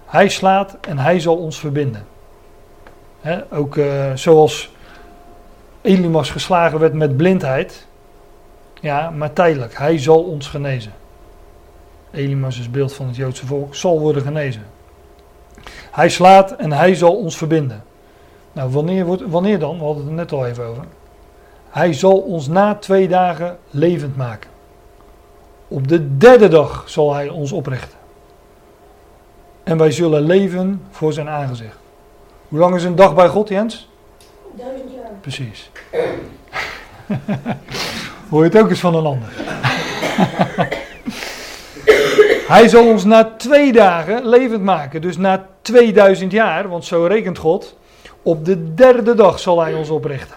Hij 0.06 0.28
slaat 0.28 0.76
en 0.80 0.98
hij 0.98 1.20
zal 1.20 1.36
ons 1.36 1.58
verbinden. 1.58 2.06
ook 3.50 3.76
uh, 3.76 4.12
zoals 4.14 4.70
Elimas 5.80 6.30
geslagen 6.30 6.78
werd 6.78 6.92
met 6.92 7.16
blindheid. 7.16 7.86
Ja, 8.80 9.10
maar 9.10 9.32
tijdelijk. 9.32 9.78
Hij 9.78 9.98
zal 9.98 10.22
ons 10.22 10.48
genezen. 10.48 10.92
Elimas 12.10 12.58
is 12.58 12.70
beeld 12.70 12.94
van 12.94 13.06
het 13.06 13.16
Joodse 13.16 13.46
volk. 13.46 13.74
Zal 13.74 14.00
worden 14.00 14.22
genezen. 14.22 14.62
Hij 15.90 16.08
slaat 16.08 16.52
en 16.52 16.72
hij 16.72 16.94
zal 16.94 17.16
ons 17.16 17.36
verbinden. 17.36 17.84
Nou, 18.52 18.70
wanneer, 18.70 19.04
wordt, 19.04 19.22
wanneer 19.26 19.58
dan? 19.58 19.78
We 19.78 19.84
hadden 19.84 20.02
het 20.02 20.10
er 20.10 20.16
net 20.16 20.32
al 20.32 20.46
even 20.46 20.64
over. 20.64 20.84
Hij 21.70 21.92
zal 21.92 22.18
ons 22.18 22.48
na 22.48 22.74
twee 22.74 23.08
dagen 23.08 23.58
levend 23.70 24.16
maken. 24.16 24.50
Op 25.68 25.88
de 25.88 26.16
derde 26.16 26.48
dag 26.48 26.82
zal 26.86 27.14
hij 27.14 27.28
ons 27.28 27.52
oprichten. 27.52 27.98
En 29.64 29.78
wij 29.78 29.90
zullen 29.90 30.22
leven 30.22 30.82
voor 30.90 31.12
zijn 31.12 31.28
aangezicht. 31.28 31.76
Hoe 32.48 32.58
lang 32.58 32.74
is 32.74 32.84
een 32.84 32.96
dag 32.96 33.14
bij 33.14 33.28
God, 33.28 33.48
Jens? 33.48 33.88
Duizend 34.52 34.90
jaar. 34.94 35.10
Precies. 35.20 35.70
Hoor 38.30 38.44
je 38.44 38.50
het 38.50 38.58
ook 38.58 38.70
eens 38.70 38.80
van 38.80 38.94
een 38.94 39.06
ander? 39.06 39.28
Hij 42.48 42.68
zal 42.68 42.86
ons 42.86 43.04
na 43.04 43.34
twee 43.36 43.72
dagen 43.72 44.28
levend 44.28 44.62
maken. 44.62 45.00
Dus 45.00 45.16
na 45.16 45.48
2000 45.62 46.32
jaar, 46.32 46.68
want 46.68 46.84
zo 46.84 47.04
rekent 47.04 47.38
God. 47.38 47.76
Op 48.22 48.44
de 48.44 48.74
derde 48.74 49.14
dag 49.14 49.38
zal 49.38 49.60
hij 49.60 49.74
ons 49.74 49.90
oprichten. 49.90 50.36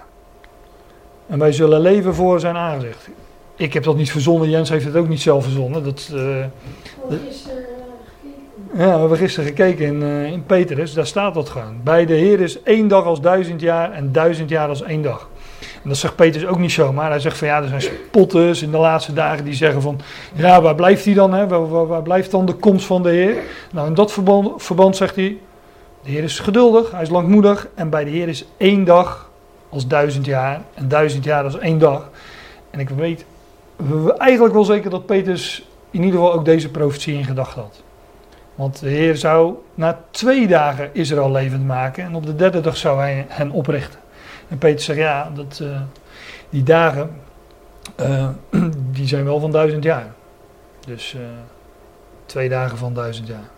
En 1.27 1.39
wij 1.39 1.51
zullen 1.51 1.81
leven 1.81 2.15
voor 2.15 2.39
zijn 2.39 2.55
aangezicht. 2.55 3.09
Ik 3.55 3.73
heb 3.73 3.83
dat 3.83 3.95
niet 3.95 4.11
verzonnen, 4.11 4.49
Jens 4.49 4.69
heeft 4.69 4.85
het 4.85 4.95
ook 4.95 5.07
niet 5.07 5.21
zelf 5.21 5.43
verzonnen. 5.43 5.83
Dat, 5.83 6.11
uh, 6.13 6.45
dat, 7.09 7.19
ja, 8.73 8.93
we 8.93 8.99
hebben 8.99 9.17
gisteren 9.17 9.49
gekeken 9.49 9.85
in, 9.85 10.01
uh, 10.01 10.31
in 10.31 10.45
Petrus, 10.45 10.93
daar 10.93 11.07
staat 11.07 11.33
dat 11.33 11.49
gewoon. 11.49 11.79
Bij 11.83 12.05
de 12.05 12.13
Heer 12.13 12.39
is 12.39 12.63
één 12.63 12.87
dag 12.87 13.05
als 13.05 13.21
duizend 13.21 13.61
jaar 13.61 13.91
en 13.91 14.11
duizend 14.11 14.49
jaar 14.49 14.67
als 14.67 14.81
één 14.81 15.01
dag. 15.01 15.29
En 15.83 15.89
dat 15.89 15.97
zegt 15.97 16.15
Petrus 16.15 16.45
ook 16.45 16.59
niet 16.59 16.71
zomaar. 16.71 17.09
Hij 17.09 17.19
zegt 17.19 17.37
van 17.37 17.47
ja, 17.47 17.61
er 17.61 17.67
zijn 17.67 17.81
spotters 17.81 18.61
in 18.61 18.71
de 18.71 18.77
laatste 18.77 19.13
dagen 19.13 19.45
die 19.45 19.53
zeggen 19.53 19.81
van 19.81 19.99
ja, 20.33 20.61
waar 20.61 20.75
blijft 20.75 21.05
hij 21.05 21.13
dan? 21.13 21.33
Hè? 21.33 21.47
Waar, 21.87 22.01
blijft 22.01 22.31
dan 22.31 22.45
de 22.45 22.53
komst 22.53 22.85
van 22.85 23.03
de 23.03 23.09
Heer? 23.09 23.35
Nou, 23.71 23.87
in 23.87 23.93
dat 23.93 24.11
verband, 24.57 24.95
zegt 24.95 25.15
hij, 25.15 25.37
de 26.03 26.09
Heer 26.09 26.23
is 26.23 26.39
geduldig, 26.39 26.91
hij 26.91 27.01
is 27.01 27.09
langmoedig 27.09 27.67
en 27.75 27.89
bij 27.89 28.03
de 28.03 28.09
Heer 28.09 28.27
is 28.27 28.45
één 28.57 28.83
dag 28.83 29.29
als 29.69 29.87
duizend 29.87 30.25
jaar 30.25 30.61
en 30.73 30.87
duizend 30.87 31.23
jaar 31.23 31.43
als 31.43 31.59
één 31.59 31.79
dag. 31.79 32.09
En 32.69 32.79
ik 32.79 32.89
weet 32.89 33.25
eigenlijk 34.17 34.53
wel 34.53 34.63
zeker 34.63 34.89
dat 34.89 35.05
Petrus 35.05 35.67
in 35.91 36.03
ieder 36.03 36.19
geval 36.19 36.33
ook 36.33 36.45
deze 36.45 36.69
profetie 36.69 37.17
in 37.17 37.25
gedachten 37.25 37.61
had. 37.61 37.83
Want 38.55 38.79
de 38.79 38.89
Heer 38.89 39.17
zou 39.17 39.55
na 39.73 39.99
twee 40.11 40.47
dagen 40.47 40.89
Israël 40.93 41.31
levend 41.31 41.65
maken 41.65 42.03
en 42.03 42.15
op 42.15 42.25
de 42.25 42.35
derde 42.35 42.61
dag 42.61 42.77
zou 42.77 42.99
hij 42.99 43.25
hen 43.27 43.51
oprichten. 43.51 44.00
En 44.51 44.57
Peter 44.57 44.79
zegt 44.79 44.99
ja, 44.99 45.31
dat, 45.33 45.59
uh, 45.61 45.81
die 46.49 46.63
dagen, 46.63 47.21
uh, 47.99 48.29
die 48.97 49.07
zijn 49.07 49.23
wel 49.23 49.39
van 49.39 49.51
duizend 49.51 49.83
jaar. 49.83 50.07
Dus 50.85 51.13
uh, 51.13 51.21
twee 52.25 52.49
dagen 52.49 52.77
van 52.77 52.93
duizend 52.93 53.27
jaar. 53.27 53.49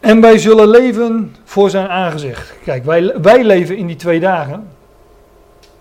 En 0.00 0.20
wij 0.20 0.38
zullen 0.38 0.68
leven 0.68 1.36
voor 1.44 1.70
zijn 1.70 1.88
aangezicht. 1.88 2.54
Kijk, 2.64 2.84
wij, 2.84 3.20
wij 3.20 3.44
leven 3.44 3.76
in 3.76 3.86
die 3.86 3.96
twee 3.96 4.20
dagen 4.20 4.68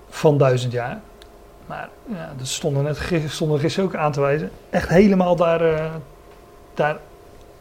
van 0.10 0.38
duizend 0.38 0.72
jaar. 0.72 1.00
Maar 1.66 1.90
ja, 2.06 2.34
dat 2.38 2.48
stonden 2.48 2.84
net 2.84 3.00
stonden 3.28 3.60
gisteren 3.60 3.90
ook 3.90 3.96
aan 3.96 4.12
te 4.12 4.22
wijzen. 4.22 4.52
Echt 4.70 4.90
helemaal 4.90 5.36
daar, 5.36 5.92
daar 6.74 6.98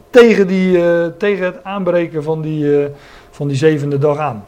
tegen, 0.09 0.47
die, 0.47 0.81
tegen 1.17 1.45
het 1.45 1.63
aanbreken 1.63 2.23
van 2.23 2.41
die, 2.41 2.89
van 3.41 3.49
die 3.49 3.59
zevende 3.59 3.97
dag 3.97 4.17
aan. 4.17 4.45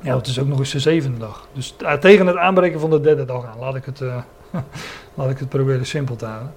Ja, 0.00 0.16
het 0.16 0.26
is 0.26 0.38
ook 0.38 0.46
nog 0.46 0.58
eens 0.58 0.72
de 0.72 0.78
zevende 0.78 1.18
dag. 1.18 1.48
Dus 1.52 1.76
tegen 2.00 2.26
het 2.26 2.36
aanbreken 2.36 2.80
van 2.80 2.90
de 2.90 3.00
derde 3.00 3.24
dag 3.24 3.44
aan. 3.44 3.58
Laat 3.60 3.74
ik 3.74 3.84
het, 3.84 4.00
laat 5.14 5.30
ik 5.30 5.38
het 5.38 5.48
proberen 5.48 5.86
simpel 5.86 6.16
te 6.16 6.24
houden. 6.24 6.52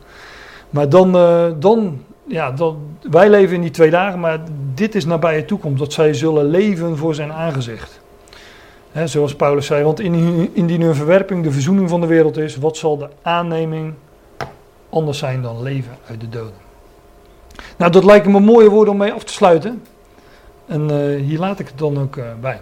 Maar 0.70 0.90
dan, 0.90 1.12
dan, 1.60 2.04
ja, 2.28 2.52
dan, 2.52 2.78
wij 3.12 3.30
leven 3.30 3.56
in 3.56 3.62
die 3.62 3.72
twee 3.72 3.90
dagen, 3.90 4.20
maar 4.20 4.40
dit 4.74 4.96
is 4.96 5.06
nabije 5.06 5.46
toekomst. 5.46 5.80
Dat 5.80 5.94
zij 5.94 6.14
zullen 6.14 6.46
leven 6.46 6.98
voor 6.98 7.16
zijn 7.16 7.32
aangezicht. 7.32 8.00
He, 8.92 9.08
zoals 9.08 9.36
Paulus 9.36 9.66
zei, 9.66 9.84
want 9.84 10.00
indien 10.54 10.82
hun 10.82 10.96
verwerping 10.96 11.44
de 11.44 11.52
verzoening 11.52 11.90
van 11.90 12.02
de 12.02 12.08
wereld 12.08 12.38
is, 12.38 12.58
wat 12.58 12.78
zal 12.78 12.98
de 12.98 13.10
aanneming 13.22 13.94
anders 14.90 15.18
zijn 15.18 15.42
dan 15.42 15.62
leven 15.62 15.98
uit 16.10 16.20
de 16.20 16.30
doden? 16.30 16.66
Nou, 17.78 17.92
dat 17.92 18.04
lijken 18.04 18.32
me 18.32 18.40
mooie 18.40 18.70
woorden 18.70 18.94
om 18.94 19.00
mee 19.00 19.14
af 19.14 19.24
te 19.24 19.34
sluiten. 19.34 19.82
En 20.68 20.82
uh, 20.92 21.22
hier 21.22 21.40
laat 21.40 21.60
ik 21.60 21.68
het 21.68 21.78
dan 21.78 22.00
ook 22.00 22.16
uh, 22.16 22.26
bij. 22.42 22.60